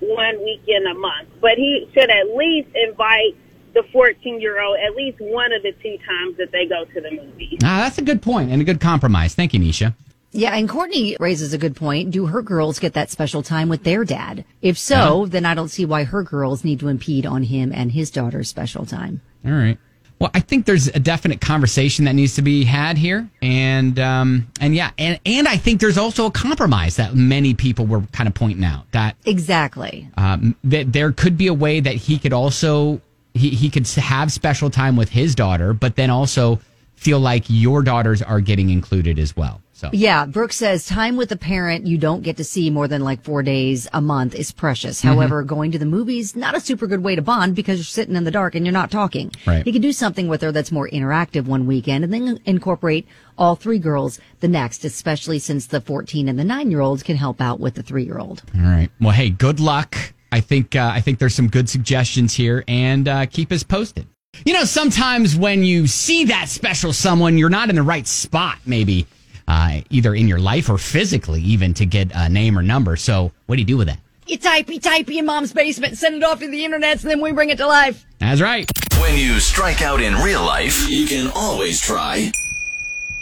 one 0.00 0.42
weekend 0.42 0.86
a 0.86 0.94
month. 0.94 1.28
But 1.40 1.56
he 1.56 1.88
should 1.94 2.10
at 2.10 2.34
least 2.34 2.68
invite 2.74 3.36
the 3.74 3.82
14 3.92 4.40
year 4.40 4.60
old 4.60 4.78
at 4.78 4.94
least 4.94 5.20
one 5.20 5.52
of 5.52 5.62
the 5.62 5.72
two 5.82 5.98
times 6.06 6.36
that 6.38 6.52
they 6.52 6.66
go 6.66 6.84
to 6.84 7.00
the 7.00 7.10
movies. 7.10 7.58
Ah, 7.62 7.82
that's 7.82 7.98
a 7.98 8.02
good 8.02 8.22
point 8.22 8.50
and 8.50 8.62
a 8.62 8.64
good 8.64 8.80
compromise. 8.80 9.34
Thank 9.34 9.52
you, 9.52 9.60
Nisha. 9.60 9.94
Yeah, 10.36 10.56
and 10.56 10.68
Courtney 10.68 11.16
raises 11.20 11.52
a 11.52 11.58
good 11.58 11.76
point. 11.76 12.10
Do 12.10 12.26
her 12.26 12.42
girls 12.42 12.80
get 12.80 12.94
that 12.94 13.08
special 13.08 13.42
time 13.44 13.68
with 13.68 13.84
their 13.84 14.04
dad? 14.04 14.44
If 14.62 14.76
so, 14.76 15.26
then 15.26 15.46
I 15.46 15.54
don't 15.54 15.68
see 15.68 15.84
why 15.84 16.02
her 16.02 16.24
girls 16.24 16.64
need 16.64 16.80
to 16.80 16.88
impede 16.88 17.24
on 17.24 17.44
him 17.44 17.70
and 17.72 17.92
his 17.92 18.10
daughter's 18.10 18.48
special 18.48 18.84
time. 18.84 19.20
All 19.46 19.52
right. 19.52 19.78
Well, 20.20 20.30
I 20.32 20.40
think 20.40 20.64
there's 20.64 20.86
a 20.86 21.00
definite 21.00 21.40
conversation 21.40 22.04
that 22.04 22.14
needs 22.14 22.36
to 22.36 22.42
be 22.42 22.64
had 22.64 22.96
here, 22.96 23.28
and 23.42 23.98
um, 23.98 24.46
and 24.60 24.74
yeah, 24.74 24.92
and 24.96 25.18
and 25.26 25.48
I 25.48 25.56
think 25.56 25.80
there's 25.80 25.98
also 25.98 26.26
a 26.26 26.30
compromise 26.30 26.96
that 26.96 27.14
many 27.14 27.52
people 27.52 27.84
were 27.84 28.00
kind 28.12 28.28
of 28.28 28.34
pointing 28.34 28.64
out 28.64 28.90
that 28.92 29.16
Exactly. 29.26 30.08
um, 30.16 30.54
that 30.64 30.92
there 30.92 31.10
could 31.12 31.36
be 31.36 31.48
a 31.48 31.54
way 31.54 31.80
that 31.80 31.94
he 31.96 32.18
could 32.18 32.32
also 32.32 33.00
he, 33.34 33.50
he 33.50 33.68
could 33.68 33.86
have 33.88 34.32
special 34.32 34.70
time 34.70 34.96
with 34.96 35.10
his 35.10 35.34
daughter, 35.34 35.72
but 35.72 35.96
then 35.96 36.10
also 36.10 36.60
feel 36.94 37.18
like 37.18 37.44
your 37.48 37.82
daughters 37.82 38.22
are 38.22 38.40
getting 38.40 38.70
included 38.70 39.18
as 39.18 39.36
well. 39.36 39.60
So 39.84 39.90
Yeah, 39.92 40.26
Brooke 40.26 40.52
says 40.52 40.86
time 40.86 41.16
with 41.16 41.30
a 41.32 41.36
parent 41.36 41.86
you 41.86 41.98
don't 41.98 42.22
get 42.22 42.36
to 42.38 42.44
see 42.44 42.70
more 42.70 42.88
than 42.88 43.02
like 43.02 43.22
four 43.22 43.42
days 43.42 43.86
a 43.92 44.00
month 44.00 44.34
is 44.34 44.52
precious. 44.52 45.00
Mhm. 45.02 45.04
However, 45.14 45.42
going 45.42 45.72
to 45.72 45.78
the 45.78 45.86
movies, 45.86 46.34
not 46.36 46.56
a 46.56 46.60
super 46.60 46.86
good 46.86 47.02
way 47.02 47.14
to 47.16 47.22
bond 47.22 47.54
because 47.54 47.78
you're 47.78 47.84
sitting 47.84 48.16
in 48.16 48.24
the 48.24 48.30
dark 48.30 48.54
and 48.54 48.64
you're 48.64 48.72
not 48.72 48.90
talking. 48.90 49.30
Right. 49.46 49.66
You 49.66 49.72
can 49.72 49.82
do 49.82 49.92
something 49.92 50.28
with 50.28 50.42
her 50.42 50.52
that's 50.52 50.72
more 50.72 50.88
interactive 50.92 51.44
one 51.46 51.66
weekend 51.66 52.04
and 52.04 52.12
then 52.12 52.38
incorporate 52.44 53.06
all 53.36 53.56
three 53.56 53.78
girls 53.78 54.20
the 54.40 54.48
next, 54.48 54.84
especially 54.84 55.38
since 55.38 55.66
the 55.66 55.80
14 55.80 56.28
and 56.28 56.38
the 56.38 56.44
nine 56.44 56.70
year 56.70 56.80
olds 56.80 57.02
can 57.02 57.16
help 57.16 57.40
out 57.40 57.60
with 57.60 57.74
the 57.74 57.82
three 57.82 58.04
year 58.04 58.18
old. 58.18 58.42
all 58.56 58.62
right. 58.62 58.90
Well, 59.00 59.12
hey, 59.12 59.30
good 59.30 59.60
luck. 59.60 59.96
I 60.32 60.40
think 60.40 60.74
uh, 60.74 60.90
I 60.92 61.00
think 61.00 61.20
there's 61.20 61.34
some 61.34 61.48
good 61.48 61.68
suggestions 61.68 62.34
here, 62.34 62.64
and 62.66 63.06
uh, 63.06 63.26
keep 63.26 63.52
us 63.52 63.62
posted. 63.62 64.06
You 64.44 64.52
know, 64.52 64.64
sometimes 64.64 65.36
when 65.36 65.62
you 65.62 65.86
see 65.86 66.24
that 66.24 66.48
special 66.48 66.92
someone, 66.92 67.38
you're 67.38 67.48
not 67.50 67.68
in 67.70 67.76
the 67.76 67.84
right 67.84 68.04
spot, 68.06 68.58
maybe 68.66 69.06
uh, 69.48 69.80
either 69.90 70.14
in 70.14 70.28
your 70.28 70.38
life 70.38 70.68
or 70.68 70.78
physically, 70.78 71.40
even 71.42 71.74
to 71.74 71.86
get 71.86 72.10
a 72.14 72.28
name 72.28 72.58
or 72.58 72.62
number. 72.62 72.96
So, 72.96 73.32
what 73.46 73.56
do 73.56 73.60
you 73.60 73.66
do 73.66 73.76
with 73.76 73.88
that? 73.88 73.98
You 74.26 74.38
typey 74.38 74.80
typey 74.80 75.18
in 75.18 75.26
mom's 75.26 75.52
basement, 75.52 75.98
send 75.98 76.14
it 76.14 76.24
off 76.24 76.40
to 76.40 76.50
the 76.50 76.64
internet, 76.64 77.02
and 77.02 77.10
then 77.10 77.20
we 77.20 77.32
bring 77.32 77.50
it 77.50 77.58
to 77.58 77.66
life. 77.66 78.04
That's 78.18 78.40
right. 78.40 78.70
When 78.98 79.18
you 79.18 79.38
strike 79.38 79.82
out 79.82 80.00
in 80.00 80.14
real 80.14 80.42
life, 80.42 80.88
you 80.88 81.06
can 81.06 81.30
always 81.34 81.80
try 81.80 82.32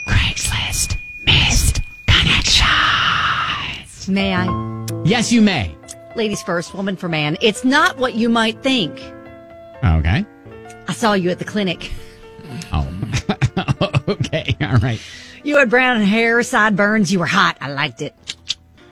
Craigslist 0.06 0.96
missed 1.24 1.80
connections. 2.06 4.08
May 4.08 4.34
I? 4.34 4.46
Yes, 5.04 5.32
you 5.32 5.42
may. 5.42 5.74
Ladies 6.14 6.42
first, 6.42 6.74
woman 6.74 6.96
for 6.96 7.08
man. 7.08 7.36
It's 7.40 7.64
not 7.64 7.98
what 7.98 8.14
you 8.14 8.28
might 8.28 8.62
think. 8.62 9.00
Okay. 9.84 10.24
I 10.88 10.92
saw 10.92 11.14
you 11.14 11.30
at 11.30 11.38
the 11.38 11.44
clinic. 11.44 11.90
Oh. 12.72 12.86
okay. 14.08 14.56
All 14.60 14.76
right. 14.76 15.00
You 15.44 15.58
had 15.58 15.70
brown 15.70 16.00
hair, 16.02 16.42
sideburns. 16.42 17.12
You 17.12 17.18
were 17.20 17.26
hot. 17.26 17.56
I 17.60 17.72
liked 17.72 18.00
it. 18.02 18.14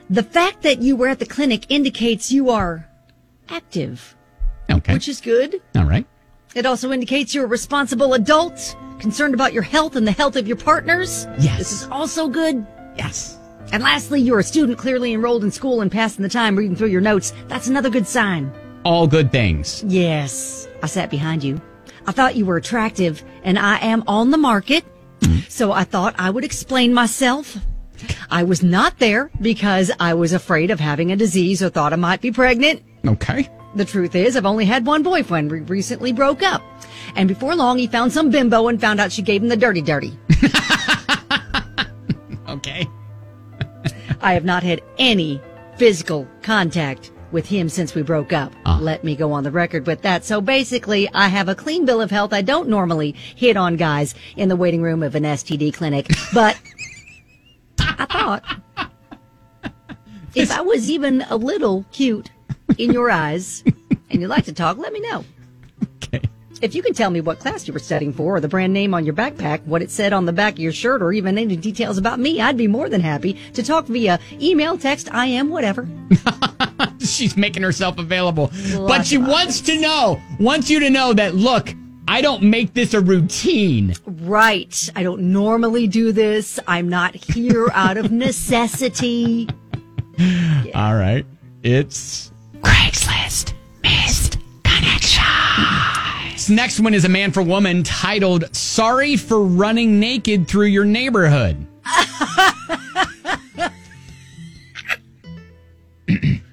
The 0.09 0.23
fact 0.23 0.63
that 0.63 0.81
you 0.81 0.95
were 0.95 1.07
at 1.07 1.19
the 1.19 1.25
clinic 1.25 1.65
indicates 1.69 2.31
you 2.31 2.49
are 2.49 2.87
active, 3.49 4.15
Okay. 4.69 4.93
which 4.93 5.07
is 5.07 5.21
good. 5.21 5.61
All 5.75 5.85
right. 5.85 6.05
It 6.53 6.65
also 6.65 6.91
indicates 6.91 7.33
you're 7.33 7.45
a 7.45 7.47
responsible 7.47 8.13
adult, 8.13 8.75
concerned 8.99 9.33
about 9.33 9.53
your 9.53 9.63
health 9.63 9.95
and 9.95 10.05
the 10.05 10.11
health 10.11 10.35
of 10.35 10.47
your 10.47 10.57
partners. 10.57 11.25
Yes. 11.39 11.59
This 11.59 11.71
is 11.71 11.87
also 11.89 12.27
good. 12.27 12.65
Yes. 12.97 13.37
And 13.71 13.81
lastly, 13.81 14.19
you're 14.19 14.39
a 14.39 14.43
student 14.43 14.77
clearly 14.77 15.13
enrolled 15.13 15.45
in 15.45 15.51
school 15.51 15.79
and 15.79 15.89
passing 15.89 16.23
the 16.23 16.29
time 16.29 16.57
reading 16.57 16.75
through 16.75 16.89
your 16.89 16.99
notes. 16.99 17.31
That's 17.47 17.67
another 17.67 17.89
good 17.89 18.05
sign. 18.05 18.51
All 18.83 19.07
good 19.07 19.31
things. 19.31 19.83
Yes. 19.87 20.67
I 20.83 20.87
sat 20.87 21.09
behind 21.09 21.41
you. 21.43 21.61
I 22.05 22.11
thought 22.11 22.35
you 22.35 22.45
were 22.45 22.57
attractive 22.57 23.23
and 23.43 23.57
I 23.57 23.77
am 23.79 24.03
on 24.07 24.31
the 24.31 24.37
market. 24.37 24.83
So 25.49 25.71
I 25.71 25.83
thought 25.83 26.15
I 26.17 26.29
would 26.29 26.43
explain 26.43 26.93
myself. 26.93 27.57
I 28.29 28.43
was 28.43 28.63
not 28.63 28.97
there 28.99 29.29
because 29.41 29.91
I 29.99 30.13
was 30.13 30.33
afraid 30.33 30.71
of 30.71 30.79
having 30.79 31.11
a 31.11 31.15
disease 31.15 31.61
or 31.61 31.69
thought 31.69 31.93
I 31.93 31.97
might 31.97 32.21
be 32.21 32.31
pregnant. 32.31 32.81
Okay. 33.05 33.47
The 33.75 33.85
truth 33.85 34.15
is, 34.15 34.35
I've 34.35 34.45
only 34.45 34.65
had 34.65 34.85
one 34.85 35.03
boyfriend. 35.03 35.51
We 35.51 35.59
recently 35.61 36.11
broke 36.11 36.41
up. 36.41 36.61
And 37.15 37.27
before 37.27 37.55
long, 37.55 37.77
he 37.77 37.87
found 37.87 38.11
some 38.11 38.29
bimbo 38.29 38.67
and 38.67 38.81
found 38.81 38.99
out 38.99 39.11
she 39.11 39.21
gave 39.21 39.41
him 39.41 39.49
the 39.49 39.57
dirty 39.57 39.81
dirty. 39.81 40.17
Okay. 42.51 42.85
I 44.21 44.33
have 44.33 44.43
not 44.43 44.61
had 44.61 44.81
any 44.97 45.41
physical 45.77 46.27
contact 46.41 47.11
with 47.31 47.47
him 47.47 47.69
since 47.69 47.95
we 47.95 48.01
broke 48.01 48.33
up. 48.33 48.53
Ah. 48.65 48.77
Let 48.81 49.03
me 49.03 49.15
go 49.15 49.31
on 49.31 49.43
the 49.43 49.51
record 49.51 49.87
with 49.87 50.01
that. 50.01 50.23
So 50.23 50.41
basically, 50.41 51.09
I 51.13 51.27
have 51.27 51.49
a 51.49 51.55
clean 51.55 51.85
bill 51.85 52.01
of 52.01 52.11
health. 52.11 52.33
I 52.33 52.41
don't 52.41 52.69
normally 52.69 53.11
hit 53.11 53.57
on 53.57 53.75
guys 53.77 54.15
in 54.35 54.49
the 54.49 54.55
waiting 54.55 54.81
room 54.81 55.03
of 55.03 55.15
an 55.15 55.23
STD 55.23 55.73
clinic, 55.73 56.07
but 56.33 56.59
I 57.79 58.05
thought 58.05 58.43
if 60.35 60.51
I 60.51 60.61
was 60.61 60.89
even 60.89 61.23
a 61.29 61.35
little 61.35 61.85
cute 61.91 62.31
in 62.77 62.91
your 62.91 63.11
eyes 63.11 63.63
and 64.09 64.21
you'd 64.21 64.29
like 64.29 64.45
to 64.45 64.53
talk, 64.53 64.77
let 64.77 64.93
me 64.93 64.99
know. 65.01 65.25
If 66.61 66.75
you 66.75 66.83
can 66.83 66.93
tell 66.93 67.09
me 67.09 67.21
what 67.21 67.39
class 67.39 67.67
you 67.67 67.73
were 67.73 67.79
studying 67.79 68.13
for, 68.13 68.35
or 68.35 68.39
the 68.39 68.47
brand 68.47 68.71
name 68.71 68.93
on 68.93 69.03
your 69.03 69.15
backpack, 69.15 69.63
what 69.65 69.81
it 69.81 69.89
said 69.89 70.13
on 70.13 70.25
the 70.25 70.33
back 70.33 70.53
of 70.53 70.59
your 70.59 70.71
shirt, 70.71 71.01
or 71.01 71.11
even 71.11 71.39
any 71.39 71.55
details 71.55 71.97
about 71.97 72.19
me, 72.19 72.39
I'd 72.39 72.55
be 72.55 72.67
more 72.67 72.87
than 72.87 73.01
happy 73.01 73.33
to 73.53 73.63
talk 73.63 73.87
via 73.87 74.19
email, 74.39 74.77
text, 74.77 75.11
I 75.11 75.25
am, 75.25 75.49
whatever. 75.49 75.87
She's 77.17 77.37
making 77.37 77.63
herself 77.63 77.97
available. 77.97 78.51
Lots 78.73 78.77
but 78.77 79.05
she 79.05 79.17
wants 79.17 79.61
to 79.61 79.79
know, 79.79 80.21
wants 80.39 80.69
you 80.69 80.79
to 80.79 80.89
know 80.89 81.13
that, 81.13 81.35
look, 81.35 81.73
I 82.07 82.21
don't 82.21 82.43
make 82.43 82.73
this 82.73 82.93
a 82.93 82.99
routine. 82.99 83.95
Right. 84.05 84.89
I 84.95 85.03
don't 85.03 85.31
normally 85.31 85.87
do 85.87 86.11
this. 86.11 86.59
I'm 86.67 86.89
not 86.89 87.15
here 87.15 87.69
out 87.73 87.97
of 87.97 88.11
necessity. 88.11 89.47
All 90.75 90.95
right. 90.95 91.25
It's 91.63 92.31
Craigslist 92.61 93.53
missed 93.83 94.37
connection. 94.63 95.23
This 96.33 96.49
next 96.49 96.79
one 96.79 96.93
is 96.93 97.05
a 97.05 97.09
man 97.09 97.31
for 97.31 97.43
woman 97.43 97.83
titled 97.83 98.53
Sorry 98.55 99.15
for 99.15 99.41
Running 99.43 99.99
Naked 99.99 100.47
Through 100.47 100.67
Your 100.67 100.85
Neighborhood. 100.85 101.67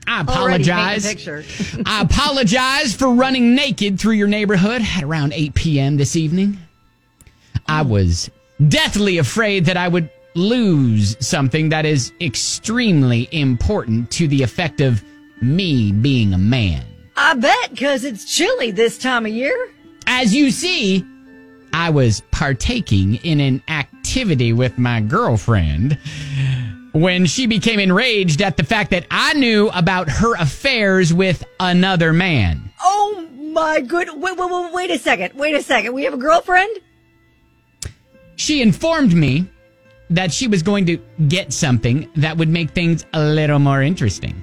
I 0.09 0.25
Already 0.27 0.65
paint 0.65 1.03
the 1.03 1.11
apologize. 1.11 1.79
I 1.87 2.01
apologize 2.01 2.95
for 2.95 3.11
running 3.11 3.55
naked 3.55 4.01
through 4.01 4.15
your 4.15 4.29
neighborhood 4.29 4.81
at 4.83 5.03
around 5.03 5.35
8 5.35 5.55
p.m. 5.55 5.97
this 5.99 6.17
evening. 6.17 6.59
I 7.67 7.83
mm. 7.83 7.91
was 7.91 8.31
deathly 8.69 9.19
afraid 9.19 9.67
that 9.67 9.77
I 9.77 9.87
would 9.89 10.11
lose 10.35 11.17
something 11.25 11.69
that 11.71 11.85
is 11.85 12.13
extremely 12.21 13.29
important 13.33 14.11
to 14.13 14.29
the 14.29 14.43
effect 14.43 14.81
of 14.81 15.05
me 15.43 15.93
being 15.93 16.33
a 16.33 16.39
man. 16.39 16.85
I 17.17 17.35
bet 17.35 17.71
because 17.71 18.05
it's 18.05 18.25
chilly 18.25 18.71
this 18.71 18.97
time 18.97 19.27
of 19.27 19.33
year. 19.33 19.71
As 20.07 20.35
you 20.35 20.51
see, 20.51 21.05
I 21.73 21.91
was 21.91 22.23
partaking 22.31 23.17
in 23.17 23.41
an 23.41 23.63
activity 23.69 24.53
with 24.53 24.79
my 24.79 25.01
girlfriend 25.01 25.99
when 26.93 27.27
she 27.27 27.47
became 27.47 27.79
enraged 27.79 28.43
at 28.43 28.57
the 28.57 28.65
fact 28.65 28.91
that 28.91 29.07
I 29.11 29.35
knew 29.35 29.69
about 29.69 30.09
her 30.09 30.35
affairs 30.37 31.13
with 31.13 31.45
another 31.61 32.13
man. 32.13 32.71
Oh 32.81 33.27
my 33.53 33.81
good. 33.81 34.09
Wait, 34.09 34.37
wait, 34.37 34.51
wait, 34.51 34.73
wait 34.73 34.91
a 34.91 34.99
second. 34.99 35.35
Wait 35.35 35.55
a 35.55 35.63
second. 35.63 35.93
We 35.93 36.05
have 36.05 36.15
a 36.15 36.19
girlfriend? 36.19 36.79
She 38.37 38.63
informed 38.63 39.15
me 39.15 39.47
that 40.11 40.33
she 40.33 40.49
was 40.49 40.63
going 40.63 40.87
to 40.87 40.97
get 41.27 41.53
something 41.53 42.11
that 42.17 42.37
would 42.37 42.49
make 42.49 42.71
things 42.71 43.05
a 43.13 43.23
little 43.23 43.59
more 43.59 43.83
interesting. 43.83 44.43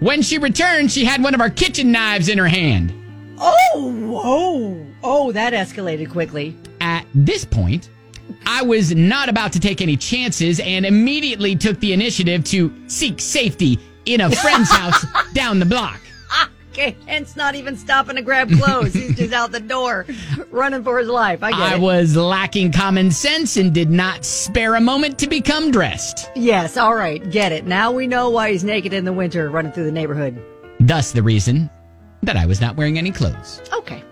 When 0.00 0.22
she 0.22 0.38
returned, 0.38 0.92
she 0.92 1.04
had 1.04 1.22
one 1.22 1.34
of 1.34 1.40
our 1.40 1.50
kitchen 1.50 1.90
knives 1.90 2.28
in 2.28 2.38
her 2.38 2.46
hand. 2.46 2.92
Oh, 3.38 4.20
oh, 4.22 4.86
oh, 5.02 5.32
that 5.32 5.52
escalated 5.52 6.10
quickly. 6.10 6.56
At 6.80 7.06
this 7.14 7.44
point, 7.44 7.88
I 8.46 8.62
was 8.62 8.94
not 8.94 9.28
about 9.28 9.52
to 9.54 9.60
take 9.60 9.80
any 9.80 9.96
chances 9.96 10.60
and 10.60 10.84
immediately 10.86 11.56
took 11.56 11.80
the 11.80 11.92
initiative 11.92 12.44
to 12.44 12.72
seek 12.88 13.20
safety 13.20 13.78
in 14.06 14.20
a 14.20 14.30
friend's 14.30 14.70
house 14.72 15.04
down 15.32 15.58
the 15.58 15.66
block. 15.66 16.00
Okay, 16.72 16.96
Kent's 17.06 17.36
not 17.36 17.54
even 17.54 17.76
stopping 17.76 18.16
to 18.16 18.22
grab 18.22 18.50
clothes. 18.50 18.94
He's 18.94 19.14
just 19.16 19.32
out 19.32 19.52
the 19.52 19.60
door, 19.60 20.06
running 20.50 20.82
for 20.82 20.98
his 20.98 21.06
life. 21.06 21.40
I 21.44 21.52
get 21.52 21.60
I 21.60 21.76
was 21.76 22.16
lacking 22.16 22.72
common 22.72 23.12
sense 23.12 23.56
and 23.56 23.72
did 23.72 23.90
not 23.90 24.24
spare 24.24 24.74
a 24.74 24.80
moment 24.80 25.16
to 25.20 25.28
become 25.28 25.70
dressed. 25.70 26.28
Yes, 26.34 26.76
all 26.76 26.96
right, 26.96 27.30
get 27.30 27.52
it. 27.52 27.64
Now 27.64 27.92
we 27.92 28.08
know 28.08 28.28
why 28.28 28.50
he's 28.50 28.64
naked 28.64 28.92
in 28.92 29.04
the 29.04 29.12
winter 29.12 29.50
running 29.50 29.70
through 29.70 29.84
the 29.84 29.92
neighborhood. 29.92 30.42
Thus, 30.80 31.12
the 31.12 31.22
reason 31.22 31.70
that 32.24 32.36
I 32.36 32.44
was 32.44 32.60
not 32.60 32.74
wearing 32.74 32.98
any 32.98 33.12
clothes. 33.12 33.62
Okay. 33.72 34.02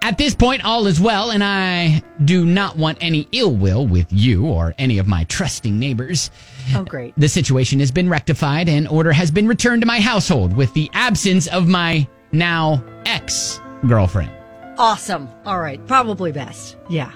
At 0.00 0.16
this 0.16 0.34
point, 0.34 0.64
all 0.64 0.86
is 0.86 1.00
well, 1.00 1.30
and 1.30 1.42
I 1.44 2.02
do 2.24 2.46
not 2.46 2.76
want 2.76 2.98
any 3.00 3.28
ill 3.32 3.54
will 3.54 3.86
with 3.86 4.06
you 4.10 4.46
or 4.46 4.74
any 4.78 4.98
of 4.98 5.06
my 5.06 5.24
trusting 5.24 5.78
neighbors. 5.78 6.30
Oh, 6.74 6.84
great. 6.84 7.14
The 7.18 7.28
situation 7.28 7.80
has 7.80 7.90
been 7.90 8.08
rectified 8.08 8.68
and 8.68 8.88
order 8.88 9.12
has 9.12 9.30
been 9.30 9.46
returned 9.48 9.82
to 9.82 9.86
my 9.86 10.00
household 10.00 10.56
with 10.56 10.72
the 10.74 10.88
absence 10.94 11.46
of 11.48 11.68
my 11.68 12.06
now 12.32 12.82
ex 13.06 13.60
girlfriend. 13.86 14.30
Awesome. 14.78 15.28
All 15.44 15.60
right, 15.60 15.84
probably 15.86 16.30
best. 16.32 16.76
Yeah. 16.88 17.12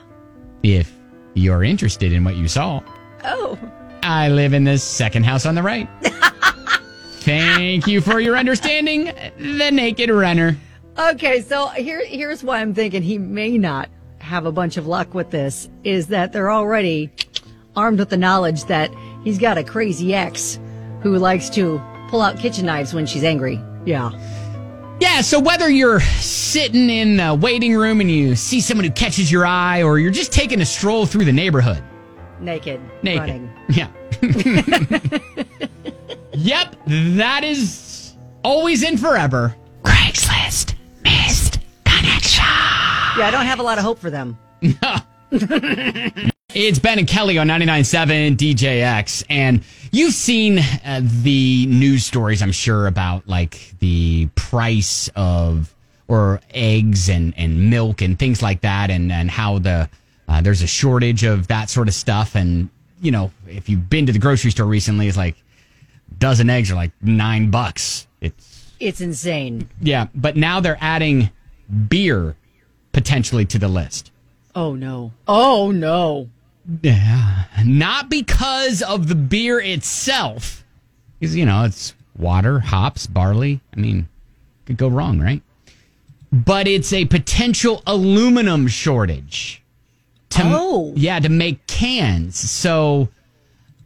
If 0.62 0.93
you're 1.35 1.64
interested 1.64 2.12
in 2.12 2.24
what 2.24 2.37
you 2.37 2.49
saw, 2.49 2.80
Oh. 3.24 3.59
I 4.03 4.28
live 4.28 4.53
in 4.53 4.64
the 4.64 4.78
second 4.78 5.24
house 5.24 5.47
on 5.47 5.55
the 5.55 5.62
right. 5.62 5.89
Thank 7.20 7.87
you 7.87 8.01
for 8.01 8.18
your 8.18 8.37
understanding, 8.37 9.05
the 9.39 9.70
naked 9.70 10.11
runner. 10.11 10.57
Okay, 10.99 11.40
so 11.40 11.68
here 11.68 12.05
here's 12.05 12.45
why 12.45 12.61
I'm 12.61 12.74
thinking 12.74 13.03
he 13.03 13.18
may 13.18 13.57
not 13.57 13.88
have 14.18 14.45
a 14.47 14.53
bunch 14.53 14.76
of 14.76 14.86
luck 14.86 15.14
with 15.14 15.30
this 15.30 15.68
is 15.84 16.09
that 16.09 16.32
they're 16.32 16.51
already 16.51 17.11
armed 17.74 17.99
with 17.99 18.11
the 18.11 18.16
knowledge 18.16 18.64
that 18.66 18.90
he's 19.24 19.38
got 19.38 19.57
a 19.59 19.64
crazy 19.64 20.14
ex 20.14 20.61
who 21.01 21.16
likes 21.16 21.49
to 21.51 21.80
pull 22.09 22.20
out 22.20 22.38
kitchen 22.38 22.66
knives 22.66 22.93
when 22.95 23.07
she's 23.07 23.24
angry. 23.24 23.61
Yeah. 23.86 24.11
Yeah, 25.01 25.22
so 25.22 25.40
whether 25.40 25.68
you're 25.68 26.01
sitting 26.01 26.88
in 26.88 27.18
a 27.18 27.34
waiting 27.34 27.74
room 27.74 28.01
and 28.01 28.11
you 28.11 28.36
see 28.36 28.61
someone 28.61 28.84
who 28.84 28.93
catches 28.93 29.32
your 29.32 29.45
eye, 29.45 29.82
or 29.82 29.99
you're 29.99 30.12
just 30.12 30.30
taking 30.32 30.61
a 30.61 30.64
stroll 30.66 31.07
through 31.07 31.24
the 31.24 31.32
neighborhood, 31.32 31.82
Naked. 32.38 32.80
naked. 33.03 33.20
Running. 33.20 33.51
Yeah. 33.70 33.88
yep, 36.34 36.76
that 36.86 37.43
is 37.43 38.14
always 38.45 38.84
and 38.84 39.01
forever. 39.01 39.57
Craigslist 39.82 40.72
missed 41.13 41.59
connection. 41.85 42.45
Yeah, 43.19 43.27
I 43.27 43.31
don't 43.31 43.47
have 43.47 43.61
a 43.61 43.63
lot 43.63 43.79
of 43.79 43.85
hope 43.85 43.99
for 43.99 44.11
them. 44.11 44.39
It's 46.55 46.79
Ben 46.79 46.99
and 46.99 47.09
Kelly 47.09 47.39
on 47.39 47.49
99.7 47.49 48.37
DJX. 48.37 49.25
And 49.31 49.63
you've 49.91 50.13
seen 50.13 50.59
uh, 50.59 51.01
the 51.03 51.65
news 51.67 52.05
stories, 52.05 52.43
I'm 52.43 52.53
sure, 52.53 52.87
about 52.87 53.27
like 53.27 53.73
the 53.79 54.29
price 54.35 55.09
of 55.17 55.75
or 56.09 56.43
eggs 56.53 57.09
and, 57.09 57.33
and 57.39 57.71
milk 57.71 58.03
and 58.03 58.19
things 58.19 58.43
like 58.43 58.61
that, 58.61 58.91
and, 58.91 59.11
and 59.11 59.31
how 59.31 59.61
the 59.61 59.89
uh, 60.29 60.43
there's 60.43 60.61
a 60.61 60.67
shortage 60.67 61.25
of 61.25 61.49
that 61.49 61.71
sort 61.71 61.89
of 61.89 61.95
stuff. 61.95 62.35
And, 62.35 62.69
you 63.01 63.11
know, 63.11 63.31
if 63.49 63.71
you've 63.71 63.89
been 63.89 64.05
to 64.05 64.13
the 64.13 64.19
grocery 64.19 64.51
store 64.51 64.67
recently, 64.67 65.09
it's 65.09 65.17
like 65.17 65.37
dozen 66.19 66.51
eggs 66.51 66.71
are 66.71 66.75
like 66.75 66.93
nine 67.01 67.51
bucks. 67.51 68.07
It's 68.21 68.62
It's 68.83 69.01
insane. 69.01 69.68
yeah, 69.80 70.09
but 70.14 70.37
now 70.37 70.61
they're 70.61 70.78
adding 70.80 71.30
beer 71.89 72.37
potentially 72.93 73.45
to 73.47 73.59
the 73.59 73.68
list. 73.68 74.11
Oh 74.55 74.74
no. 74.74 75.12
Oh 75.26 75.70
no. 75.70 76.28
Yeah. 76.83 77.45
Not 77.64 78.09
because 78.11 78.83
of 78.83 79.09
the 79.09 79.14
beer 79.14 79.61
itself. 79.61 80.64
Because, 81.18 81.35
you 81.37 81.47
know, 81.47 81.64
it's 81.64 81.95
water, 82.18 82.61
hops, 82.61 83.07
barley. 83.07 83.61
I 83.74 83.80
mean, 83.80 84.09
could 84.66 84.76
go 84.76 84.89
wrong, 84.89 85.20
right? 85.20 85.43
But 86.33 86.66
it's 86.66 86.93
a 86.93 87.05
potential 87.07 87.83
aluminum 87.87 88.66
shortage. 88.68 89.62
To, 90.30 90.43
Oh. 90.45 90.93
Yeah, 90.97 91.18
to 91.20 91.28
make 91.28 91.66
cans. 91.66 92.37
So, 92.39 93.09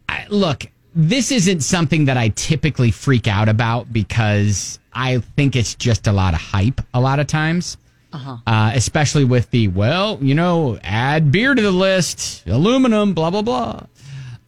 I, 0.09 0.25
look, 0.29 0.65
this 0.95 1.31
isn't 1.31 1.61
something 1.61 2.05
that 2.05 2.17
I 2.17 2.29
typically 2.29 2.91
freak 2.91 3.27
out 3.27 3.49
about 3.49 3.91
because 3.93 4.79
I 4.99 5.19
think 5.35 5.55
it's 5.55 5.75
just 5.75 6.07
a 6.07 6.11
lot 6.11 6.33
of 6.33 6.39
hype 6.41 6.81
a 6.93 6.99
lot 6.99 7.19
of 7.19 7.27
times 7.27 7.77
Uh-huh. 8.13 8.37
uh, 8.47 8.71
especially 8.73 9.25
with 9.25 9.51
the 9.51 9.67
well, 9.67 10.17
you 10.21 10.33
know, 10.33 10.79
add 10.83 11.31
beer 11.31 11.53
to 11.53 11.61
the 11.61 11.71
list, 11.71 12.43
aluminum, 12.47 13.13
blah 13.13 13.29
blah 13.29 13.43
blah. 13.43 13.83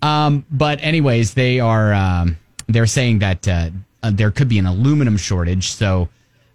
Um, 0.02 0.46
but 0.50 0.80
anyways, 0.82 1.34
they 1.36 1.60
are 1.60 1.94
um, 1.94 2.38
they're 2.68 2.88
saying 2.88 3.20
that 3.20 3.48
uh, 3.48 3.70
uh, 4.02 4.12
there 4.14 4.32
could 4.32 4.48
be 4.50 4.58
an 4.58 4.66
aluminum 4.66 5.18
shortage, 5.18 5.70
so 5.72 6.10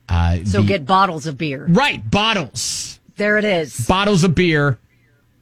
uh, 0.09 0.39
So 0.45 0.61
the- 0.63 0.67
get 0.69 0.87
bottles 0.87 1.27
of 1.27 1.37
beer. 1.39 1.67
right 1.69 2.01
bottles, 2.11 2.99
There 3.17 3.37
it 3.39 3.45
is. 3.45 3.87
bottles 3.87 4.25
of 4.25 4.35
beer. 4.35 4.79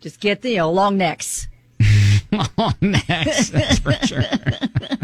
Just 0.00 0.18
get 0.20 0.42
the 0.42 0.50
you 0.50 0.56
know, 0.58 0.72
long 0.72 0.98
necks. 0.98 1.46
on 2.58 2.74
next, 2.80 3.50
that's 3.50 3.78
for 3.78 3.92
sure. 4.06 4.24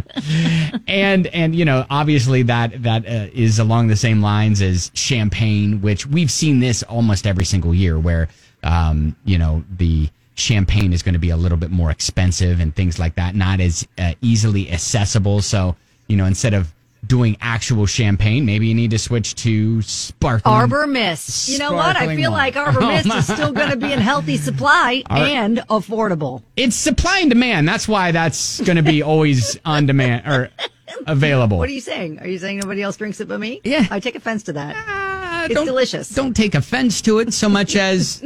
and 0.87 1.27
and 1.29 1.55
you 1.55 1.65
know 1.65 1.87
obviously 1.91 2.43
that 2.43 2.83
that 2.83 3.07
uh, 3.07 3.29
is 3.33 3.59
along 3.59 3.89
the 3.89 3.97
same 3.97 4.21
lines 4.21 4.61
as 4.63 4.91
champagne, 4.95 5.81
which 5.81 6.07
we've 6.07 6.31
seen 6.31 6.61
this 6.61 6.83
almost 6.85 7.27
every 7.27 7.45
single 7.45 7.75
year, 7.75 7.99
where 7.99 8.29
um, 8.63 9.17
you 9.25 9.39
know 9.39 9.65
the 9.77 10.09
champagne 10.35 10.93
is 10.93 11.03
going 11.03 11.15
to 11.15 11.19
be 11.19 11.31
a 11.31 11.37
little 11.37 11.59
bit 11.59 11.71
more 11.71 11.91
expensive 11.91 12.61
and 12.61 12.75
things 12.75 12.99
like 12.99 13.17
that, 13.17 13.35
not 13.35 13.61
as 13.61 13.87
uh, 13.99 14.15
easily 14.21 14.71
accessible. 14.71 15.43
So 15.43 15.77
you 16.07 16.17
know 16.17 16.27
instead 16.27 16.55
of 16.55 16.73
doing 17.09 17.37
actual 17.41 17.87
champagne, 17.87 18.45
maybe 18.47 18.67
you 18.69 18.75
need 18.75 18.91
to 18.93 18.99
switch 18.99 19.35
to 19.37 19.83
sparkling 19.83 20.55
Arbor 20.55 20.87
Mist. 20.87 21.49
You 21.49 21.59
know 21.59 21.73
what? 21.73 21.97
I 21.97 22.15
feel 22.15 22.31
wine. 22.31 22.55
like 22.55 22.57
Arbor 22.57 22.81
Oh, 22.83 22.89
Mist 22.89 23.07
is 23.07 23.25
still 23.35 23.53
going 23.53 23.71
to 23.71 23.77
be 23.77 23.93
in 23.93 23.99
healthy 24.13 24.37
supply 24.37 25.03
and 25.11 25.59
affordable. 25.71 26.43
It's 26.57 26.77
supply 26.77 27.19
and 27.21 27.31
demand. 27.31 27.67
That's 27.67 27.89
why 27.89 28.13
that's 28.13 28.61
going 28.61 28.77
to 28.77 28.83
be 28.83 29.03
always 29.03 29.59
on 29.65 29.87
demand 29.87 30.27
or 30.27 30.51
available. 31.07 31.59
What 31.59 31.69
are 31.69 31.73
you 31.73 31.81
saying? 31.81 32.21
Are 32.21 32.27
you 32.29 32.39
saying 32.39 32.59
nobody 32.59 32.83
else 32.83 32.97
drinks 32.97 33.21
it 33.21 33.29
but 33.29 33.41
me? 33.41 33.61
Yeah. 33.65 33.87
I 33.91 34.01
take 34.01 34.15
offense 34.15 34.43
to 34.45 34.53
that. 34.53 34.77
Ah, 34.79 35.45
it's 35.47 35.55
don't- 35.55 35.67
delicious. 35.67 36.11
Don't 36.11 36.35
take 36.35 36.55
offense 36.55 37.01
to 37.03 37.19
it 37.21 37.33
so 37.33 37.49
much 37.49 37.75
as 37.75 38.23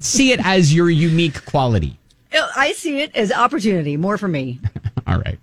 see 0.00 0.32
it 0.32 0.40
as 0.44 0.74
your 0.74 0.90
unique 0.90 1.44
quality. 1.44 1.98
Oh, 2.36 2.50
I 2.56 2.72
see 2.72 3.00
it 3.00 3.14
as 3.14 3.30
opportunity, 3.30 3.96
more 3.96 4.18
for 4.18 4.26
me. 4.26 4.58
All 5.06 5.18
right. 5.20 5.38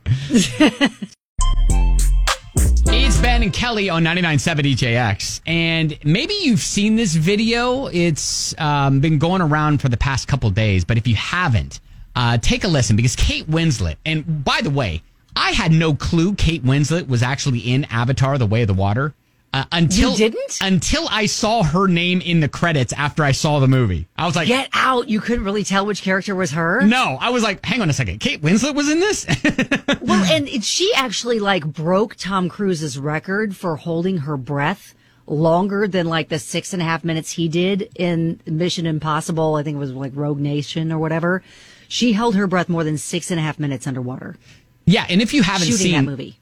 Ben 3.21 3.43
and 3.43 3.53
Kelly 3.53 3.87
on 3.89 4.03
99.7 4.03 4.73
DJX. 4.73 5.41
And 5.45 5.97
maybe 6.03 6.33
you've 6.41 6.59
seen 6.59 6.95
this 6.95 7.13
video. 7.13 7.85
It's 7.85 8.59
um, 8.59 8.99
been 8.99 9.19
going 9.19 9.41
around 9.41 9.79
for 9.79 9.89
the 9.89 9.97
past 9.97 10.27
couple 10.27 10.49
days. 10.49 10.85
But 10.85 10.97
if 10.97 11.07
you 11.07 11.15
haven't, 11.15 11.79
uh, 12.15 12.39
take 12.39 12.63
a 12.63 12.67
listen 12.67 12.95
because 12.95 13.15
Kate 13.15 13.47
Winslet, 13.49 13.97
and 14.05 14.43
by 14.43 14.61
the 14.63 14.71
way, 14.71 15.03
I 15.35 15.51
had 15.51 15.71
no 15.71 15.93
clue 15.93 16.33
Kate 16.33 16.63
Winslet 16.63 17.07
was 17.07 17.21
actually 17.21 17.59
in 17.59 17.85
Avatar 17.85 18.37
The 18.37 18.47
Way 18.47 18.63
of 18.63 18.67
the 18.67 18.73
Water. 18.73 19.13
Uh, 19.53 19.65
until 19.73 20.11
You 20.11 20.17
didn't? 20.17 20.59
until 20.61 21.07
I 21.09 21.25
saw 21.25 21.61
her 21.63 21.87
name 21.87 22.21
in 22.21 22.39
the 22.39 22.47
credits 22.47 22.93
after 22.93 23.21
I 23.23 23.33
saw 23.33 23.59
the 23.59 23.67
movie. 23.67 24.07
I 24.17 24.25
was 24.25 24.35
like, 24.35 24.47
Get 24.47 24.69
out. 24.73 25.09
You 25.09 25.19
couldn't 25.19 25.43
really 25.43 25.65
tell 25.65 25.85
which 25.85 26.01
character 26.03 26.33
was 26.35 26.51
her. 26.51 26.81
no. 26.81 27.17
I 27.19 27.31
was 27.31 27.43
like, 27.43 27.65
hang 27.65 27.81
on 27.81 27.89
a 27.89 27.93
second. 27.93 28.19
Kate 28.19 28.41
Winslet 28.41 28.75
was 28.75 28.89
in 28.89 28.99
this? 29.01 29.25
Well, 30.01 30.23
and 30.31 30.47
it- 30.47 30.63
she 30.63 30.91
actually 30.95 31.39
like 31.39 31.65
broke 31.65 32.15
Tom 32.15 32.47
Cruise's 32.49 32.97
record 32.97 33.55
for 33.55 33.75
holding 33.75 34.19
her 34.19 34.37
breath 34.37 34.95
longer 35.27 35.87
than 35.87 36.07
like 36.07 36.29
the 36.29 36.39
six 36.39 36.73
and 36.73 36.81
a 36.81 36.85
half 36.85 37.03
minutes 37.03 37.31
he 37.31 37.47
did 37.49 37.89
in 37.95 38.39
Mission 38.45 38.85
Impossible. 38.85 39.55
I 39.55 39.63
think 39.63 39.75
it 39.75 39.79
was 39.79 39.91
like 39.91 40.11
Rogue 40.15 40.39
Nation 40.39 40.91
or 40.91 40.97
whatever. 40.97 41.43
She 41.87 42.13
held 42.13 42.35
her 42.35 42.47
breath 42.47 42.69
more 42.69 42.83
than 42.85 42.97
six 42.97 43.31
and 43.31 43.39
a 43.39 43.43
half 43.43 43.59
minutes 43.59 43.85
underwater. 43.85 44.37
Yeah, 44.85 45.05
and 45.09 45.21
if 45.21 45.33
you 45.33 45.43
haven't 45.43 45.67
seen. 45.77 45.93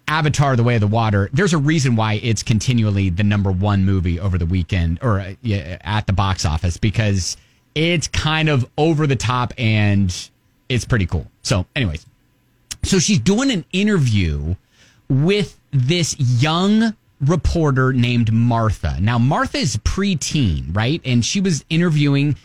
Avatar: 0.08 0.56
The 0.56 0.64
Way 0.64 0.76
of 0.76 0.82
the 0.82 0.88
Water, 0.88 1.30
there's 1.34 1.54
a 1.54 1.58
reason 1.58 1.96
why 1.96 2.14
it's 2.24 2.42
continually 2.42 3.10
the 3.10 3.24
number 3.24 3.52
one 3.52 3.86
movie 3.86 4.20
over 4.20 4.38
the 4.38 4.46
weekend 4.46 5.00
or 5.02 5.20
uh, 5.20 5.34
at 5.44 6.08
the 6.08 6.14
box 6.14 6.46
office 6.46 6.78
because 6.78 7.38
it's 7.76 8.08
kind 8.08 8.50
of 8.50 8.70
over 8.78 9.06
the 9.08 9.16
top 9.16 9.54
and 9.58 10.30
it's 10.70 10.86
pretty 10.86 11.06
cool. 11.06 11.28
So, 11.44 11.66
anyways, 11.76 12.06
so 12.84 13.00
she's 13.00 13.20
doing 13.20 13.52
an 13.52 13.66
interview 13.72 14.56
with 15.10 15.60
this 15.72 16.18
young 16.20 16.96
reporter 17.22 17.94
named 17.94 18.32
Martha. 18.32 18.98
Now, 19.00 19.18
Martha 19.20 19.58
is 19.58 19.78
preteen, 19.78 20.76
right? 20.76 21.02
And 21.04 21.24
she 21.26 21.42
was 21.42 21.66
interviewing. 21.70 22.36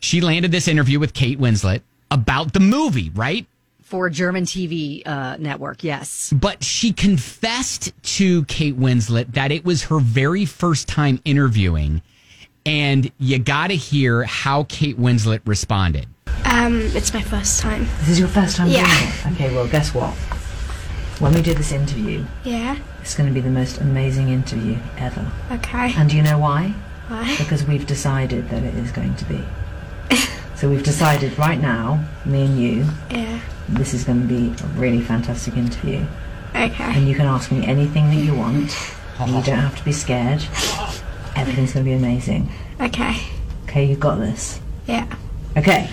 She 0.00 0.20
landed 0.20 0.50
this 0.50 0.68
interview 0.68 0.98
with 0.98 1.14
Kate 1.14 1.38
Winslet 1.38 1.82
about 2.10 2.52
the 2.52 2.60
movie, 2.60 3.10
right? 3.10 3.46
For 3.86 4.08
a 4.08 4.10
German 4.10 4.46
TV 4.46 5.06
uh, 5.06 5.36
network, 5.38 5.84
yes. 5.84 6.32
But 6.32 6.64
she 6.64 6.92
confessed 6.92 7.92
to 8.16 8.44
Kate 8.46 8.76
Winslet 8.76 9.34
that 9.34 9.52
it 9.52 9.64
was 9.64 9.84
her 9.84 10.00
very 10.00 10.44
first 10.44 10.88
time 10.88 11.20
interviewing. 11.24 12.02
And 12.66 13.12
you 13.20 13.38
got 13.38 13.68
to 13.68 13.76
hear 13.76 14.24
how 14.24 14.64
Kate 14.64 14.98
Winslet 14.98 15.40
responded. 15.44 16.08
Um, 16.46 16.80
it's 16.96 17.14
my 17.14 17.22
first 17.22 17.60
time. 17.60 17.86
This 18.00 18.08
is 18.08 18.18
your 18.18 18.26
first 18.26 18.56
time 18.56 18.70
Yeah. 18.70 18.82
doing 18.86 19.08
it? 19.08 19.40
Okay, 19.44 19.54
well, 19.54 19.68
guess 19.68 19.94
what? 19.94 20.14
When 21.20 21.32
we 21.32 21.40
do 21.40 21.54
this 21.54 21.70
interview, 21.70 22.24
Yeah. 22.42 22.76
it's 23.00 23.14
going 23.14 23.28
to 23.28 23.32
be 23.32 23.40
the 23.40 23.50
most 23.50 23.80
amazing 23.80 24.30
interview 24.30 24.78
ever. 24.98 25.30
Okay. 25.52 25.94
And 25.96 26.10
do 26.10 26.16
you 26.16 26.22
know 26.24 26.38
why? 26.40 26.74
Why? 27.06 27.36
Because 27.38 27.62
we've 27.62 27.86
decided 27.86 28.50
that 28.50 28.64
it 28.64 28.74
is 28.74 28.90
going 28.90 29.14
to 29.14 29.24
be. 29.26 29.44
So 30.56 30.68
we've 30.70 30.82
decided 30.82 31.38
right 31.38 31.60
now, 31.60 32.04
me 32.24 32.46
and 32.46 32.58
you, 32.58 32.86
Yeah. 33.10 33.40
this 33.68 33.94
is 33.94 34.04
going 34.04 34.22
to 34.22 34.26
be 34.26 34.54
a 34.62 34.66
really 34.68 35.00
fantastic 35.00 35.56
interview. 35.56 36.04
Okay. 36.54 36.84
And 36.84 37.06
you 37.08 37.14
can 37.14 37.26
ask 37.26 37.50
me 37.52 37.66
anything 37.66 38.06
that 38.10 38.16
you 38.16 38.34
want. 38.34 38.74
And 39.20 39.30
you 39.34 39.42
don't 39.42 39.58
have 39.58 39.76
to 39.76 39.84
be 39.84 39.92
scared. 39.92 40.42
Everything's 41.36 41.72
going 41.74 41.84
to 41.84 41.90
be 41.90 41.92
amazing. 41.92 42.48
Okay. 42.80 43.16
Okay, 43.64 43.84
you've 43.84 44.00
got 44.00 44.16
this. 44.16 44.60
Yeah. 44.86 45.06
Okay, 45.56 45.90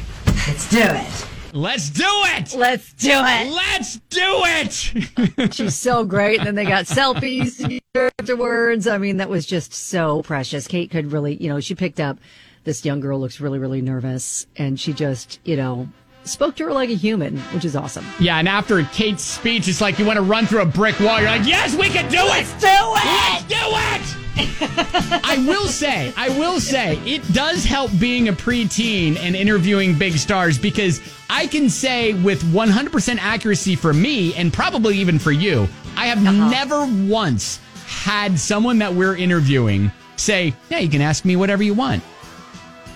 let's 0.47 0.70
do 0.70 0.80
it. 0.82 1.28
Let's 1.55 1.89
do 1.89 2.03
it. 2.07 2.55
Let's 2.55 2.93
do 2.93 3.11
it. 3.11 3.51
Let's 3.51 3.97
do 4.09 4.41
it. 4.43 5.53
She's 5.53 5.76
so 5.76 6.03
great. 6.03 6.39
And 6.39 6.47
then 6.47 6.55
they 6.55 6.66
got 6.66 6.86
selfies 6.86 7.80
afterwards. 8.20 8.88
I 8.88 8.97
mean, 8.97 9.18
that 9.18 9.30
was 9.30 9.45
just 9.45 9.74
so 9.74 10.22
precious. 10.24 10.68
Kate 10.68 10.89
could 10.89 11.11
really, 11.11 11.36
you 11.36 11.49
know, 11.49 11.59
she 11.59 11.76
picked 11.76 11.99
up 11.99 12.18
this 12.64 12.86
young 12.86 12.99
girl 12.99 13.20
looks 13.20 13.39
really, 13.39 13.59
really 13.59 13.82
nervous. 13.82 14.47
And 14.55 14.80
she 14.80 14.93
just, 14.93 15.39
you 15.43 15.55
know, 15.55 15.88
spoke 16.24 16.55
to 16.55 16.66
her 16.66 16.74
like 16.74 16.89
a 16.89 16.95
human, 16.95 17.38
which 17.38 17.66
is 17.66 17.76
awesome. 17.76 18.05
Yeah, 18.20 18.38
and 18.38 18.47
after 18.47 18.84
Kate's 18.86 19.24
speech, 19.24 19.68
it's 19.68 19.82
like 19.82 19.99
you 19.99 20.05
want 20.05 20.18
to 20.18 20.24
run 20.24 20.45
through 20.45 20.61
a 20.61 20.66
brick 20.66 20.99
wall. 20.99 21.20
You're 21.20 21.30
like, 21.30 21.45
yes, 21.47 21.76
we 21.76 21.89
can 21.89 22.09
do 22.09 22.18
it. 22.18 22.28
Let's 22.28 22.53
do 22.53 22.68
it. 22.68 23.05
Let's 23.05 23.43
do 23.45 23.55
it. 23.55 24.20
I 24.36 25.43
will 25.47 25.68
say, 25.68 26.11
I 26.18 26.30
will 26.30 26.59
say, 26.59 26.97
it 27.05 27.22
does 27.34 27.64
help 27.64 27.91
being 27.99 28.30
a 28.30 28.34
preteen 28.34 29.16
and 29.18 29.36
interviewing 29.36 29.97
big 29.97 30.14
stars 30.14 30.57
because 30.57 31.01
I 31.30 31.45
can 31.45 31.70
say 31.70 32.14
with 32.14 32.41
100% 32.45 33.18
accuracy 33.20 33.76
for 33.76 33.93
me 33.93 34.34
and 34.34 34.51
probably 34.51 34.97
even 34.97 35.20
for 35.20 35.32
you, 35.32 35.68
I 35.95 36.07
have 36.07 36.18
uh-huh. 36.26 36.49
never 36.49 36.86
once 37.11 37.59
had 37.86 38.39
someone 38.39 38.80
that 38.80 38.93
we're 38.93 39.16
interviewing 39.16 39.91
say, 40.16 40.53
yeah, 40.70 40.80
you 40.80 40.89
can 40.89 41.01
ask 41.01 41.26
me 41.26 41.36
whatever 41.36 41.61
you 41.61 41.74
want. 41.74 42.03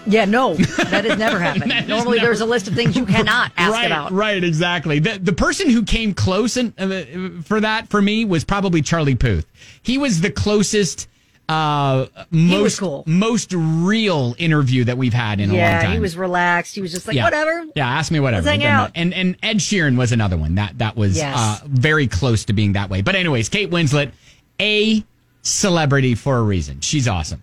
Yeah, 0.08 0.26
no, 0.26 0.54
that 0.56 1.06
has 1.06 1.18
never 1.20 1.40
happened. 1.48 1.88
Normally, 1.88 2.18
never- 2.18 2.28
there's 2.28 2.42
a 2.42 2.46
list 2.46 2.68
of 2.68 2.74
things 2.76 2.96
you 2.96 3.06
cannot 3.18 3.52
ask 3.58 3.72
right, 3.74 3.86
about. 3.86 4.12
Right, 4.12 4.44
exactly. 4.44 5.00
The 5.00 5.20
the 5.20 5.34
person 5.34 5.70
who 5.70 5.84
came 5.84 6.14
close 6.14 6.58
and, 6.58 6.74
uh, 6.80 7.42
for 7.44 7.60
that 7.60 7.90
for 7.90 8.02
me 8.02 8.26
was 8.26 8.44
probably 8.44 8.82
Charlie 8.82 9.16
Puth. 9.16 9.46
He 9.84 9.98
was 9.98 10.22
the 10.22 10.32
closest, 10.32 11.08
uh, 11.50 12.08
most 12.32 12.80
cool. 12.80 13.04
most 13.06 13.54
real 13.56 14.36
interview 14.38 14.84
that 14.86 14.98
we've 14.98 15.14
had 15.14 15.40
in 15.40 15.50
a 15.50 15.54
long 15.54 15.60
Yeah, 15.60 15.82
time. 15.84 15.92
he 15.94 16.00
was 16.00 16.18
relaxed. 16.18 16.76
He 16.76 16.82
was 16.82 16.92
just 16.92 17.08
like, 17.08 17.16
yeah. 17.16 17.24
whatever. 17.24 17.66
Yeah, 17.76 17.88
ask 17.88 18.12
me 18.12 18.20
whatever. 18.20 18.46
Let's 18.46 18.62
hang 18.62 18.66
out. 18.70 18.92
And 18.96 19.14
and 19.14 19.38
Ed 19.44 19.58
Sheeran 19.58 19.98
was 19.98 20.12
another 20.12 20.38
one 20.38 20.56
that 20.56 20.78
that 20.80 20.96
was 20.98 21.16
Yes. 21.18 21.38
uh, 21.38 21.60
very 21.66 22.08
close 22.08 22.46
to 22.46 22.54
being 22.54 22.74
that 22.74 22.90
way. 22.90 23.02
But 23.02 23.16
anyways, 23.16 23.50
Kate 23.50 23.70
Winslet, 23.72 24.12
a 24.60 25.04
celebrity 25.42 26.16
for 26.16 26.38
a 26.38 26.42
reason. 26.44 26.82
She's 26.82 27.08
awesome. 27.08 27.42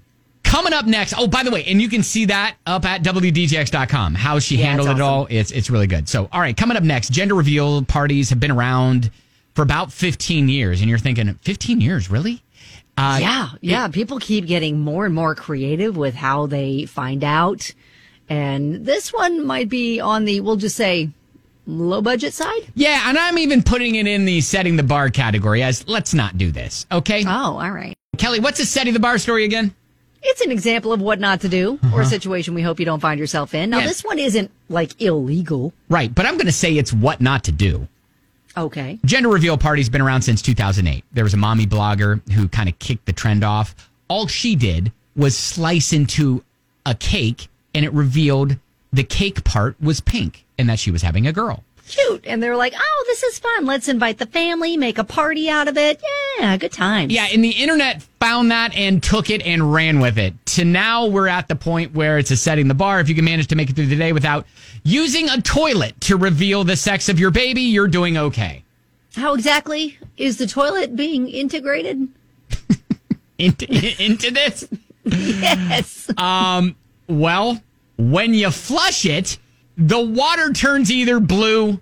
Coming 0.55 0.73
up 0.73 0.87
next. 0.87 1.15
Oh, 1.19 1.27
by 1.27 1.43
the 1.43 1.51
way, 1.51 1.65
and 1.65 1.83
you 1.83 1.89
can 1.89 2.05
see 2.05 2.27
that 2.27 2.55
up 2.65 2.85
at 2.85 3.03
wdjx.com. 3.03 4.15
How 4.15 4.39
she 4.39 4.57
Yeah, 4.57 4.67
handled 4.67 4.91
it's 4.91 5.01
it 5.01 5.03
all. 5.03 5.27
It's 5.29 5.51
it's 5.51 5.69
really 5.69 5.89
good. 5.89 6.09
So, 6.09 6.29
all 6.31 6.41
right, 6.41 6.57
coming 6.57 6.77
up 6.77 6.85
next, 6.85 7.11
gender 7.11 7.35
reveal 7.35 7.83
parties 7.83 8.31
have 8.31 8.39
been 8.39 8.53
around 8.53 9.11
for 9.57 9.63
about 9.63 9.93
15 9.93 10.49
years, 10.49 10.81
and 10.81 10.89
you're 10.89 11.01
thinking, 11.01 11.35
15 11.43 11.81
years, 11.81 12.09
really? 12.09 12.41
Uh, 12.97 13.19
yeah, 13.21 13.49
yeah. 13.63 13.89
People 13.89 14.21
keep 14.21 14.47
getting 14.47 14.79
more 14.79 15.05
and 15.07 15.13
more 15.13 15.35
creative 15.35 15.97
with 15.97 16.15
how 16.15 16.47
they 16.47 16.87
find 16.87 17.25
out. 17.25 17.73
And 18.29 18.87
this 18.87 19.13
one 19.13 19.45
might 19.45 19.69
be 19.69 19.99
on 19.99 20.25
the, 20.25 20.41
we'll 20.41 20.55
just 20.55 20.77
say, 20.77 21.11
low 21.67 22.01
budget 22.01 22.33
side. 22.33 22.63
Yeah, 22.77 23.09
and 23.09 23.19
I'm 23.19 23.39
even 23.39 23.65
putting 23.65 23.97
it 23.97 24.07
in 24.07 24.25
the 24.25 24.41
setting 24.41 24.77
the 24.77 24.85
bar 24.85 25.11
category 25.11 25.65
as 25.65 25.89
let's 25.89 26.15
not 26.15 26.39
do 26.39 26.53
this, 26.53 26.87
okay? 26.93 27.25
Oh, 27.27 27.59
all 27.59 27.73
right. 27.73 27.97
Kelly, 28.19 28.39
what's 28.39 28.61
a 28.61 28.67
setting 28.67 28.95
the 28.95 29.01
bar 29.01 29.19
story 29.19 29.45
again? 29.45 29.75
It's 30.27 30.41
an 30.41 30.51
example 30.51 30.93
of 30.93 31.01
what 31.03 31.21
not 31.21 31.43
to 31.43 31.49
do 31.49 31.79
or 31.93 32.01
a 32.01 32.07
situation 32.07 32.55
we 32.55 32.63
hope 32.63 32.81
you 32.81 32.87
don't 32.87 33.01
find 33.01 33.21
yourself 33.21 33.55
in. 33.55 33.71
Now, 33.71 33.77
Uh-huh. 33.77 33.85
Yeah. 33.85 33.89
this 33.89 34.03
one 34.03 34.19
isn't 34.19 34.51
like 34.69 35.01
illegal. 35.01 35.73
Right, 35.89 36.13
but 36.15 36.25
I'm 36.27 36.35
going 36.35 36.47
to 36.47 36.53
say 36.53 36.77
it's 36.77 36.93
what 36.93 37.21
not 37.21 37.45
to 37.45 37.53
do. 37.53 37.87
Okay. 38.57 38.99
Gender 39.05 39.29
reveal 39.29 39.59
party's 39.59 39.89
been 39.89 40.01
around 40.01 40.23
since 40.23 40.41
2008. 40.41 41.05
There 41.13 41.25
was 41.25 41.35
a 41.35 41.37
mommy 41.37 41.67
blogger 41.67 42.21
who 42.33 42.49
kind 42.49 42.69
of 42.69 42.79
kicked 42.79 43.05
the 43.07 43.13
trend 43.13 43.45
off. 43.45 43.75
All 44.09 44.27
she 44.27 44.55
did 44.57 44.93
was 45.17 45.37
slice 45.37 45.93
into 45.93 46.43
a 46.87 46.95
cake 46.95 47.49
and 47.75 47.85
it 47.85 47.93
revealed 47.93 48.57
the 48.93 49.05
cake 49.05 49.45
part 49.45 49.81
was 49.81 50.01
pink 50.01 50.45
and 50.57 50.69
that 50.69 50.79
she 50.79 50.91
was 50.91 51.03
having 51.03 51.27
a 51.27 51.33
girl. 51.33 51.65
Cute. 51.89 52.25
And 52.27 52.43
they're 52.43 52.57
like, 52.57 52.73
oh, 52.77 53.05
this 53.07 53.23
is 53.23 53.39
fun. 53.39 53.67
Let's 53.67 53.89
invite 53.89 54.19
the 54.19 54.27
family, 54.27 54.77
make 54.77 54.99
a 54.99 55.05
party 55.05 55.51
out 55.51 55.69
of 55.69 55.77
it. 55.77 56.03
Yeah, 56.39 56.57
good 56.57 56.73
times. 56.73 57.13
Yeah, 57.13 57.29
and 57.31 57.45
the 57.45 57.51
internet 57.51 58.03
found 58.21 58.51
that 58.51 58.75
and 58.75 59.03
took 59.03 59.29
it 59.29 59.43
and 59.43 59.73
ran 59.73 60.01
with 60.01 60.19
it. 60.19 60.35
To 60.47 60.65
now, 60.65 61.07
we're 61.07 61.29
at 61.29 61.49
the 61.49 61.57
point 61.57 61.93
where 61.93 62.19
it's 62.19 62.31
a 62.31 62.37
setting 62.37 62.69
the 62.69 62.75
bar. 62.75 63.01
If 63.01 63.09
you 63.09 63.15
can 63.15 63.25
manage 63.25 63.49
to 63.49 63.57
make 63.57 63.69
it 63.69 63.77
through 63.77 63.87
the 63.87 63.97
day 63.97 64.13
without 64.13 64.47
using 64.83 65.29
a 65.29 65.41
toilet 65.43 66.01
to 66.03 66.17
reveal 66.17 66.65
the 66.65 66.77
sex 66.77 67.09
of 67.09 67.21
your 67.21 67.31
baby, 67.31 67.63
you're 67.63 67.89
doing 67.89 68.17
okay. 68.17 68.65
How 69.15 69.35
exactly 69.35 69.99
is 70.17 70.39
the 70.39 70.47
toilet 70.47 70.97
being 70.97 71.29
integrated? 71.29 72.09
Into, 73.39 73.67
into 74.03 74.31
this? 74.31 74.69
yes. 75.05 76.09
Um, 76.17 76.77
well, 77.09 77.61
when 77.97 78.33
you 78.33 78.51
flush 78.51 79.05
it, 79.05 79.39
the 79.77 80.01
water 80.01 80.53
turns 80.53 80.91
either 80.91 81.21
blue 81.21 81.81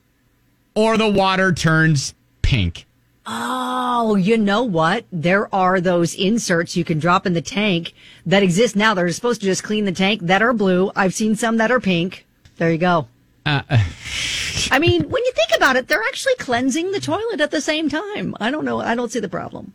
or 0.74 0.96
the 0.96 1.08
water 1.08 1.52
turns 1.52 2.14
pink. 2.40 2.86
Oh, 3.24 4.16
you 4.16 4.36
know 4.36 4.64
what? 4.64 5.04
There 5.12 5.52
are 5.54 5.80
those 5.80 6.14
inserts 6.14 6.76
you 6.76 6.84
can 6.84 6.98
drop 6.98 7.24
in 7.24 7.34
the 7.34 7.42
tank 7.42 7.94
that 8.26 8.42
exist 8.42 8.74
now. 8.74 8.94
They're 8.94 9.08
supposed 9.10 9.40
to 9.42 9.46
just 9.46 9.62
clean 9.62 9.84
the 9.84 9.92
tank 9.92 10.22
that 10.22 10.42
are 10.42 10.52
blue. 10.52 10.90
I've 10.96 11.14
seen 11.14 11.36
some 11.36 11.58
that 11.58 11.70
are 11.70 11.78
pink. 11.80 12.26
There 12.56 12.72
you 12.72 12.78
go. 12.78 13.06
Uh, 13.46 13.62
I 14.70 14.78
mean, 14.78 15.08
when 15.08 15.24
you 15.24 15.32
think 15.32 15.56
about 15.56 15.76
it, 15.76 15.86
they're 15.86 16.02
actually 16.02 16.34
cleansing 16.36 16.90
the 16.90 17.00
toilet 17.00 17.40
at 17.40 17.50
the 17.50 17.60
same 17.60 17.88
time. 17.88 18.34
I 18.40 18.50
don't 18.50 18.64
know. 18.64 18.80
I 18.80 18.94
don't 18.94 19.12
see 19.12 19.20
the 19.20 19.28
problem. 19.28 19.72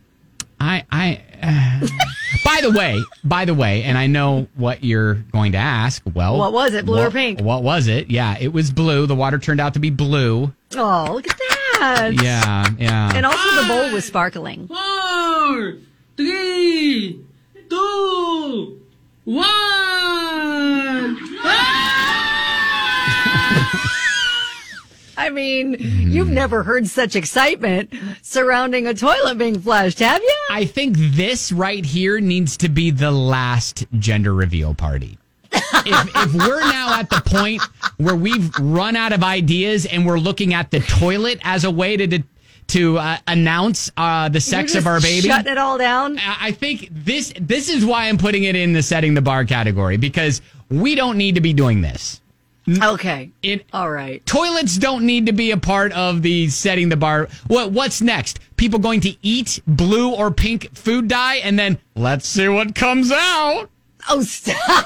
I, 0.59 0.83
I, 0.91 1.21
uh, 1.41 1.87
by 2.43 2.61
the 2.61 2.71
way, 2.71 2.99
by 3.23 3.45
the 3.45 3.53
way, 3.53 3.83
and 3.83 3.97
I 3.97 4.07
know 4.07 4.47
what 4.55 4.83
you're 4.83 5.13
going 5.31 5.51
to 5.51 5.57
ask. 5.59 6.01
Well, 6.13 6.37
What 6.37 6.51
was 6.53 6.73
it, 6.73 6.85
blue 6.85 6.99
or 7.03 7.11
pink? 7.11 7.41
What 7.41 7.61
was 7.63 7.87
it? 7.87 8.09
Yeah, 8.09 8.35
it 8.39 8.51
was 8.53 8.71
blue. 8.71 9.05
The 9.05 9.15
water 9.15 9.37
turned 9.37 9.59
out 9.61 9.73
to 9.75 9.79
be 9.79 9.89
blue. 9.91 10.51
Oh, 10.75 11.11
look 11.13 11.27
at 11.29 11.37
that. 11.37 12.11
Yeah, 12.21 12.65
yeah. 12.79 13.11
And 13.15 13.25
also 13.25 13.61
the 13.61 13.67
bowl 13.67 13.91
was 13.93 14.05
sparkling. 14.05 14.67
three, 16.17 17.19
two, 17.69 18.81
one. 19.25 19.45
I 25.17 25.31
mean, 25.31 25.75
you've 25.79 26.29
never 26.29 26.63
heard 26.63 26.87
such 26.87 27.15
excitement 27.15 27.91
surrounding 28.21 28.85
a 28.85 28.93
toilet 28.93 29.37
being 29.37 29.59
flushed, 29.59 29.99
have 29.99 30.21
you? 30.21 30.35
I 30.51 30.65
think 30.65 30.95
this 30.97 31.51
right 31.51 31.83
here 31.83 32.19
needs 32.19 32.55
to 32.57 32.69
be 32.69 32.91
the 32.91 33.11
last 33.11 33.85
gender 33.97 34.33
reveal 34.33 34.75
party. 34.75 35.17
if, 35.51 36.15
if 36.15 36.33
we're 36.35 36.59
now 36.59 36.99
at 36.99 37.09
the 37.09 37.21
point 37.25 37.61
where 37.97 38.15
we've 38.15 38.55
run 38.59 38.95
out 38.95 39.11
of 39.11 39.23
ideas 39.23 39.85
and 39.87 40.05
we're 40.05 40.19
looking 40.19 40.53
at 40.53 40.69
the 40.69 40.81
toilet 40.81 41.39
as 41.43 41.63
a 41.63 41.71
way 41.71 41.97
to 41.97 42.23
to 42.67 42.97
uh, 42.97 43.17
announce 43.27 43.89
uh, 43.95 44.27
the 44.27 44.41
sex 44.41 44.75
of 44.75 44.87
our 44.87 44.99
baby, 44.99 45.29
Shutting 45.29 45.53
it 45.53 45.57
all 45.57 45.77
down. 45.77 46.19
I 46.19 46.37
I 46.47 46.51
think 46.51 46.89
this 46.91 47.33
this 47.39 47.69
is 47.69 47.85
why 47.85 48.09
I'm 48.09 48.17
putting 48.17 48.43
it 48.43 48.57
in 48.57 48.73
the 48.73 48.83
setting 48.83 49.13
the 49.13 49.21
bar 49.21 49.45
category 49.45 49.95
because 49.95 50.41
we 50.69 50.93
don't 50.95 51.17
need 51.17 51.35
to 51.35 51.41
be 51.41 51.53
doing 51.53 51.81
this. 51.81 52.21
Okay. 52.81 53.31
It 53.41 53.65
all 53.71 53.89
right. 53.89 54.25
Toilets 54.25 54.77
don't 54.77 55.05
need 55.05 55.25
to 55.27 55.31
be 55.33 55.51
a 55.51 55.57
part 55.57 55.91
of 55.93 56.21
the 56.21 56.49
setting 56.49 56.89
the 56.89 56.97
bar. 56.97 57.27
What 57.47 57.71
what's 57.71 58.01
next? 58.01 58.39
People 58.57 58.79
going 58.79 58.99
to 59.01 59.15
eat 59.21 59.59
blue 59.67 60.13
or 60.13 60.31
pink 60.31 60.75
food 60.75 61.07
dye 61.07 61.35
and 61.35 61.57
then 61.57 61.77
let's 61.95 62.27
see 62.27 62.47
what 62.49 62.75
comes 62.75 63.11
out. 63.11 63.69
Oh, 64.09 64.21
stop. 64.21 64.85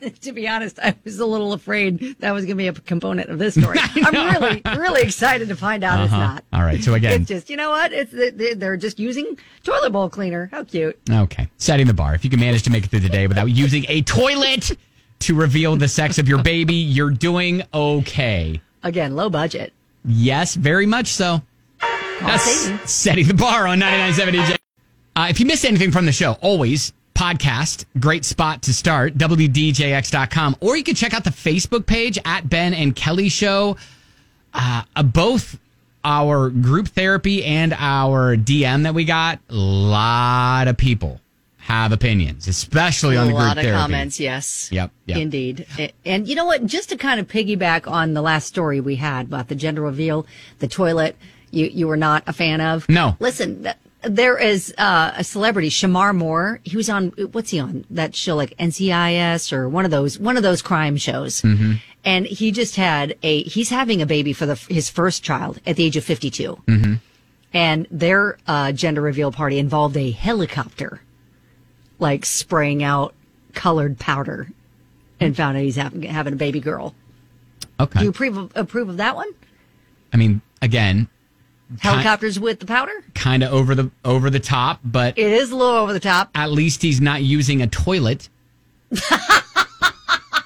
to 0.20 0.32
be 0.32 0.46
honest, 0.48 0.78
I 0.78 0.94
was 1.04 1.18
a 1.18 1.26
little 1.26 1.52
afraid 1.52 2.16
that 2.20 2.30
was 2.32 2.44
going 2.44 2.56
to 2.56 2.62
be 2.62 2.68
a 2.68 2.72
component 2.72 3.30
of 3.30 3.38
this 3.38 3.54
story. 3.60 3.78
I'm 3.80 4.40
really, 4.40 4.62
really 4.76 5.02
excited 5.02 5.48
to 5.48 5.56
find 5.56 5.82
out 5.82 6.04
it's 6.04 6.12
Uh-huh. 6.12 6.34
not. 6.34 6.44
All 6.52 6.62
right. 6.62 6.82
So 6.82 6.94
again, 6.94 7.20
It's 7.22 7.28
just, 7.28 7.50
you 7.50 7.56
know 7.56 7.70
what? 7.70 7.92
It's 7.92 8.12
they- 8.12 8.54
they're 8.54 8.76
just 8.76 8.98
using 9.00 9.36
toilet 9.64 9.90
bowl 9.90 10.08
cleaner. 10.08 10.48
How 10.52 10.62
cute. 10.64 10.98
Okay. 11.10 11.48
Setting 11.58 11.86
the 11.86 11.94
bar. 11.94 12.14
If 12.14 12.24
you 12.24 12.30
can 12.30 12.38
manage 12.40 12.62
to 12.64 12.70
make 12.70 12.84
it 12.84 12.90
through 12.90 13.00
the 13.00 13.08
day 13.08 13.26
without 13.26 13.46
using 13.46 13.84
a 13.88 14.02
toilet 14.02 14.76
to 15.20 15.34
reveal 15.34 15.76
the 15.76 15.88
sex 15.88 16.18
of 16.18 16.28
your 16.28 16.42
baby, 16.42 16.74
you're 16.74 17.10
doing 17.10 17.62
okay. 17.72 18.60
Again, 18.82 19.16
low 19.16 19.30
budget. 19.30 19.72
Yes, 20.04 20.54
very 20.54 20.86
much 20.86 21.08
so. 21.08 21.42
That's 22.20 22.90
setting 22.90 23.26
the 23.26 23.34
bar 23.34 23.66
on 23.66 23.80
99.7 23.80 24.32
DJ. 24.32 24.56
Uh, 25.14 25.26
if 25.30 25.40
you 25.40 25.46
missed 25.46 25.64
anything 25.64 25.90
from 25.90 26.06
the 26.06 26.12
show, 26.12 26.32
always 26.40 26.92
podcast, 27.14 27.86
great 27.98 28.24
spot 28.24 28.62
to 28.62 28.74
start, 28.74 29.14
WDJX.com. 29.14 30.56
Or 30.60 30.76
you 30.76 30.84
can 30.84 30.94
check 30.94 31.14
out 31.14 31.24
the 31.24 31.30
Facebook 31.30 31.86
page 31.86 32.18
at 32.24 32.48
Ben 32.48 32.74
and 32.74 32.94
Kelly 32.94 33.28
Show. 33.28 33.76
Uh, 34.52 34.82
uh, 34.94 35.02
both 35.02 35.58
our 36.04 36.50
group 36.50 36.88
therapy 36.88 37.44
and 37.44 37.74
our 37.76 38.36
DM 38.36 38.84
that 38.84 38.94
we 38.94 39.04
got, 39.04 39.40
a 39.48 39.54
lot 39.54 40.68
of 40.68 40.76
people 40.76 41.20
have 41.66 41.90
opinions, 41.90 42.46
especially 42.46 43.16
on 43.16 43.24
a 43.24 43.26
the 43.26 43.32
group 43.32 43.44
lot 43.44 43.58
of 43.58 43.64
therapy. 43.64 43.80
comments, 43.80 44.20
yes. 44.20 44.70
Yep, 44.70 44.92
yep. 45.06 45.18
Indeed. 45.18 45.66
And 46.04 46.28
you 46.28 46.36
know 46.36 46.44
what? 46.44 46.64
Just 46.64 46.90
to 46.90 46.96
kind 46.96 47.18
of 47.18 47.26
piggyback 47.26 47.90
on 47.90 48.14
the 48.14 48.22
last 48.22 48.46
story 48.46 48.80
we 48.80 48.94
had 48.94 49.26
about 49.26 49.48
the 49.48 49.56
gender 49.56 49.82
reveal, 49.82 50.26
the 50.60 50.68
toilet, 50.68 51.16
you, 51.50 51.66
you 51.66 51.88
were 51.88 51.96
not 51.96 52.22
a 52.28 52.32
fan 52.32 52.60
of. 52.60 52.88
No. 52.88 53.16
Listen, 53.18 53.64
th- 53.64 53.74
there 54.02 54.38
is 54.38 54.72
uh, 54.78 55.10
a 55.16 55.24
celebrity, 55.24 55.68
Shemar 55.68 56.14
Moore. 56.14 56.60
He 56.62 56.76
was 56.76 56.88
on, 56.88 57.08
what's 57.32 57.50
he 57.50 57.58
on? 57.58 57.84
That 57.90 58.14
show 58.14 58.36
like 58.36 58.56
NCIS 58.58 59.52
or 59.52 59.68
one 59.68 59.84
of 59.84 59.90
those, 59.90 60.20
one 60.20 60.36
of 60.36 60.44
those 60.44 60.62
crime 60.62 60.96
shows. 60.96 61.42
Mm-hmm. 61.42 61.72
And 62.04 62.26
he 62.26 62.52
just 62.52 62.76
had 62.76 63.16
a, 63.24 63.42
he's 63.42 63.70
having 63.70 64.00
a 64.00 64.06
baby 64.06 64.32
for 64.32 64.46
the, 64.46 64.54
his 64.68 64.88
first 64.88 65.24
child 65.24 65.60
at 65.66 65.74
the 65.74 65.82
age 65.82 65.96
of 65.96 66.04
52. 66.04 66.62
Mm-hmm. 66.68 66.94
And 67.52 67.88
their 67.90 68.38
uh, 68.46 68.70
gender 68.70 69.00
reveal 69.00 69.32
party 69.32 69.58
involved 69.58 69.96
a 69.96 70.12
helicopter, 70.12 71.00
like 71.98 72.24
spraying 72.26 72.82
out 72.82 73.14
colored 73.54 73.98
powder, 73.98 74.48
and 75.20 75.36
found 75.36 75.56
out 75.56 75.62
he's 75.62 75.76
having, 75.76 76.02
having 76.02 76.34
a 76.34 76.36
baby 76.36 76.60
girl. 76.60 76.94
Okay. 77.80 77.98
Do 78.00 78.04
you 78.04 78.10
approve 78.10 78.36
of, 78.36 78.52
approve 78.54 78.88
of 78.88 78.96
that 78.98 79.16
one? 79.16 79.28
I 80.12 80.16
mean, 80.16 80.40
again, 80.62 81.08
Helicopters 81.80 82.38
with 82.38 82.60
the 82.60 82.66
powder? 82.66 82.92
kind 83.14 83.42
of 83.42 83.52
over 83.52 83.74
the 83.74 83.90
over 84.04 84.30
the 84.30 84.38
top, 84.40 84.80
but 84.84 85.18
It 85.18 85.32
is 85.32 85.50
a 85.50 85.56
little 85.56 85.74
over 85.74 85.92
the 85.92 86.00
top. 86.00 86.30
at 86.34 86.50
least 86.52 86.80
he's 86.82 87.00
not 87.00 87.22
using 87.22 87.60
a 87.62 87.66
toilet. 87.66 88.28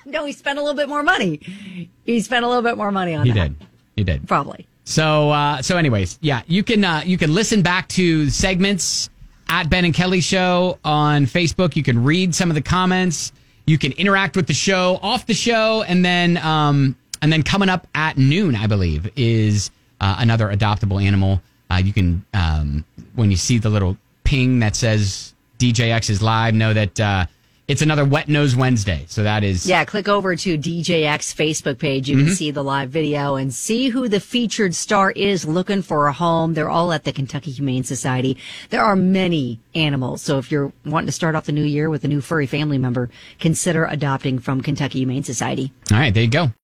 No, 0.07 0.25
he 0.25 0.33
spent 0.33 0.59
a 0.59 0.63
little 0.63 0.75
bit 0.77 0.89
more 0.89 1.05
money. 1.05 1.89
He 2.05 2.21
spent 2.21 2.45
a 2.45 2.49
little 2.49 2.63
bit 2.65 2.77
more 2.77 2.91
money 2.91 3.15
on 3.15 3.27
He 3.27 3.33
that. 3.33 3.57
did. 3.59 3.67
He 3.97 4.03
did. 4.05 4.27
Probably. 4.27 4.67
So 4.85 5.31
uh, 5.31 5.63
so 5.63 5.77
anyways, 5.77 6.19
yeah, 6.21 6.43
you 6.49 6.65
can 6.65 6.83
uh, 6.83 7.03
you 7.05 7.17
can 7.17 7.33
listen 7.33 7.63
back 7.63 7.87
to 7.91 8.29
segments 8.29 9.09
at 9.51 9.69
Ben 9.69 9.85
and 9.85 9.93
Kelly 9.93 10.21
Show 10.21 10.79
on 10.85 11.27
Facebook. 11.27 11.77
You 11.77 11.83
can 11.83 12.03
read 12.03 12.35
some 12.35 12.51
of 12.51 12.55
the 12.55 12.63
comments. 12.63 13.33
You 13.67 13.77
can 13.77 13.93
interact 13.93 14.37
with 14.37 14.47
the 14.47 14.55
show 14.55 14.99
off 15.03 15.27
the 15.27 15.35
show, 15.35 15.83
and 15.83 16.05
then 16.05 16.39
um, 16.39 16.97
and 17.21 17.33
then 17.33 17.43
coming 17.43 17.69
up 17.69 17.87
at 17.95 18.17
noon, 18.17 18.55
I 18.55 18.67
believe, 18.67 19.11
is 19.17 19.71
uh, 20.01 20.17
another 20.19 20.49
adoptable 20.49 21.05
animal. 21.05 21.43
Uh, 21.71 21.77
you 21.85 21.93
can 21.93 22.25
um, 22.33 22.85
when 23.15 23.31
you 23.31 23.37
see 23.37 23.59
the 23.59 23.69
little 23.69 23.97
ping 24.25 24.61
that 24.61 24.77
says 24.77 25.35
DJX 25.59 26.09
is 26.09 26.23
live, 26.23 26.55
know 26.55 26.73
that 26.73 26.99
uh, 26.99 27.27
it's 27.71 27.83
another 27.83 28.05
Wet 28.05 28.29
Nose 28.29 28.57
Wednesday. 28.57 29.05
So 29.09 29.23
that 29.23 29.45
is 29.45 29.65
Yeah, 29.65 29.85
click 29.85 30.09
over 30.09 30.35
to 30.35 30.59
DJX 30.59 31.33
Facebook 31.33 31.79
page. 31.79 32.09
You 32.11 32.17
can 32.17 32.27
Mhm. 32.27 32.35
see 32.35 32.51
the 32.51 32.65
live 32.65 32.91
video 32.91 33.37
and 33.37 33.55
see 33.55 33.91
who 33.91 34.09
the 34.09 34.19
featured 34.19 34.75
star 34.75 35.13
is 35.13 35.45
looking 35.45 35.81
for 35.83 36.09
a 36.09 36.13
home. 36.13 36.55
They're 36.55 36.69
all 36.69 36.93
at 36.93 37.05
the 37.05 37.13
Kentucky 37.13 37.53
Humane 37.53 37.85
Society. 37.85 38.37
There 38.71 38.83
are 38.83 38.97
many 38.97 39.61
animals. 39.75 40.21
So 40.23 40.39
if 40.39 40.51
you're 40.51 40.73
wanting 40.85 41.07
to 41.07 41.13
start 41.13 41.37
off 41.37 41.45
the 41.47 41.53
new 41.53 41.63
year 41.65 41.89
with 41.89 42.03
a 42.05 42.09
new 42.09 42.21
furry 42.21 42.47
family 42.47 42.79
member, 42.79 43.09
consider 43.39 43.85
adopting 43.85 44.41
from 44.41 44.61
Kentucky 44.61 44.99
Humane 45.01 45.23
Society. 45.23 45.73
all 45.93 45.99
right. 45.99 46.13
There 46.13 46.25
you 46.25 46.29
go. 46.31 46.53